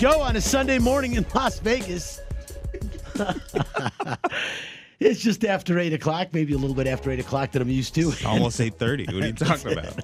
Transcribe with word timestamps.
go 0.00 0.20
on 0.20 0.36
a 0.36 0.40
Sunday 0.40 0.78
morning 0.78 1.14
in 1.14 1.26
Las 1.34 1.58
Vegas. 1.58 2.20
it's 5.00 5.20
just 5.20 5.44
after 5.44 5.76
8 5.78 5.92
o'clock, 5.92 6.28
maybe 6.32 6.52
a 6.52 6.56
little 6.56 6.76
bit 6.76 6.86
after 6.86 7.10
8 7.10 7.18
o'clock 7.18 7.50
that 7.52 7.62
I'm 7.62 7.68
used 7.68 7.96
to. 7.96 8.12
Almost 8.24 8.60
8:30. 8.60 9.12
What 9.12 9.24
are 9.24 9.26
you 9.26 9.32
talking 9.34 9.72
about? 9.72 9.94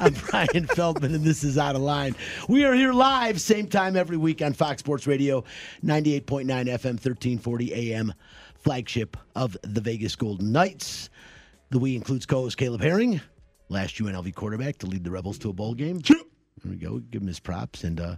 I'm 0.00 0.12
Brian 0.12 0.66
Feldman, 0.66 1.14
and 1.14 1.24
this 1.24 1.44
is 1.44 1.56
Outta 1.56 1.78
Line. 1.78 2.14
We 2.46 2.64
are 2.64 2.74
here 2.74 2.92
live, 2.92 3.40
same 3.40 3.68
time 3.68 3.96
every 3.96 4.18
week 4.18 4.42
on 4.42 4.52
Fox 4.52 4.80
Sports 4.80 5.06
Radio, 5.06 5.44
98.9 5.82 6.44
FM, 6.44 6.98
1340 7.00 7.92
AM, 7.92 8.12
flagship 8.54 9.16
of 9.34 9.56
the 9.62 9.80
Vegas 9.80 10.14
Golden 10.14 10.52
Knights. 10.52 11.08
The 11.70 11.78
we 11.78 11.96
includes 11.96 12.26
co-host 12.26 12.58
Caleb 12.58 12.82
Herring, 12.82 13.22
last 13.70 13.96
UNLV 13.96 14.34
quarterback 14.34 14.76
to 14.78 14.86
lead 14.86 15.04
the 15.04 15.10
Rebels 15.10 15.38
to 15.38 15.48
a 15.48 15.54
bowl 15.54 15.74
game. 15.74 16.00
There 16.00 16.18
we 16.72 16.76
go. 16.76 16.98
Give 16.98 17.22
him 17.22 17.28
his 17.28 17.40
props. 17.40 17.84
And 17.84 18.00
uh, 18.00 18.16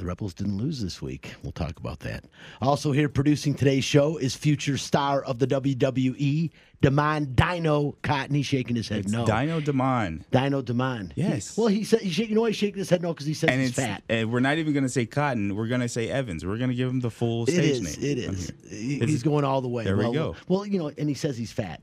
the 0.00 0.06
Rebels 0.06 0.32
didn't 0.34 0.56
lose 0.56 0.80
this 0.80 1.00
week. 1.02 1.34
We'll 1.42 1.52
talk 1.52 1.78
about 1.78 2.00
that. 2.00 2.24
Also, 2.62 2.90
here 2.92 3.08
producing 3.08 3.54
today's 3.54 3.84
show 3.84 4.16
is 4.16 4.34
future 4.34 4.78
star 4.78 5.22
of 5.22 5.38
the 5.38 5.46
WWE, 5.46 6.50
Damon 6.80 7.34
Dino 7.34 7.96
Cotton. 8.02 8.34
He's 8.34 8.46
shaking 8.46 8.76
his 8.76 8.88
head 8.88 9.00
It's 9.00 9.12
no. 9.12 9.26
Dino 9.26 9.60
Demon. 9.60 10.24
Dino 10.30 10.62
Damon. 10.62 11.12
Yes. 11.16 11.54
He- 11.54 11.60
well, 11.60 11.68
he 11.68 11.84
said, 11.84 12.00
he 12.00 12.08
shake, 12.10 12.30
you 12.30 12.34
know 12.34 12.40
why 12.40 12.48
he's 12.48 12.56
shaking 12.56 12.78
his 12.78 12.88
head 12.88 13.02
no? 13.02 13.12
Because 13.12 13.26
he 13.26 13.34
says 13.34 13.50
And 13.50 13.60
he's 13.60 13.74
fat. 13.74 14.02
and 14.08 14.32
we're 14.32 14.40
not 14.40 14.56
even 14.58 14.72
going 14.72 14.84
to 14.84 14.88
say 14.88 15.04
Cotton. 15.04 15.54
We're 15.54 15.68
going 15.68 15.82
to 15.82 15.88
say 15.88 16.08
Evans. 16.08 16.44
We're 16.46 16.56
going 16.56 16.70
to 16.70 16.76
give 16.76 16.88
him 16.88 17.00
the 17.00 17.10
full 17.10 17.44
It 17.44 17.52
stage 17.52 17.70
is. 17.72 17.98
name. 17.98 18.10
It 18.10 18.18
is. 18.18 18.46
here. 18.46 18.78
He- 18.78 18.94
It's- 18.96 19.10
He's 19.10 19.22
going 19.22 19.44
all 19.44 19.60
the 19.60 19.68
way. 19.68 19.84
There 19.84 19.96
we 19.96 20.12
go. 20.12 20.34
Well, 20.48 20.64
you 20.66 20.78
know, 20.78 20.90
and 20.96 21.08
he 21.08 21.14
says 21.14 21.36
he's 21.36 21.52
fat. 21.52 21.82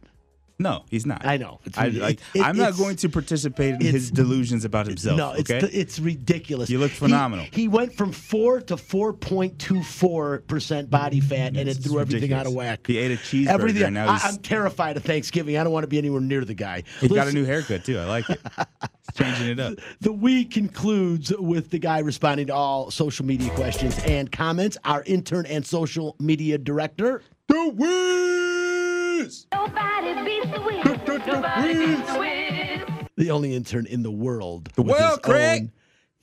No, 0.60 0.86
he's 0.90 1.06
not. 1.06 1.24
I 1.24 1.38
know. 1.38 1.60
It's 1.66 1.78
I, 1.78 1.90
like, 1.90 2.20
it, 2.34 2.42
I'm 2.42 2.58
not 2.58 2.76
going 2.78 2.96
to 2.98 3.10
participate 3.10 3.76
in 3.76 3.82
his 3.82 4.10
delusions 4.10 4.66
about 4.66 4.88
himself. 4.88 5.16
No, 5.16 5.34
it's 5.34 5.52
okay? 5.52 5.68
it's 5.72 6.00
ridiculous. 6.00 6.70
You 6.70 6.80
look 6.80 6.92
phenomenal. 6.92 7.46
He, 7.52 7.68
went 7.68 7.94
from 7.94 8.12
four 8.12 8.62
to 8.62 8.78
four 8.78 9.14
point 9.14 9.60
two 9.60 9.84
four 9.84 10.40
percent 10.48 10.90
body 10.90 11.20
fat, 11.20 11.56
and 11.56 11.70
it 11.70 11.76
threw 11.76 12.00
everything 12.00 12.34
out 12.34 12.48
of 12.48 12.54
whack. 12.54 12.88
He 12.88 12.98
ate 12.98 13.12
a 13.12 13.18
cheeseburger, 13.18 13.48
Everything. 13.50 13.94
now 13.94 14.08
I, 14.08 14.20
I'm 14.24 14.38
terrified 14.38 14.98
of 14.98 15.04
Thanksgiving. 15.04 15.58
I 15.58 15.64
don't 15.64 15.74
want 15.74 15.84
to 15.84 15.88
be 15.88 16.00
anywhere 16.00 16.22
near 16.22 16.44
the 16.44 16.56
guy. 16.56 16.84
He's 17.02 17.12
got 17.12 17.28
a 17.28 17.34
new 17.34 17.46
haircut 17.46 17.86
too. 17.86 18.00
I 18.00 18.06
like 18.06 18.30
it. 18.30 18.40
He's 18.58 19.16
changing 19.16 19.50
it 19.50 19.60
up. 19.60 19.74
The 20.00 20.12
week 20.12 20.52
concludes 20.52 21.34
with 21.38 21.70
the 21.70 21.80
guy 21.80 22.00
responding 22.00 22.48
to 22.48 22.54
all 22.54 22.92
social 22.92 23.26
media 23.26 23.50
questions 23.52 23.98
and 24.06 24.32
comments. 24.32 24.78
Our 24.86 25.04
intern 25.06 25.46
and 25.46 25.66
social 25.66 26.16
media 26.20 26.58
director. 26.58 27.24
The 27.48 27.74
Wiz! 29.28 29.46
Nobody 29.54 30.24
beats 30.24 30.52
the 30.52 30.62
Wiz. 30.62 31.26
Nobody 31.28 31.74
beats 31.74 32.14
the 32.14 32.20
Wiz. 32.20 33.08
the 33.18 33.32
only 33.32 33.56
intern 33.56 33.86
in 33.86 34.02
the 34.02 34.12
world. 34.12 34.70
The 34.76 34.84
with 34.84 34.98
world, 34.98 35.22
Craig. 35.22 35.64
own 35.64 35.72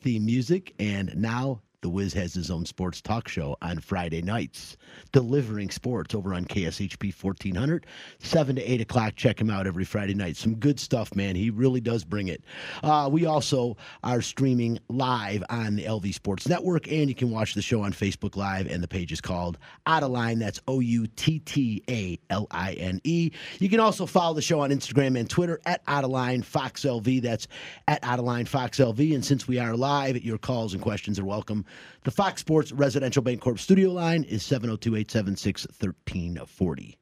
theme 0.00 0.24
music, 0.24 0.74
and 0.78 1.14
now 1.16 1.60
the 1.84 1.90
Wiz 1.90 2.14
has 2.14 2.32
his 2.32 2.50
own 2.50 2.64
sports 2.64 3.02
talk 3.02 3.28
show 3.28 3.58
on 3.60 3.78
Friday 3.78 4.22
nights, 4.22 4.78
delivering 5.12 5.68
sports 5.68 6.14
over 6.14 6.32
on 6.32 6.46
KSHP 6.46 7.12
1400, 7.22 7.84
7 8.20 8.56
to 8.56 8.62
8 8.62 8.80
o'clock. 8.80 9.16
Check 9.16 9.38
him 9.38 9.50
out 9.50 9.66
every 9.66 9.84
Friday 9.84 10.14
night. 10.14 10.38
Some 10.38 10.54
good 10.54 10.80
stuff, 10.80 11.14
man. 11.14 11.36
He 11.36 11.50
really 11.50 11.82
does 11.82 12.02
bring 12.02 12.28
it. 12.28 12.42
Uh, 12.82 13.10
we 13.12 13.26
also 13.26 13.76
are 14.02 14.22
streaming 14.22 14.78
live 14.88 15.44
on 15.50 15.76
the 15.76 15.84
LV 15.84 16.14
Sports 16.14 16.48
Network, 16.48 16.90
and 16.90 17.10
you 17.10 17.14
can 17.14 17.30
watch 17.30 17.52
the 17.52 17.60
show 17.60 17.82
on 17.82 17.92
Facebook 17.92 18.34
Live, 18.34 18.66
and 18.66 18.82
the 18.82 18.88
page 18.88 19.12
is 19.12 19.20
called 19.20 19.58
Outta 19.86 20.06
Line. 20.06 20.38
That's 20.38 20.62
O 20.66 20.80
U 20.80 21.06
T 21.06 21.40
T 21.40 21.82
A 21.90 22.18
L 22.30 22.46
I 22.50 22.72
N 22.72 22.98
E. 23.04 23.30
You 23.58 23.68
can 23.68 23.80
also 23.80 24.06
follow 24.06 24.32
the 24.32 24.40
show 24.40 24.60
on 24.60 24.70
Instagram 24.70 25.20
and 25.20 25.28
Twitter 25.28 25.60
at 25.66 25.82
Out 25.86 26.04
of 26.04 26.10
Line 26.10 26.40
Fox 26.40 26.80
LV. 26.80 27.20
That's 27.20 27.46
at 27.88 28.02
Out 28.02 28.20
of 28.20 28.24
Line 28.24 28.46
Fox 28.46 28.78
LV. 28.78 29.14
And 29.14 29.22
since 29.22 29.46
we 29.46 29.58
are 29.58 29.76
live, 29.76 30.16
your 30.24 30.38
calls 30.38 30.72
and 30.72 30.82
questions 30.82 31.18
are 31.18 31.26
welcome. 31.26 31.66
The 32.04 32.10
Fox 32.10 32.40
Sports 32.40 32.72
Residential 32.72 33.22
Bancorp 33.22 33.58
studio 33.58 33.90
line 33.90 34.24
is 34.24 34.44
702 34.44 34.96
876 34.96 35.66
1340. 35.66 36.98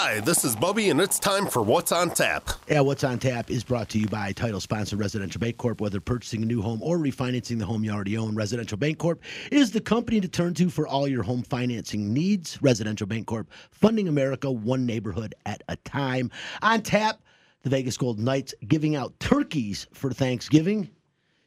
Hi, 0.00 0.20
this 0.20 0.44
is 0.44 0.54
Bubby, 0.54 0.90
and 0.90 1.00
it's 1.00 1.18
time 1.18 1.46
for 1.46 1.60
What's 1.60 1.90
on 1.90 2.10
Tap. 2.10 2.48
Yeah, 2.68 2.80
What's 2.80 3.02
on 3.02 3.18
Tap 3.18 3.50
is 3.50 3.64
brought 3.64 3.88
to 3.88 3.98
you 3.98 4.06
by 4.06 4.30
title 4.32 4.60
sponsor 4.60 4.96
Residential 4.96 5.40
Bancorp. 5.40 5.80
Whether 5.80 6.00
purchasing 6.00 6.42
a 6.42 6.46
new 6.46 6.62
home 6.62 6.80
or 6.82 6.98
refinancing 6.98 7.58
the 7.58 7.66
home 7.66 7.82
you 7.82 7.90
already 7.90 8.16
own, 8.16 8.36
Residential 8.36 8.78
Bancorp 8.78 9.18
is 9.50 9.72
the 9.72 9.80
company 9.80 10.20
to 10.20 10.28
turn 10.28 10.54
to 10.54 10.70
for 10.70 10.86
all 10.86 11.08
your 11.08 11.22
home 11.24 11.42
financing 11.42 12.12
needs. 12.12 12.58
Residential 12.62 13.06
Bancorp, 13.06 13.46
funding 13.70 14.06
America 14.06 14.50
one 14.50 14.86
neighborhood 14.86 15.34
at 15.46 15.62
a 15.68 15.76
time. 15.76 16.30
On 16.62 16.80
tap, 16.80 17.20
the 17.62 17.70
Vegas 17.70 17.96
Gold 17.96 18.20
Knights 18.20 18.54
giving 18.68 18.94
out 18.94 19.18
turkeys 19.18 19.88
for 19.92 20.12
Thanksgiving. 20.12 20.90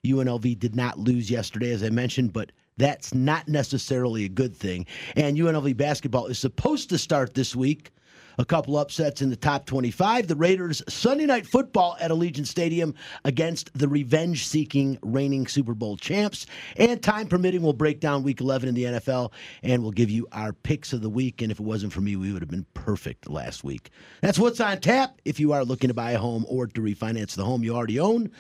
UNLV 0.06 0.58
did 0.58 0.76
not 0.76 0.98
lose 0.98 1.30
yesterday, 1.30 1.72
as 1.72 1.84
I 1.84 1.90
mentioned, 1.90 2.34
but 2.34 2.52
that's 2.78 3.14
not 3.14 3.48
necessarily 3.48 4.26
a 4.26 4.30
good 4.30 4.56
thing. 4.56 4.88
And 5.16 5.38
UNLV 5.38 5.78
basketball 5.78 6.26
is 6.26 6.40
supposed 6.40 6.90
to 6.90 6.98
start 6.98 7.36
this 7.36 7.56
week. 7.56 7.92
A 8.40 8.46
couple 8.46 8.78
upsets 8.78 9.22
in 9.22 9.30
the 9.30 9.36
top 9.36 9.68
25. 9.68 10.28
The 10.28 10.36
Raiders 10.36 10.82
Sunday 10.90 11.28
night 11.28 11.46
football 11.46 11.98
at 12.00 12.10
Allegiant 12.10 12.48
Stadium 12.48 12.96
against 13.26 13.78
the 13.78 13.88
revenge 13.88 14.48
seeking 14.48 14.98
reigning 15.04 15.46
Super 15.46 15.76
Bowl 15.76 15.98
champs. 15.98 16.48
And 16.78 17.04
time 17.04 17.28
permitting, 17.28 17.62
we'll 17.62 17.74
break 17.74 18.00
down 18.00 18.24
week 18.24 18.42
11 18.42 18.70
in 18.70 18.74
the 18.74 18.86
NFL 18.86 19.34
and 19.62 19.84
we'll 19.84 19.92
give 19.92 20.10
you 20.10 20.28
our 20.32 20.54
picks 20.54 20.94
of 20.94 21.02
the 21.02 21.10
week. 21.10 21.44
And 21.44 21.52
if 21.52 21.60
it 21.60 21.64
wasn't 21.64 21.94
for 21.94 22.02
me, 22.02 22.16
we 22.16 22.32
would 22.32 22.42
have 22.42 22.50
been 22.50 22.66
perfect 22.74 23.30
last 23.30 23.64
week. 23.64 23.92
That's 24.22 24.40
what's 24.40 24.62
on 24.62 24.80
tap. 24.80 25.22
If 25.26 25.40
you 25.40 25.52
are 25.52 25.66
looking 25.66 25.90
to 25.90 25.94
buy 25.94 26.12
a 26.12 26.18
home 26.18 26.46
or 26.48 26.66
to 26.66 26.82
refinance 26.82 27.36
the 27.36 27.46
home 27.46 27.64
you 27.64 27.76
already 27.76 28.00
own, 28.00 28.32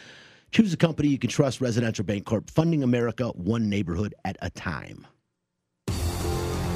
choose 0.51 0.73
a 0.73 0.78
company 0.78 1.07
you 1.07 1.17
can 1.17 1.29
trust 1.29 1.62
Residential 1.62 2.06
Bancorp, 2.06 2.50
funding 2.50 2.84
America 2.84 3.29
one 3.29 3.69
neighborhood 3.69 4.13
at 4.25 4.38
a 4.41 4.50
time. 4.50 5.07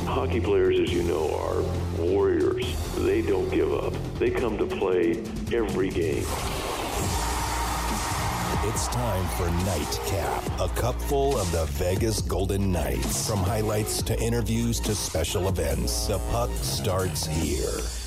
Hockey 0.05 0.39
players, 0.39 0.79
as 0.79 0.93
you 0.93 1.03
know, 1.03 1.35
are 1.35 1.61
warriors. 2.01 2.65
They 2.97 3.21
don't 3.21 3.49
give 3.49 3.73
up. 3.73 3.93
They 4.17 4.29
come 4.29 4.57
to 4.57 4.65
play 4.65 5.23
every 5.53 5.89
game. 5.89 6.25
It's 8.67 8.87
time 8.87 9.27
for 9.37 9.49
Nightcap, 9.65 10.59
a 10.59 10.69
cupful 10.69 11.37
of 11.37 11.51
the 11.51 11.65
Vegas 11.73 12.21
Golden 12.21 12.71
Knights. 12.71 13.27
From 13.27 13.39
highlights 13.39 14.01
to 14.03 14.19
interviews 14.19 14.79
to 14.81 14.95
special 14.95 15.49
events, 15.49 16.07
the 16.07 16.17
puck 16.31 16.49
starts 16.61 17.27
here. 17.27 18.04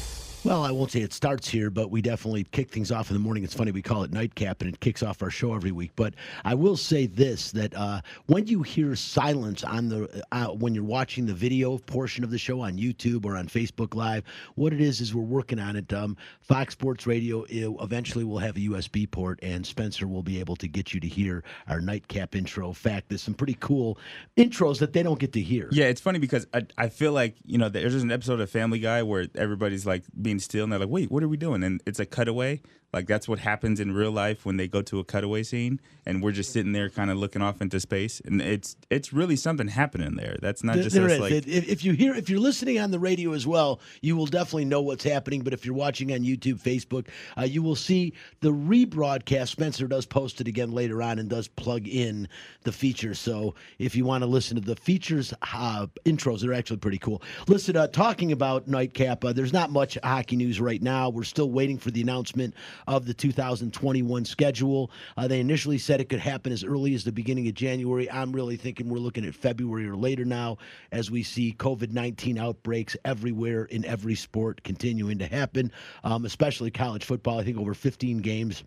Well, 0.48 0.64
I 0.64 0.70
won't 0.70 0.90
say 0.90 1.02
it 1.02 1.12
starts 1.12 1.46
here, 1.46 1.68
but 1.68 1.90
we 1.90 2.00
definitely 2.00 2.44
kick 2.44 2.70
things 2.70 2.90
off 2.90 3.10
in 3.10 3.14
the 3.14 3.20
morning. 3.20 3.44
It's 3.44 3.52
funny 3.52 3.70
we 3.70 3.82
call 3.82 4.02
it 4.02 4.14
nightcap, 4.14 4.62
and 4.62 4.72
it 4.72 4.80
kicks 4.80 5.02
off 5.02 5.22
our 5.22 5.28
show 5.28 5.52
every 5.52 5.72
week. 5.72 5.90
But 5.94 6.14
I 6.42 6.54
will 6.54 6.78
say 6.78 7.04
this: 7.04 7.52
that 7.52 7.74
uh, 7.74 8.00
when 8.28 8.46
you 8.46 8.62
hear 8.62 8.96
silence 8.96 9.62
on 9.62 9.90
the 9.90 10.24
uh, 10.32 10.46
when 10.46 10.74
you're 10.74 10.84
watching 10.84 11.26
the 11.26 11.34
video 11.34 11.76
portion 11.76 12.24
of 12.24 12.30
the 12.30 12.38
show 12.38 12.62
on 12.62 12.78
YouTube 12.78 13.26
or 13.26 13.36
on 13.36 13.46
Facebook 13.46 13.94
Live, 13.94 14.24
what 14.54 14.72
it 14.72 14.80
is 14.80 15.02
is 15.02 15.14
we're 15.14 15.20
working 15.20 15.58
on 15.58 15.76
it. 15.76 15.92
Um, 15.92 16.16
Fox 16.40 16.72
Sports 16.72 17.06
Radio 17.06 17.44
eventually 17.82 18.24
will 18.24 18.38
have 18.38 18.56
a 18.56 18.60
USB 18.60 19.10
port, 19.10 19.38
and 19.42 19.66
Spencer 19.66 20.08
will 20.08 20.22
be 20.22 20.40
able 20.40 20.56
to 20.56 20.66
get 20.66 20.94
you 20.94 21.00
to 21.00 21.08
hear 21.08 21.44
our 21.68 21.82
nightcap 21.82 22.34
intro. 22.34 22.68
In 22.68 22.72
fact, 22.72 23.10
there's 23.10 23.20
some 23.20 23.34
pretty 23.34 23.58
cool 23.60 23.98
intros 24.38 24.78
that 24.78 24.94
they 24.94 25.02
don't 25.02 25.18
get 25.18 25.34
to 25.34 25.42
hear. 25.42 25.68
Yeah, 25.72 25.88
it's 25.88 26.00
funny 26.00 26.20
because 26.20 26.46
I, 26.54 26.64
I 26.78 26.88
feel 26.88 27.12
like 27.12 27.36
you 27.44 27.58
know 27.58 27.68
there's 27.68 27.94
an 27.96 28.10
episode 28.10 28.40
of 28.40 28.48
Family 28.48 28.78
Guy 28.78 29.02
where 29.02 29.26
everybody's 29.34 29.84
like 29.84 30.04
being 30.22 30.37
still 30.42 30.64
and 30.64 30.72
they're 30.72 30.78
like, 30.80 30.88
wait, 30.88 31.10
what 31.10 31.22
are 31.22 31.28
we 31.28 31.36
doing? 31.36 31.62
And 31.62 31.82
it's 31.86 32.00
a 32.00 32.06
cutaway. 32.06 32.60
Like 32.92 33.06
that's 33.06 33.28
what 33.28 33.38
happens 33.38 33.80
in 33.80 33.92
real 33.92 34.10
life 34.10 34.46
when 34.46 34.56
they 34.56 34.66
go 34.66 34.80
to 34.82 34.98
a 34.98 35.04
cutaway 35.04 35.42
scene, 35.42 35.78
and 36.06 36.22
we're 36.22 36.32
just 36.32 36.52
sitting 36.52 36.72
there, 36.72 36.88
kind 36.88 37.10
of 37.10 37.18
looking 37.18 37.42
off 37.42 37.60
into 37.60 37.78
space, 37.80 38.20
and 38.24 38.40
it's 38.40 38.76
it's 38.88 39.12
really 39.12 39.36
something 39.36 39.68
happening 39.68 40.16
there. 40.16 40.36
That's 40.40 40.64
not 40.64 40.76
There- 40.76 40.84
just 40.84 40.96
there 40.96 41.04
us 41.06 41.12
is. 41.12 41.20
like 41.20 41.32
if, 41.32 41.46
if 41.68 41.84
you 41.84 41.92
hear, 41.92 42.14
if 42.14 42.30
you're 42.30 42.40
listening 42.40 42.78
on 42.78 42.90
the 42.90 42.98
radio 42.98 43.32
as 43.34 43.46
well, 43.46 43.80
you 44.00 44.16
will 44.16 44.24
definitely 44.26 44.64
know 44.64 44.80
what's 44.80 45.04
happening. 45.04 45.42
But 45.42 45.52
if 45.52 45.66
you're 45.66 45.74
watching 45.74 46.12
on 46.12 46.20
YouTube, 46.20 46.62
Facebook, 46.62 47.08
uh, 47.36 47.42
you 47.44 47.62
will 47.62 47.76
see 47.76 48.14
the 48.40 48.52
rebroadcast. 48.52 49.48
Spencer 49.48 49.86
does 49.86 50.06
post 50.06 50.40
it 50.40 50.48
again 50.48 50.70
later 50.70 51.02
on 51.02 51.18
and 51.18 51.28
does 51.28 51.46
plug 51.46 51.86
in 51.86 52.26
the 52.62 52.72
features. 52.72 53.18
So 53.18 53.54
if 53.78 53.94
you 53.96 54.06
want 54.06 54.22
to 54.22 54.26
listen 54.26 54.56
to 54.56 54.62
the 54.62 54.76
features 54.76 55.34
uh, 55.54 55.88
intros, 56.06 56.40
they're 56.40 56.54
actually 56.54 56.78
pretty 56.78 56.98
cool. 56.98 57.22
Listen, 57.48 57.76
uh, 57.76 57.86
talking 57.88 58.32
about 58.32 58.66
Nightcap, 58.66 59.24
uh, 59.24 59.32
there's 59.34 59.52
not 59.52 59.70
much 59.70 59.98
hockey 60.02 60.36
news 60.36 60.58
right 60.58 60.80
now. 60.82 61.10
We're 61.10 61.24
still 61.24 61.50
waiting 61.50 61.76
for 61.78 61.90
the 61.90 62.00
announcement 62.00 62.54
of 62.88 63.04
the 63.04 63.14
2021 63.14 64.24
schedule. 64.24 64.90
Uh, 65.16 65.28
they 65.28 65.40
initially 65.40 65.78
said 65.78 66.00
it 66.00 66.08
could 66.08 66.18
happen 66.18 66.52
as 66.52 66.64
early 66.64 66.94
as 66.94 67.04
the 67.04 67.12
beginning 67.12 67.46
of 67.46 67.54
January. 67.54 68.10
I'm 68.10 68.32
really 68.32 68.56
thinking 68.56 68.88
we're 68.88 68.98
looking 68.98 69.26
at 69.26 69.34
February 69.34 69.86
or 69.86 69.94
later 69.94 70.24
now 70.24 70.56
as 70.90 71.10
we 71.10 71.22
see 71.22 71.54
COVID 71.56 71.92
19 71.92 72.38
outbreaks 72.38 72.96
everywhere 73.04 73.66
in 73.66 73.84
every 73.84 74.14
sport 74.14 74.62
continuing 74.64 75.18
to 75.18 75.26
happen, 75.26 75.70
um, 76.02 76.24
especially 76.24 76.70
college 76.70 77.04
football. 77.04 77.38
I 77.38 77.44
think 77.44 77.58
over 77.58 77.74
15 77.74 78.18
games 78.18 78.64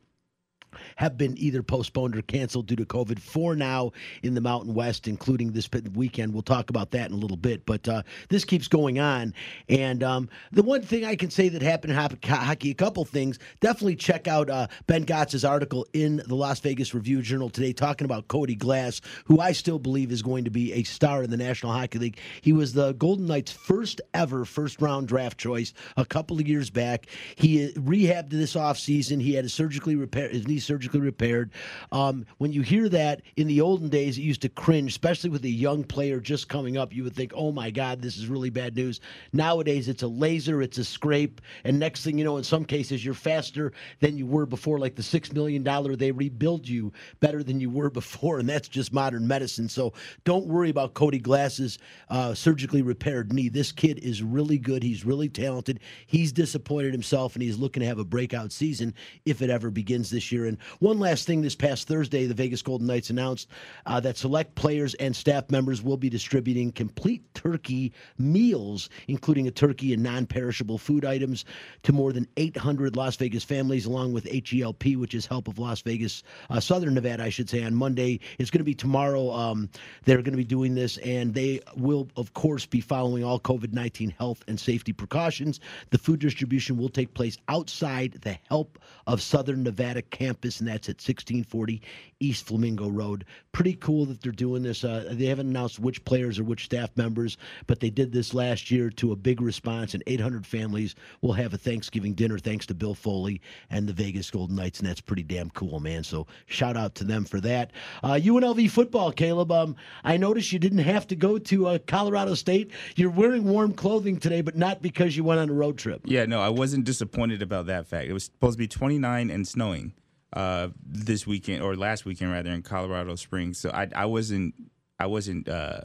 have 0.97 1.17
been 1.17 1.37
either 1.37 1.63
postponed 1.63 2.15
or 2.15 2.21
canceled 2.21 2.67
due 2.67 2.75
to 2.75 2.85
COVID. 2.85 3.19
Four 3.19 3.55
now 3.55 3.91
in 4.23 4.33
the 4.33 4.41
Mountain 4.41 4.73
West, 4.73 5.07
including 5.07 5.51
this 5.51 5.69
weekend. 5.93 6.33
We'll 6.33 6.41
talk 6.41 6.69
about 6.69 6.91
that 6.91 7.09
in 7.09 7.13
a 7.13 7.19
little 7.19 7.37
bit. 7.37 7.65
But 7.65 7.87
uh, 7.87 8.03
this 8.29 8.45
keeps 8.45 8.67
going 8.67 8.99
on. 8.99 9.33
And 9.69 10.03
um, 10.03 10.29
the 10.51 10.63
one 10.63 10.81
thing 10.81 11.05
I 11.05 11.15
can 11.15 11.29
say 11.29 11.49
that 11.49 11.61
happened 11.61 11.93
in 11.93 11.97
hockey, 12.29 12.71
a 12.71 12.75
couple 12.75 13.05
things. 13.05 13.39
Definitely 13.59 13.95
check 13.95 14.27
out 14.27 14.49
uh, 14.49 14.67
Ben 14.87 15.03
Gotz's 15.03 15.45
article 15.45 15.87
in 15.93 16.17
the 16.27 16.35
Las 16.35 16.59
Vegas 16.59 16.93
Review 16.93 17.21
Journal 17.21 17.49
today 17.49 17.73
talking 17.73 18.05
about 18.05 18.27
Cody 18.27 18.55
Glass, 18.55 19.01
who 19.25 19.39
I 19.39 19.51
still 19.51 19.79
believe 19.79 20.11
is 20.11 20.21
going 20.21 20.45
to 20.45 20.51
be 20.51 20.73
a 20.73 20.83
star 20.83 21.23
in 21.23 21.29
the 21.29 21.37
National 21.37 21.71
Hockey 21.71 21.99
League. 21.99 22.19
He 22.41 22.53
was 22.53 22.73
the 22.73 22.93
Golden 22.93 23.27
Knights' 23.27 23.51
first 23.51 24.01
ever 24.13 24.45
first 24.45 24.81
round 24.81 25.07
draft 25.07 25.37
choice 25.37 25.73
a 25.97 26.05
couple 26.05 26.39
of 26.39 26.47
years 26.47 26.69
back. 26.69 27.07
He 27.35 27.65
uh, 27.65 27.69
rehabbed 27.71 28.29
this 28.29 28.55
offseason. 28.55 29.21
He 29.21 29.33
had 29.33 29.45
his 29.45 29.53
surgically 29.53 29.95
repaired 29.95 30.31
his 30.31 30.47
knee 30.47 30.59
surgically 30.61 31.01
repaired. 31.01 31.51
Um, 31.91 32.25
when 32.37 32.53
you 32.53 32.61
hear 32.61 32.87
that 32.89 33.21
in 33.35 33.47
the 33.47 33.61
olden 33.61 33.89
days, 33.89 34.17
it 34.17 34.21
used 34.21 34.41
to 34.43 34.49
cringe, 34.49 34.91
especially 34.91 35.29
with 35.29 35.43
a 35.43 35.49
young 35.49 35.83
player 35.83 36.19
just 36.19 36.47
coming 36.47 36.77
up. 36.77 36.93
You 36.93 37.03
would 37.03 37.15
think, 37.15 37.33
"Oh 37.35 37.51
my 37.51 37.69
God, 37.71 38.01
this 38.01 38.17
is 38.17 38.27
really 38.27 38.49
bad 38.49 38.75
news." 38.75 39.01
Nowadays, 39.33 39.87
it's 39.87 40.03
a 40.03 40.07
laser, 40.07 40.61
it's 40.61 40.77
a 40.77 40.85
scrape, 40.85 41.41
and 41.63 41.79
next 41.79 42.03
thing 42.03 42.17
you 42.17 42.23
know, 42.23 42.37
in 42.37 42.43
some 42.43 42.65
cases, 42.65 43.03
you're 43.03 43.13
faster 43.13 43.73
than 43.99 44.17
you 44.17 44.25
were 44.25 44.45
before. 44.45 44.79
Like 44.79 44.95
the 44.95 45.03
six 45.03 45.33
million 45.33 45.63
dollar, 45.63 45.95
they 45.95 46.11
rebuild 46.11 46.67
you 46.67 46.91
better 47.19 47.43
than 47.43 47.59
you 47.59 47.69
were 47.69 47.89
before, 48.01 48.39
and 48.39 48.47
that's 48.47 48.67
just 48.67 48.93
modern 48.93 49.27
medicine. 49.27 49.67
So 49.67 49.93
don't 50.23 50.47
worry 50.47 50.69
about 50.69 50.93
Cody 50.93 51.19
Glass's 51.19 51.77
uh, 52.09 52.33
surgically 52.33 52.81
repaired 52.81 53.33
knee. 53.33 53.49
This 53.49 53.71
kid 53.71 53.99
is 53.99 54.23
really 54.23 54.57
good. 54.57 54.83
He's 54.83 55.05
really 55.05 55.29
talented. 55.29 55.79
He's 56.05 56.31
disappointed 56.31 56.93
himself, 56.93 57.35
and 57.35 57.43
he's 57.43 57.57
looking 57.57 57.81
to 57.81 57.87
have 57.87 57.99
a 57.99 58.05
breakout 58.05 58.51
season 58.51 58.93
if 59.25 59.41
it 59.41 59.49
ever 59.49 59.69
begins 59.69 60.09
this 60.09 60.31
year. 60.31 60.45
And 60.51 60.57
one 60.79 60.99
last 60.99 61.25
thing 61.25 61.41
this 61.41 61.55
past 61.55 61.87
Thursday, 61.87 62.25
the 62.25 62.33
Vegas 62.33 62.61
Golden 62.61 62.85
Knights 62.85 63.09
announced 63.09 63.47
uh, 63.85 64.01
that 64.01 64.17
select 64.17 64.53
players 64.55 64.93
and 64.95 65.15
staff 65.15 65.49
members 65.49 65.81
will 65.81 65.95
be 65.95 66.09
distributing 66.09 66.73
complete 66.73 67.23
turkey 67.33 67.93
meals, 68.17 68.89
including 69.07 69.47
a 69.47 69.51
turkey 69.51 69.93
and 69.93 70.03
non 70.03 70.25
perishable 70.25 70.77
food 70.77 71.05
items, 71.05 71.45
to 71.83 71.93
more 71.93 72.11
than 72.11 72.27
800 72.35 72.97
Las 72.97 73.15
Vegas 73.15 73.45
families, 73.45 73.85
along 73.85 74.11
with 74.11 74.25
HELP, 74.25 74.97
which 74.97 75.13
is 75.13 75.25
Help 75.25 75.47
of 75.47 75.57
Las 75.57 75.81
Vegas, 75.81 76.21
uh, 76.49 76.59
Southern 76.59 76.95
Nevada, 76.95 77.23
I 77.23 77.29
should 77.29 77.49
say, 77.49 77.63
on 77.63 77.73
Monday. 77.73 78.19
It's 78.37 78.49
going 78.49 78.59
to 78.59 78.65
be 78.65 78.75
tomorrow. 78.75 79.31
Um, 79.31 79.69
they're 80.03 80.17
going 80.17 80.31
to 80.31 80.37
be 80.37 80.43
doing 80.43 80.75
this, 80.75 80.97
and 80.97 81.33
they 81.33 81.61
will, 81.77 82.09
of 82.17 82.33
course, 82.33 82.65
be 82.65 82.81
following 82.81 83.23
all 83.23 83.39
COVID 83.39 83.71
19 83.71 84.09
health 84.17 84.43
and 84.49 84.59
safety 84.59 84.91
precautions. 84.91 85.61
The 85.91 85.97
food 85.97 86.19
distribution 86.19 86.75
will 86.75 86.89
take 86.89 87.13
place 87.13 87.37
outside 87.47 88.19
the 88.21 88.37
Help 88.49 88.79
of 89.07 89.21
Southern 89.21 89.63
Nevada 89.63 90.01
campus, 90.01 90.40
and 90.43 90.67
that's 90.67 90.89
at 90.89 90.95
1640 90.95 91.81
East 92.19 92.45
Flamingo 92.45 92.89
Road. 92.89 93.25
Pretty 93.51 93.73
cool 93.73 94.05
that 94.05 94.21
they're 94.21 94.31
doing 94.31 94.63
this. 94.63 94.83
Uh, 94.83 95.09
they 95.11 95.25
haven't 95.25 95.47
announced 95.47 95.79
which 95.79 96.03
players 96.05 96.39
or 96.39 96.43
which 96.43 96.65
staff 96.65 96.89
members, 96.95 97.37
but 97.67 97.79
they 97.79 97.89
did 97.89 98.11
this 98.11 98.33
last 98.33 98.71
year 98.71 98.89
to 98.91 99.11
a 99.11 99.15
big 99.15 99.41
response, 99.41 99.93
and 99.93 100.03
800 100.07 100.45
families 100.45 100.95
will 101.21 101.33
have 101.33 101.53
a 101.53 101.57
Thanksgiving 101.57 102.13
dinner 102.13 102.37
thanks 102.37 102.65
to 102.67 102.73
Bill 102.73 102.93
Foley 102.93 103.41
and 103.69 103.87
the 103.87 103.93
Vegas 103.93 104.29
Golden 104.29 104.55
Knights, 104.55 104.79
and 104.79 104.87
that's 104.87 105.01
pretty 105.01 105.23
damn 105.23 105.49
cool, 105.51 105.79
man. 105.79 106.03
So 106.03 106.27
shout 106.45 106.77
out 106.77 106.95
to 106.95 107.03
them 107.03 107.25
for 107.25 107.39
that. 107.41 107.71
Uh, 108.03 108.13
UNLV 108.13 108.69
football, 108.69 109.11
Caleb. 109.11 109.51
Um, 109.51 109.75
I 110.03 110.17
noticed 110.17 110.51
you 110.51 110.59
didn't 110.59 110.79
have 110.79 111.07
to 111.07 111.15
go 111.15 111.37
to 111.37 111.67
uh, 111.67 111.77
Colorado 111.87 112.35
State. 112.35 112.71
You're 112.95 113.09
wearing 113.09 113.43
warm 113.45 113.73
clothing 113.73 114.17
today, 114.17 114.41
but 114.41 114.55
not 114.55 114.81
because 114.81 115.17
you 115.17 115.23
went 115.23 115.39
on 115.39 115.49
a 115.49 115.53
road 115.53 115.77
trip. 115.77 116.01
Yeah, 116.05 116.25
no, 116.25 116.41
I 116.41 116.49
wasn't 116.49 116.85
disappointed 116.85 117.41
about 117.41 117.65
that 117.67 117.87
fact. 117.87 118.07
It 118.07 118.13
was 118.13 118.25
supposed 118.25 118.55
to 118.55 118.59
be 118.59 118.67
29 118.67 119.29
and 119.29 119.47
snowing 119.47 119.93
uh, 120.33 120.69
this 120.85 121.27
weekend 121.27 121.61
or 121.61 121.75
last 121.75 122.05
weekend 122.05 122.31
rather 122.31 122.51
in 122.51 122.61
Colorado 122.61 123.15
Springs. 123.15 123.57
So 123.57 123.69
I 123.71 123.89
I 123.95 124.05
wasn't 124.05 124.55
I 124.99 125.07
wasn't 125.07 125.47
uh, 125.49 125.81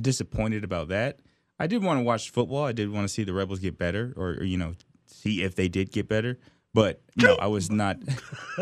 disappointed 0.00 0.64
about 0.64 0.88
that. 0.88 1.20
I 1.58 1.66
did 1.66 1.82
want 1.82 1.98
to 1.98 2.04
watch 2.04 2.30
football. 2.30 2.64
I 2.64 2.72
did 2.72 2.90
want 2.90 3.04
to 3.04 3.12
see 3.12 3.24
the 3.24 3.32
Rebels 3.32 3.60
get 3.60 3.78
better, 3.78 4.12
or, 4.16 4.30
or 4.32 4.44
you 4.44 4.58
know, 4.58 4.74
see 5.06 5.42
if 5.42 5.54
they 5.54 5.68
did 5.68 5.90
get 5.90 6.08
better. 6.08 6.38
But 6.76 7.00
no, 7.16 7.36
I 7.36 7.46
was 7.46 7.70
not. 7.70 7.98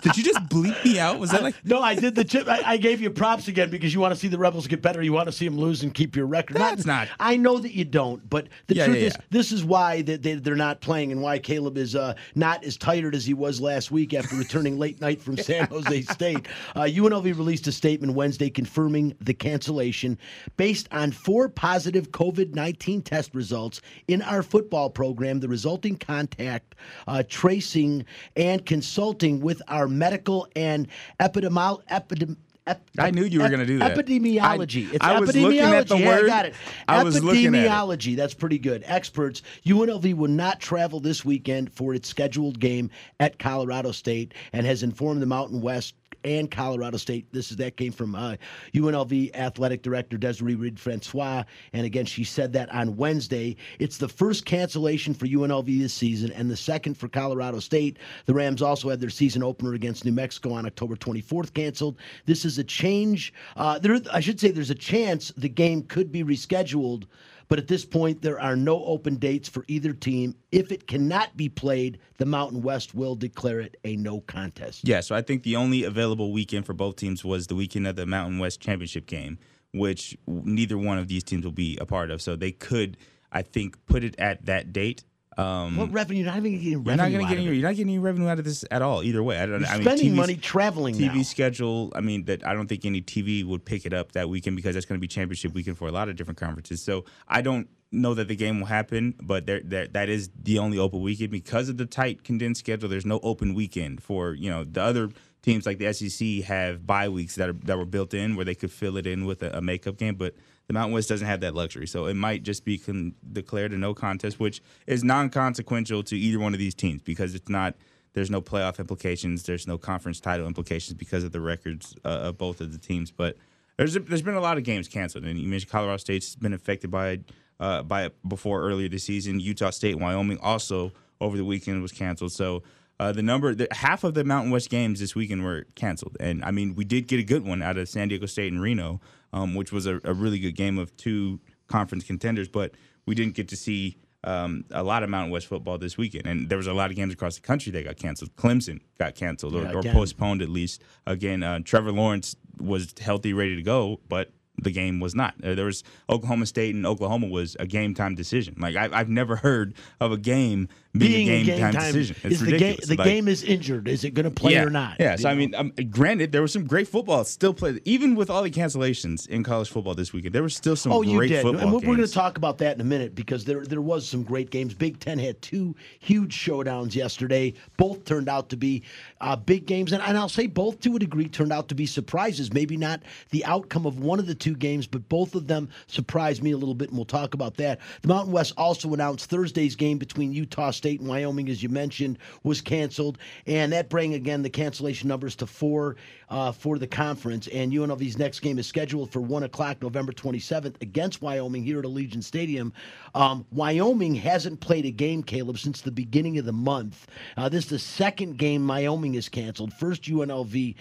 did 0.00 0.16
you 0.16 0.24
just 0.24 0.40
bleep 0.48 0.84
me 0.84 0.98
out? 0.98 1.20
Was 1.20 1.30
that 1.30 1.44
like? 1.44 1.54
No, 1.64 1.80
I 1.80 1.94
did 1.94 2.16
the 2.16 2.24
chip. 2.24 2.48
I, 2.48 2.60
I 2.72 2.76
gave 2.76 3.00
you 3.00 3.10
props 3.10 3.46
again 3.46 3.70
because 3.70 3.94
you 3.94 4.00
want 4.00 4.12
to 4.12 4.18
see 4.18 4.26
the 4.26 4.38
Rebels 4.38 4.66
get 4.66 4.82
better. 4.82 5.00
You 5.00 5.12
want 5.12 5.26
to 5.26 5.32
see 5.32 5.44
them 5.44 5.56
lose 5.56 5.84
and 5.84 5.94
keep 5.94 6.16
your 6.16 6.26
record. 6.26 6.56
That's 6.56 6.84
not- 6.84 7.06
I 7.20 7.36
know 7.36 7.58
that 7.58 7.70
you 7.76 7.84
don't, 7.84 8.28
but 8.28 8.48
the 8.66 8.74
Yeah, 8.74 8.86
truth 8.86 8.96
yeah, 8.98 9.06
is, 9.06 9.18
this 9.30 9.52
is 9.52 9.64
why 9.64 10.02
that 10.02 10.22
they, 10.24 10.34
they're 10.34 10.56
not 10.56 10.80
playing 10.80 11.12
and 11.12 11.22
why 11.22 11.38
Caleb 11.38 11.78
is 11.78 11.94
uh, 11.94 12.14
not 12.34 12.64
as 12.64 12.76
tired 12.76 13.14
as 13.14 13.24
he 13.24 13.34
was 13.34 13.60
last 13.60 13.92
week 13.92 14.14
after 14.14 14.34
returning 14.34 14.76
late 14.76 15.00
night 15.00 15.22
from 15.22 15.36
San 15.36 15.68
Jose 15.68 16.02
State. 16.12 16.48
Uh, 16.74 16.80
UNLV 16.80 17.22
released 17.38 17.68
a 17.68 17.72
statement 17.72 18.14
Wednesday 18.14 18.50
confirming 18.50 19.14
the 19.20 19.34
cancellation 19.34 20.18
based 20.56 20.88
on 20.90 21.12
four 21.12 21.48
positive 21.48 22.10
COVID 22.10 22.56
19 22.56 23.02
test 23.02 23.32
results 23.32 23.80
in 24.08 24.22
our 24.22 24.42
football 24.42 24.90
program, 24.90 25.38
the 25.38 25.46
resulting 25.48 25.96
contact 25.96 26.74
uh, 27.06 27.11
Uh, 27.12 27.22
tracing 27.28 28.06
and 28.36 28.64
consulting 28.64 29.38
with 29.40 29.60
our 29.68 29.86
medical 29.86 30.48
and 30.56 30.88
epidemiology. 31.20 31.82
epidem. 31.90 32.36
ep- 32.66 32.88
I 32.98 33.10
knew 33.10 33.24
you 33.24 33.40
were 33.40 33.44
ep- 33.44 33.50
gonna 33.50 33.66
do 33.66 33.78
that. 33.80 33.94
Epidemiology. 33.98 34.88
I- 34.88 34.94
it's 34.94 35.04
I 35.04 35.20
was 35.20 35.28
epidemiology. 35.28 35.42
looking 35.42 35.60
at 35.60 35.88
the 35.88 35.98
Yeah, 35.98 36.06
word. 36.06 36.24
I 36.24 36.26
got 36.26 36.46
it. 36.46 36.54
I 36.88 37.02
was 37.04 37.22
looking 37.22 37.54
at. 37.54 37.66
Epidemiology. 37.66 38.16
That's 38.16 38.32
pretty 38.32 38.58
good. 38.58 38.82
Experts. 38.86 39.42
UNLV 39.66 40.14
will 40.14 40.30
not 40.30 40.58
travel 40.58 41.00
this 41.00 41.22
weekend 41.22 41.70
for 41.74 41.92
its 41.92 42.08
scheduled 42.08 42.58
game 42.60 42.88
at 43.20 43.38
Colorado 43.38 43.92
State 43.92 44.32
and 44.54 44.64
has 44.64 44.82
informed 44.82 45.20
the 45.20 45.26
Mountain 45.26 45.60
West 45.60 45.92
and 46.24 46.50
Colorado 46.50 46.96
State. 46.96 47.26
This 47.32 47.50
is 47.50 47.56
that 47.58 47.76
came 47.76 47.92
from 47.92 48.14
uh, 48.14 48.36
UNLV 48.74 49.34
athletic 49.34 49.82
director 49.82 50.16
Desiree 50.16 50.54
Reed 50.54 50.78
Francois, 50.78 51.44
and 51.72 51.86
again 51.86 52.04
she 52.04 52.24
said 52.24 52.52
that 52.52 52.72
on 52.72 52.96
Wednesday. 52.96 53.56
It's 53.78 53.98
the 53.98 54.08
first 54.08 54.44
cancellation 54.44 55.14
for 55.14 55.26
UNLV 55.26 55.78
this 55.78 55.94
season, 55.94 56.32
and 56.32 56.50
the 56.50 56.56
second 56.56 56.96
for 56.96 57.08
Colorado 57.08 57.58
State. 57.58 57.98
The 58.26 58.34
Rams 58.34 58.62
also 58.62 58.88
had 58.88 59.00
their 59.00 59.10
season 59.10 59.42
opener 59.42 59.74
against 59.74 60.04
New 60.04 60.12
Mexico 60.12 60.52
on 60.52 60.66
October 60.66 60.96
24th 60.96 61.54
canceled. 61.54 61.96
This 62.26 62.44
is 62.44 62.58
a 62.58 62.64
change. 62.64 63.32
Uh, 63.56 63.78
there, 63.78 63.98
I 64.12 64.20
should 64.20 64.40
say, 64.40 64.50
there's 64.50 64.70
a 64.70 64.74
chance 64.74 65.32
the 65.36 65.48
game 65.48 65.82
could 65.82 66.12
be 66.12 66.24
rescheduled. 66.24 67.04
But 67.52 67.58
at 67.58 67.68
this 67.68 67.84
point, 67.84 68.22
there 68.22 68.40
are 68.40 68.56
no 68.56 68.82
open 68.82 69.16
dates 69.16 69.46
for 69.46 69.62
either 69.68 69.92
team. 69.92 70.34
If 70.52 70.72
it 70.72 70.86
cannot 70.86 71.36
be 71.36 71.50
played, 71.50 71.98
the 72.16 72.24
Mountain 72.24 72.62
West 72.62 72.94
will 72.94 73.14
declare 73.14 73.60
it 73.60 73.76
a 73.84 73.94
no 73.96 74.22
contest. 74.22 74.88
Yeah, 74.88 75.00
so 75.00 75.14
I 75.14 75.20
think 75.20 75.42
the 75.42 75.56
only 75.56 75.84
available 75.84 76.32
weekend 76.32 76.64
for 76.64 76.72
both 76.72 76.96
teams 76.96 77.26
was 77.26 77.48
the 77.48 77.54
weekend 77.54 77.86
of 77.86 77.96
the 77.96 78.06
Mountain 78.06 78.38
West 78.38 78.62
Championship 78.62 79.04
game, 79.04 79.38
which 79.74 80.16
neither 80.26 80.78
one 80.78 80.96
of 80.96 81.08
these 81.08 81.22
teams 81.22 81.44
will 81.44 81.52
be 81.52 81.76
a 81.78 81.84
part 81.84 82.10
of. 82.10 82.22
So 82.22 82.36
they 82.36 82.52
could, 82.52 82.96
I 83.30 83.42
think, 83.42 83.76
put 83.84 84.02
it 84.02 84.18
at 84.18 84.46
that 84.46 84.72
date. 84.72 85.04
Um, 85.38 85.76
What 85.76 85.92
revenue? 85.92 86.22
You're 86.22 86.32
not 86.32 86.38
even 86.38 86.52
getting 86.52 86.82
revenue. 86.84 86.84
you're 86.84 86.96
not 86.96 87.10
going 87.10 87.12
to 87.12 87.24
out 87.24 87.28
get 87.30 87.38
of 87.38 87.46
any. 87.46 87.56
You're 87.56 87.68
not 87.68 87.76
getting 87.76 87.92
any 87.92 87.98
revenue 87.98 88.28
out 88.28 88.38
of 88.38 88.44
this 88.44 88.64
at 88.70 88.82
all. 88.82 89.02
Either 89.02 89.22
way, 89.22 89.38
I 89.38 89.46
don't. 89.46 89.60
You're 89.60 89.68
I 89.68 89.74
mean, 89.74 89.82
spending 89.82 90.10
TV's 90.10 90.16
money 90.16 90.36
traveling 90.36 90.94
TV 90.94 91.14
now. 91.16 91.22
schedule. 91.22 91.92
I 91.94 92.00
mean, 92.00 92.24
that 92.26 92.46
I 92.46 92.54
don't 92.54 92.66
think 92.68 92.84
any 92.84 93.00
TV 93.00 93.44
would 93.44 93.64
pick 93.64 93.86
it 93.86 93.92
up 93.92 94.12
that 94.12 94.28
weekend 94.28 94.56
because 94.56 94.74
that's 94.74 94.86
going 94.86 94.98
to 94.98 95.00
be 95.00 95.08
championship 95.08 95.54
weekend 95.54 95.78
for 95.78 95.88
a 95.88 95.92
lot 95.92 96.08
of 96.08 96.16
different 96.16 96.38
conferences. 96.38 96.82
So 96.82 97.04
I 97.28 97.40
don't 97.40 97.68
know 97.90 98.14
that 98.14 98.28
the 98.28 98.36
game 98.36 98.58
will 98.60 98.66
happen, 98.66 99.14
but 99.22 99.46
there, 99.46 99.60
there 99.64 99.86
that 99.88 100.08
is 100.08 100.30
the 100.42 100.58
only 100.58 100.78
open 100.78 101.00
weekend 101.00 101.30
because 101.30 101.68
of 101.68 101.76
the 101.76 101.86
tight 101.86 102.24
condensed 102.24 102.60
schedule. 102.60 102.88
There's 102.88 103.06
no 103.06 103.20
open 103.22 103.54
weekend 103.54 104.02
for 104.02 104.34
you 104.34 104.50
know 104.50 104.64
the 104.64 104.82
other 104.82 105.10
teams 105.42 105.66
like 105.66 105.78
the 105.78 105.92
SEC 105.92 106.44
have 106.44 106.86
bye 106.86 107.08
weeks 107.08 107.34
that 107.36 107.48
are 107.48 107.54
that 107.64 107.78
were 107.78 107.86
built 107.86 108.14
in 108.14 108.36
where 108.36 108.44
they 108.44 108.54
could 108.54 108.70
fill 108.70 108.96
it 108.96 109.06
in 109.06 109.24
with 109.24 109.42
a, 109.42 109.56
a 109.58 109.60
makeup 109.62 109.96
game, 109.96 110.14
but 110.14 110.34
the 110.72 110.78
Mountain 110.78 110.94
West 110.94 111.10
doesn't 111.10 111.26
have 111.26 111.40
that 111.40 111.54
luxury. 111.54 111.86
So 111.86 112.06
it 112.06 112.14
might 112.14 112.42
just 112.44 112.64
be 112.64 112.78
con- 112.78 113.14
declared 113.30 113.72
a 113.72 113.76
no 113.76 113.92
contest, 113.92 114.40
which 114.40 114.62
is 114.86 115.04
non-consequential 115.04 116.02
to 116.04 116.16
either 116.16 116.38
one 116.38 116.54
of 116.54 116.58
these 116.58 116.74
teams 116.74 117.02
because 117.02 117.34
it's 117.34 117.50
not. 117.50 117.74
There's 118.14 118.30
no 118.30 118.42
playoff 118.42 118.78
implications. 118.78 119.42
There's 119.42 119.66
no 119.66 119.78
conference 119.78 120.20
title 120.20 120.46
implications 120.46 120.94
because 120.94 121.24
of 121.24 121.32
the 121.32 121.40
records 121.40 121.94
uh, 122.04 122.08
of 122.08 122.38
both 122.38 122.60
of 122.60 122.72
the 122.72 122.78
teams. 122.78 123.10
But 123.10 123.36
there's 123.76 123.94
there's 123.94 124.22
been 124.22 124.34
a 124.34 124.40
lot 124.40 124.56
of 124.56 124.64
games 124.64 124.88
canceled, 124.88 125.24
and 125.24 125.38
you 125.38 125.46
mentioned 125.46 125.70
Colorado 125.70 125.98
State's 125.98 126.36
been 126.36 126.54
affected 126.54 126.90
by 126.90 127.20
uh, 127.60 127.82
by 127.82 128.04
it 128.04 128.28
before 128.28 128.62
earlier 128.62 128.88
this 128.88 129.04
season. 129.04 129.40
Utah 129.40 129.70
State, 129.70 129.98
Wyoming 129.98 130.38
also 130.38 130.92
over 131.20 131.36
the 131.36 131.44
weekend 131.44 131.82
was 131.82 131.92
canceled. 131.92 132.32
So 132.32 132.62
uh, 132.98 133.12
the 133.12 133.22
number, 133.22 133.54
the, 133.54 133.68
half 133.72 134.04
of 134.04 134.14
the 134.14 134.24
Mountain 134.24 134.50
West 134.50 134.70
games 134.70 135.00
this 135.00 135.14
weekend 135.14 135.44
were 135.44 135.66
canceled, 135.74 136.16
and 136.18 136.42
I 136.44 136.50
mean 136.50 136.74
we 136.74 136.84
did 136.84 137.08
get 137.08 137.20
a 137.20 137.24
good 137.24 137.44
one 137.44 137.62
out 137.62 137.76
of 137.76 137.88
San 137.88 138.08
Diego 138.08 138.26
State 138.26 138.52
and 138.52 138.60
Reno, 138.60 139.00
um, 139.32 139.54
which 139.54 139.72
was 139.72 139.86
a, 139.86 140.00
a 140.04 140.12
really 140.14 140.38
good 140.38 140.56
game 140.56 140.78
of 140.78 140.96
two 140.96 141.40
conference 141.68 142.04
contenders, 142.04 142.48
but 142.48 142.72
we 143.06 143.14
didn't 143.14 143.34
get 143.34 143.48
to 143.48 143.56
see. 143.56 143.96
Um, 144.24 144.64
a 144.70 144.84
lot 144.84 145.02
of 145.02 145.10
Mountain 145.10 145.32
West 145.32 145.48
football 145.48 145.78
this 145.78 145.98
weekend, 145.98 146.28
and 146.28 146.48
there 146.48 146.56
was 146.56 146.68
a 146.68 146.72
lot 146.72 146.90
of 146.90 146.96
games 146.96 147.12
across 147.12 147.34
the 147.34 147.40
country 147.40 147.72
that 147.72 147.84
got 147.84 147.96
canceled. 147.96 148.36
Clemson 148.36 148.78
got 148.96 149.16
canceled 149.16 149.56
or, 149.56 149.62
Yeah, 149.64 149.72
or 149.72 149.82
postponed 149.92 150.42
at 150.42 150.48
least. 150.48 150.80
Again, 151.08 151.42
uh, 151.42 151.58
Trevor 151.64 151.90
Lawrence 151.90 152.36
was 152.60 152.94
healthy, 153.00 153.32
ready 153.32 153.56
to 153.56 153.62
go, 153.62 153.98
but 154.08 154.30
the 154.62 154.70
game 154.70 155.00
was 155.00 155.16
not. 155.16 155.34
Uh, 155.42 155.56
There 155.56 155.64
was 155.64 155.82
Oklahoma 156.08 156.46
State 156.46 156.72
and 156.72 156.86
Oklahoma 156.86 157.26
was 157.26 157.56
a 157.58 157.66
game 157.66 157.94
time 157.94 158.14
decision. 158.14 158.54
Like 158.60 158.76
I, 158.76 158.88
I've 158.92 159.08
never 159.08 159.34
heard 159.46 159.74
of 159.98 160.12
a 160.12 160.18
game 160.18 160.68
being, 160.98 161.28
a 161.30 161.42
game, 161.44 161.58
time, 161.60 161.72
decision. 161.72 162.16
It's 162.22 162.34
is 162.34 162.40
the 162.40 162.46
game 162.46 162.52
ridiculous. 162.52 162.88
the 162.88 162.96
Like- 162.96 163.06
game 163.06 163.28
is 163.28 163.42
injured? 163.42 163.88
Is 163.88 164.04
it 164.04 164.10
going 164.12 164.24
to 164.24 164.30
play 164.30 164.52
yeah, 164.52 164.64
or 164.64 164.70
not? 164.70 164.96
Yeah. 165.00 165.16
So 165.16 165.28
I 165.30 165.34
mean, 165.34 165.54
um, 165.54 165.72
granted, 165.90 166.32
there 166.32 166.42
was 166.42 166.52
some 166.52 166.66
great 166.66 166.86
football 166.86 167.24
still 167.24 167.54
played, 167.54 167.80
even 167.86 168.14
with 168.14 168.28
all 168.28 168.42
the 168.42 168.50
cancellations 168.50 169.26
in 169.26 169.42
college 169.42 169.70
football 169.70 169.94
this 169.94 170.12
weekend. 170.12 170.34
There 170.34 170.42
was 170.42 170.54
still 170.54 170.76
some 170.76 170.92
Oh, 170.92 171.00
you 171.02 171.16
great 171.16 171.28
did, 171.28 171.42
football 171.42 171.62
and 171.62 171.72
we're, 171.72 171.78
we're 171.78 171.96
going 171.96 172.06
to 172.06 172.12
talk 172.12 172.36
about 172.36 172.58
that 172.58 172.74
in 172.74 172.80
a 172.82 172.84
minute 172.84 173.14
because 173.14 173.44
there 173.44 173.64
there 173.64 173.80
was 173.80 174.06
some 174.06 174.22
great 174.22 174.50
games. 174.50 174.74
Big 174.74 175.00
Ten 175.00 175.18
had 175.18 175.40
two 175.40 175.74
huge 176.00 176.36
showdowns 176.36 176.94
yesterday. 176.94 177.54
Both 177.78 178.04
turned 178.04 178.28
out 178.28 178.50
to 178.50 178.56
be 178.56 178.82
uh, 179.22 179.36
big 179.36 179.64
games, 179.66 179.92
and, 179.92 180.02
and 180.02 180.18
I'll 180.18 180.28
say 180.28 180.46
both 180.46 180.80
to 180.80 180.96
a 180.96 180.98
degree 180.98 181.28
turned 181.28 181.52
out 181.52 181.68
to 181.68 181.74
be 181.74 181.86
surprises. 181.86 182.52
Maybe 182.52 182.76
not 182.76 183.00
the 183.30 183.44
outcome 183.46 183.86
of 183.86 184.00
one 184.00 184.18
of 184.18 184.26
the 184.26 184.34
two 184.34 184.54
games, 184.54 184.86
but 184.86 185.08
both 185.08 185.34
of 185.34 185.46
them 185.46 185.70
surprised 185.86 186.42
me 186.42 186.50
a 186.50 186.56
little 186.58 186.74
bit, 186.74 186.88
and 186.90 186.98
we'll 186.98 187.06
talk 187.06 187.32
about 187.32 187.56
that. 187.56 187.80
The 188.02 188.08
Mountain 188.08 188.32
West 188.32 188.52
also 188.58 188.92
announced 188.92 189.30
Thursday's 189.30 189.74
game 189.74 189.96
between 189.96 190.32
Utah 190.32 190.70
State 190.82 190.98
and 190.98 191.08
Wyoming, 191.08 191.48
as 191.48 191.62
you 191.62 191.68
mentioned, 191.68 192.18
was 192.42 192.60
canceled, 192.60 193.16
and 193.46 193.72
that 193.72 193.88
bring 193.88 194.14
again 194.14 194.42
the 194.42 194.50
cancellation 194.50 195.06
numbers 195.06 195.36
to 195.36 195.46
four 195.46 195.94
uh, 196.28 196.50
for 196.50 196.76
the 196.76 196.88
conference. 196.88 197.46
And 197.46 197.70
UNLV's 197.70 198.18
next 198.18 198.40
game 198.40 198.58
is 198.58 198.66
scheduled 198.66 199.12
for 199.12 199.20
one 199.20 199.44
o'clock, 199.44 199.80
November 199.80 200.10
27th, 200.10 200.82
against 200.82 201.22
Wyoming 201.22 201.62
here 201.62 201.78
at 201.78 201.84
Allegiant 201.84 202.24
Stadium. 202.24 202.72
Um, 203.14 203.46
Wyoming 203.52 204.16
hasn't 204.16 204.58
played 204.58 204.84
a 204.84 204.90
game, 204.90 205.22
Caleb, 205.22 205.58
since 205.58 205.82
the 205.82 205.92
beginning 205.92 206.36
of 206.38 206.46
the 206.46 206.52
month. 206.52 207.06
Uh, 207.36 207.48
this 207.48 207.66
is 207.66 207.70
the 207.70 207.78
second 207.78 208.38
game 208.38 208.66
Wyoming 208.66 209.14
is 209.14 209.28
canceled. 209.28 209.72
First 209.72 210.02
UNLV. 210.02 210.74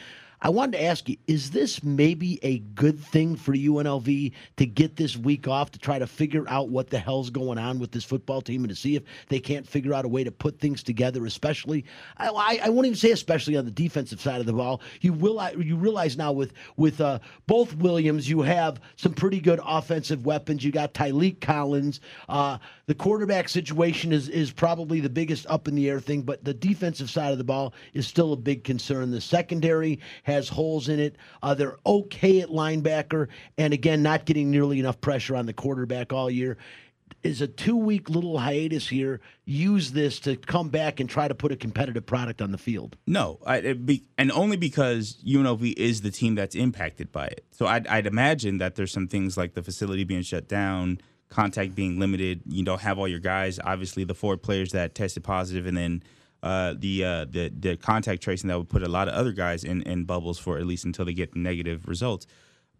I 0.43 0.49
wanted 0.49 0.77
to 0.77 0.83
ask 0.83 1.07
you, 1.07 1.17
is 1.27 1.51
this 1.51 1.83
maybe 1.83 2.39
a 2.41 2.59
good 2.59 2.99
thing 2.99 3.35
for 3.35 3.53
UNLV 3.53 4.31
to 4.57 4.65
get 4.65 4.95
this 4.95 5.15
week 5.15 5.47
off 5.47 5.69
to 5.71 5.79
try 5.79 5.99
to 5.99 6.07
figure 6.07 6.45
out 6.47 6.69
what 6.69 6.89
the 6.89 6.97
hell's 6.97 7.29
going 7.29 7.59
on 7.59 7.77
with 7.77 7.91
this 7.91 8.03
football 8.03 8.41
team 8.41 8.63
and 8.63 8.69
to 8.69 8.75
see 8.75 8.95
if 8.95 9.03
they 9.27 9.39
can't 9.39 9.67
figure 9.67 9.93
out 9.93 10.03
a 10.03 10.07
way 10.07 10.23
to 10.23 10.31
put 10.31 10.59
things 10.59 10.81
together, 10.81 11.27
especially, 11.27 11.85
I, 12.17 12.59
I, 12.63 12.69
won't 12.69 12.87
even 12.87 12.97
say 12.97 13.11
especially 13.11 13.55
on 13.55 13.65
the 13.65 13.71
defensive 13.71 14.19
side 14.19 14.39
of 14.39 14.47
the 14.47 14.53
ball. 14.53 14.81
You 15.01 15.13
will 15.13 15.39
you 15.59 15.75
realize 15.75 16.17
now 16.17 16.31
with 16.31 16.53
with 16.75 16.99
uh, 17.01 17.19
both 17.45 17.75
Williams, 17.75 18.27
you 18.27 18.41
have 18.41 18.81
some 18.95 19.13
pretty 19.13 19.39
good 19.39 19.59
offensive 19.63 20.25
weapons. 20.25 20.63
You 20.63 20.71
got 20.71 20.93
Tyreek 20.93 21.39
Collins. 21.39 22.01
Uh, 22.27 22.57
the 22.91 22.95
quarterback 22.95 23.47
situation 23.47 24.11
is 24.11 24.27
is 24.27 24.51
probably 24.51 24.99
the 24.99 25.09
biggest 25.09 25.47
up 25.47 25.69
in 25.69 25.75
the 25.75 25.89
air 25.89 26.01
thing, 26.01 26.23
but 26.23 26.43
the 26.43 26.53
defensive 26.53 27.09
side 27.09 27.31
of 27.31 27.37
the 27.37 27.43
ball 27.45 27.73
is 27.93 28.05
still 28.05 28.33
a 28.33 28.35
big 28.35 28.65
concern. 28.65 29.11
The 29.11 29.21
secondary 29.21 30.01
has 30.23 30.49
holes 30.49 30.89
in 30.89 30.99
it. 30.99 31.15
Uh, 31.41 31.53
they're 31.53 31.77
okay 31.85 32.41
at 32.41 32.49
linebacker, 32.49 33.29
and 33.57 33.73
again, 33.73 34.03
not 34.03 34.25
getting 34.25 34.51
nearly 34.51 34.77
enough 34.77 34.99
pressure 34.99 35.37
on 35.37 35.45
the 35.45 35.53
quarterback 35.53 36.11
all 36.11 36.29
year. 36.29 36.57
Is 37.23 37.39
a 37.39 37.47
two 37.47 37.77
week 37.77 38.09
little 38.09 38.37
hiatus 38.39 38.89
here. 38.89 39.21
Use 39.45 39.93
this 39.93 40.19
to 40.21 40.35
come 40.35 40.67
back 40.67 40.99
and 40.99 41.09
try 41.09 41.29
to 41.29 41.35
put 41.35 41.53
a 41.53 41.55
competitive 41.55 42.05
product 42.05 42.41
on 42.41 42.51
the 42.51 42.57
field. 42.57 42.97
No, 43.07 43.39
I, 43.45 43.71
be, 43.71 44.03
and 44.17 44.33
only 44.33 44.57
because 44.57 45.23
UNLV 45.25 45.75
is 45.77 46.01
the 46.01 46.11
team 46.11 46.35
that's 46.35 46.55
impacted 46.55 47.13
by 47.13 47.27
it. 47.27 47.45
So 47.51 47.67
I'd, 47.67 47.87
I'd 47.87 48.05
imagine 48.05 48.57
that 48.57 48.75
there's 48.75 48.91
some 48.91 49.07
things 49.07 49.37
like 49.37 49.53
the 49.53 49.63
facility 49.63 50.03
being 50.03 50.23
shut 50.23 50.49
down, 50.49 50.99
contact 51.31 51.73
being 51.73 51.99
limited. 51.99 52.41
You 52.47 52.63
don't 52.63 52.81
have 52.81 52.99
all 52.99 53.07
your 53.07 53.19
guys. 53.19 53.59
Obviously, 53.63 54.03
the 54.03 54.13
four 54.13 54.37
players 54.37 54.71
that 54.73 54.93
tested 54.93 55.23
positive, 55.23 55.65
and 55.65 55.75
then 55.75 56.03
uh, 56.43 56.75
the 56.77 57.03
uh, 57.03 57.25
the 57.25 57.51
the 57.57 57.77
contact 57.77 58.21
tracing 58.21 58.49
that 58.49 58.57
would 58.57 58.69
put 58.69 58.83
a 58.83 58.89
lot 58.89 59.07
of 59.07 59.15
other 59.15 59.31
guys 59.31 59.63
in 59.63 59.81
in 59.83 60.03
bubbles 60.03 60.37
for 60.37 60.57
at 60.57 60.67
least 60.67 60.85
until 60.85 61.05
they 61.05 61.13
get 61.13 61.35
negative 61.35 61.87
results. 61.87 62.27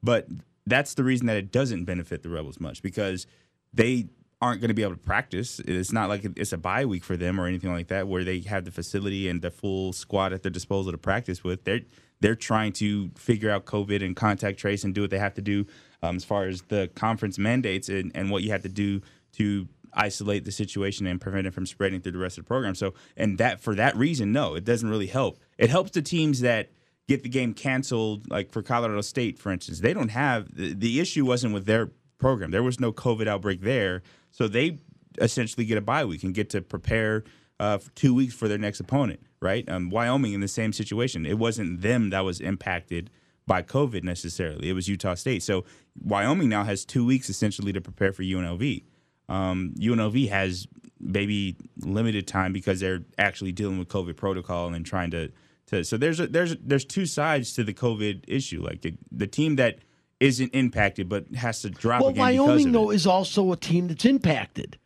But 0.03 0.27
that's 0.67 0.93
the 0.93 1.03
reason 1.03 1.27
that 1.27 1.37
it 1.37 1.51
doesn't 1.51 1.85
benefit 1.85 2.21
the 2.21 2.29
Rebels 2.29 2.59
much 2.59 2.83
because 2.83 3.25
they 3.73 4.09
aren't 4.41 4.59
going 4.59 4.69
to 4.69 4.73
be 4.73 4.81
able 4.81 4.95
to 4.95 4.99
practice. 4.99 5.59
It's 5.59 5.91
not 5.91 6.09
like 6.09 6.25
it's 6.35 6.51
a 6.51 6.57
bye 6.57 6.85
week 6.85 7.03
for 7.03 7.15
them 7.15 7.39
or 7.39 7.45
anything 7.45 7.71
like 7.71 7.87
that, 7.87 8.07
where 8.07 8.23
they 8.23 8.39
have 8.41 8.65
the 8.65 8.71
facility 8.71 9.29
and 9.29 9.41
the 9.41 9.51
full 9.51 9.93
squad 9.93 10.33
at 10.33 10.41
their 10.41 10.51
disposal 10.51 10.91
to 10.91 10.97
practice 10.97 11.43
with. 11.43 11.63
They're 11.63 11.81
they're 12.19 12.35
trying 12.35 12.73
to 12.73 13.09
figure 13.15 13.49
out 13.49 13.65
COVID 13.65 14.03
and 14.03 14.15
contact 14.15 14.59
trace 14.59 14.83
and 14.83 14.93
do 14.93 15.01
what 15.01 15.09
they 15.09 15.19
have 15.19 15.35
to 15.35 15.41
do 15.41 15.65
um, 16.01 16.15
as 16.15 16.23
far 16.23 16.47
as 16.47 16.61
the 16.63 16.89
conference 16.95 17.37
mandates 17.37 17.89
and, 17.89 18.11
and 18.15 18.29
what 18.29 18.43
you 18.43 18.51
have 18.51 18.63
to 18.63 18.69
do 18.69 19.01
to 19.33 19.67
isolate 19.93 20.45
the 20.45 20.51
situation 20.51 21.05
and 21.05 21.19
prevent 21.19 21.47
it 21.47 21.53
from 21.53 21.65
spreading 21.65 22.01
through 22.01 22.13
the 22.13 22.17
rest 22.17 22.37
of 22.37 22.45
the 22.45 22.47
program. 22.47 22.75
So, 22.75 22.93
and 23.17 23.37
that 23.37 23.59
for 23.59 23.75
that 23.75 23.95
reason, 23.95 24.31
no, 24.31 24.55
it 24.55 24.63
doesn't 24.63 24.89
really 24.89 25.07
help. 25.07 25.39
It 25.57 25.69
helps 25.69 25.91
the 25.91 26.01
teams 26.01 26.41
that 26.41 26.71
get 27.07 27.23
the 27.23 27.29
game 27.29 27.53
canceled, 27.53 28.29
like 28.29 28.51
for 28.51 28.61
Colorado 28.61 29.01
State, 29.01 29.37
for 29.37 29.51
instance. 29.51 29.79
They 29.79 29.93
don't 29.93 30.09
have 30.09 30.55
the, 30.55 30.73
the 30.73 30.99
issue 30.99 31.25
wasn't 31.25 31.53
with 31.53 31.65
their 31.65 31.91
program. 32.19 32.51
There 32.51 32.63
was 32.63 32.79
no 32.79 32.93
COVID 32.93 33.27
outbreak 33.27 33.61
there, 33.61 34.01
so 34.29 34.47
they 34.47 34.77
essentially 35.19 35.65
get 35.65 35.77
a 35.77 35.81
bye 35.81 36.05
week 36.05 36.23
and 36.23 36.33
get 36.33 36.49
to 36.51 36.61
prepare 36.61 37.23
uh, 37.59 37.79
two 37.95 38.13
weeks 38.13 38.33
for 38.33 38.47
their 38.47 38.57
next 38.57 38.79
opponent. 38.79 39.19
Right? 39.41 39.67
Um, 39.67 39.89
Wyoming 39.89 40.33
in 40.33 40.41
the 40.41 40.47
same 40.47 40.71
situation. 40.71 41.25
It 41.25 41.39
wasn't 41.39 41.81
them 41.81 42.11
that 42.11 42.21
was 42.21 42.39
impacted 42.39 43.09
by 43.51 43.61
COVID 43.61 44.03
necessarily. 44.05 44.69
It 44.69 44.73
was 44.73 44.87
Utah 44.87 45.15
State. 45.15 45.43
So 45.43 45.65
Wyoming 46.01 46.47
now 46.47 46.63
has 46.63 46.85
two 46.85 47.05
weeks 47.05 47.29
essentially 47.29 47.73
to 47.73 47.81
prepare 47.81 48.13
for 48.13 48.23
UNLV. 48.23 48.85
Um, 49.27 49.73
UNLV 49.77 50.29
has 50.29 50.67
maybe 51.01 51.57
limited 51.81 52.27
time 52.27 52.53
because 52.53 52.79
they're 52.79 53.03
actually 53.17 53.51
dealing 53.51 53.77
with 53.77 53.89
COVID 53.89 54.15
protocol 54.15 54.73
and 54.73 54.85
trying 54.85 55.11
to. 55.11 55.31
to 55.67 55.83
so 55.83 55.97
there's 55.97 56.21
a, 56.21 56.27
there's 56.27 56.55
there's 56.63 56.85
two 56.85 57.05
sides 57.05 57.51
to 57.55 57.65
the 57.65 57.73
COVID 57.73 58.23
issue. 58.25 58.63
Like 58.63 58.83
the, 58.83 58.93
the 59.11 59.27
team 59.27 59.57
that 59.57 59.79
isn't 60.21 60.55
impacted 60.55 61.09
but 61.09 61.25
has 61.35 61.61
to 61.63 61.69
drop 61.69 61.99
Well, 62.01 62.11
again 62.11 62.21
Wyoming 62.21 62.71
though 62.71 62.91
it. 62.91 62.95
is 62.95 63.05
also 63.05 63.51
a 63.51 63.57
team 63.57 63.89
that's 63.89 64.05
impacted. 64.05 64.77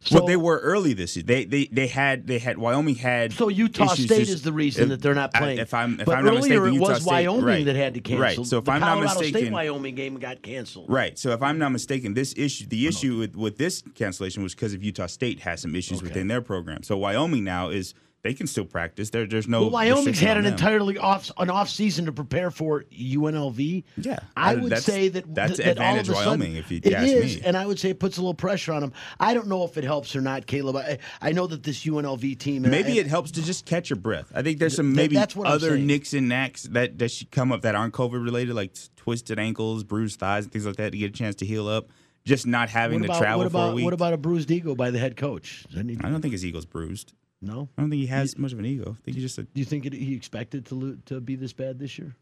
So 0.00 0.18
well, 0.18 0.26
they 0.26 0.36
were 0.36 0.58
early 0.58 0.92
this 0.94 1.16
year. 1.16 1.24
They 1.24 1.44
they 1.44 1.66
they 1.66 1.88
had 1.88 2.26
they 2.28 2.38
had 2.38 2.56
Wyoming 2.56 2.94
had. 2.94 3.32
So 3.32 3.48
Utah 3.48 3.88
State 3.88 4.08
just- 4.08 4.30
is 4.30 4.42
the 4.42 4.52
reason 4.52 4.84
if- 4.84 4.88
that 4.90 5.02
they're 5.02 5.14
not 5.14 5.34
playing. 5.34 5.58
if 5.58 5.74
I'm 5.74 5.98
if 5.98 6.06
but 6.06 6.16
I'm 6.16 6.24
not 6.24 6.34
earlier 6.36 6.60
mistaken, 6.60 6.66
it 6.68 6.72
Utah 6.74 6.88
was 6.88 7.02
State- 7.02 7.10
Wyoming 7.10 7.44
right, 7.44 7.64
that 7.64 7.76
had 7.76 7.94
to 7.94 8.00
cancel. 8.00 8.22
Right. 8.22 8.46
So 8.46 8.58
if 8.58 8.64
the 8.64 8.70
I'm 8.72 8.80
not 8.80 9.00
mistaken, 9.00 9.24
the 9.24 9.30
Colorado 9.32 9.38
State 9.38 9.52
Wyoming 9.52 9.94
game 9.96 10.18
got 10.18 10.42
canceled. 10.42 10.86
Right. 10.88 11.18
So 11.18 11.30
if 11.32 11.42
I'm 11.42 11.58
not 11.58 11.70
mistaken, 11.70 12.14
this 12.14 12.32
issue, 12.36 12.66
the 12.66 12.86
issue 12.86 13.18
with, 13.18 13.34
with 13.34 13.58
this 13.58 13.82
cancellation 13.96 14.42
was 14.44 14.54
because 14.54 14.72
of 14.72 14.84
Utah 14.84 15.06
State 15.06 15.40
has 15.40 15.60
some 15.62 15.74
issues 15.74 16.00
within 16.00 16.28
their 16.28 16.42
program. 16.42 16.84
So 16.84 16.96
Wyoming 16.96 17.42
now 17.42 17.70
is 17.70 17.92
they 18.22 18.34
can 18.34 18.46
still 18.48 18.64
practice. 18.64 19.10
There, 19.10 19.26
there's 19.26 19.46
no. 19.46 19.62
Well, 19.62 19.70
Wyoming's 19.70 20.18
had 20.18 20.36
an 20.36 20.44
them. 20.44 20.54
entirely 20.54 20.98
off 20.98 21.30
an 21.38 21.50
off 21.50 21.68
season 21.68 22.06
to 22.06 22.12
prepare 22.12 22.50
for 22.50 22.84
UNLV. 22.92 23.84
Yeah. 23.96 24.18
I 24.36 24.54
Uh, 24.54 24.58
would 24.62 24.78
say 24.78 25.08
that 25.08 25.34
that's 25.34 25.58
that 25.58 25.66
all 25.66 25.70
advantage 25.72 26.08
of 26.08 26.14
a 26.14 26.18
sudden, 26.18 26.40
Wyoming, 26.40 26.56
if 26.56 26.70
you 26.70 26.80
it 26.82 26.92
ask 26.92 27.06
is, 27.06 27.36
me. 27.36 27.42
and 27.44 27.56
I 27.56 27.64
would 27.66 27.78
say 27.78 27.90
it 27.90 28.00
puts 28.00 28.16
a 28.16 28.20
little 28.20 28.34
pressure 28.34 28.72
on 28.72 28.80
them. 28.80 28.92
I 29.20 29.34
don't 29.34 29.46
know 29.46 29.64
if 29.64 29.76
it 29.78 29.84
helps 29.84 30.16
or 30.16 30.20
not, 30.20 30.46
Caleb. 30.46 30.76
I, 30.76 30.98
I 31.22 31.32
know 31.32 31.46
that 31.46 31.62
this 31.62 31.84
UNLV 31.84 32.38
team. 32.38 32.62
Maybe 32.62 32.94
I, 32.94 33.02
it 33.02 33.06
helps 33.06 33.30
to 33.32 33.42
just 33.42 33.66
catch 33.66 33.90
your 33.90 33.98
breath. 33.98 34.32
I 34.34 34.42
think 34.42 34.58
there's 34.58 34.76
some 34.76 34.92
maybe 34.94 35.16
other 35.44 35.78
nicks 35.78 36.12
and 36.12 36.28
knacks 36.28 36.64
that, 36.64 36.98
that 36.98 37.10
should 37.10 37.30
come 37.30 37.52
up 37.52 37.62
that 37.62 37.74
aren't 37.74 37.94
COVID 37.94 38.22
related, 38.24 38.54
like 38.54 38.74
twisted 38.96 39.38
ankles, 39.38 39.84
bruised 39.84 40.18
thighs, 40.18 40.44
and 40.44 40.52
things 40.52 40.66
like 40.66 40.76
that 40.76 40.90
to 40.92 40.98
get 40.98 41.10
a 41.10 41.14
chance 41.14 41.36
to 41.36 41.46
heal 41.46 41.68
up. 41.68 41.88
Just 42.24 42.46
not 42.46 42.68
having 42.68 43.00
What 43.00 43.06
to 43.06 43.12
about, 43.12 43.18
travel 43.20 43.38
what 43.44 43.52
for 43.52 43.56
about 43.58 43.70
a 43.70 43.74
week. 43.74 43.84
what 43.84 43.94
about 43.94 44.12
a 44.12 44.16
bruised 44.18 44.50
ego 44.50 44.74
by 44.74 44.90
the 44.90 44.98
head 44.98 45.16
coach? 45.16 45.64
I 45.74 45.82
don't 45.82 46.20
think 46.20 46.32
his 46.32 46.44
ego's 46.44 46.66
bruised. 46.66 47.14
No. 47.40 47.68
I 47.76 47.82
don't 47.82 47.90
think 47.90 48.00
he 48.00 48.06
has 48.06 48.36
much 48.38 48.52
of 48.52 48.58
an 48.58 48.66
ego. 48.66 48.96
I 48.98 49.02
think 49.04 49.16
he 49.16 49.20
just 49.22 49.38
a 49.38 49.42
Do 49.44 49.50
you 49.54 49.64
think 49.64 49.86
it, 49.86 49.92
he 49.92 50.14
expected 50.14 50.66
to 50.66 50.74
lo- 50.74 50.96
to 51.06 51.20
be 51.20 51.36
this 51.36 51.52
bad 51.52 51.78
this 51.78 51.98
year? 51.98 52.16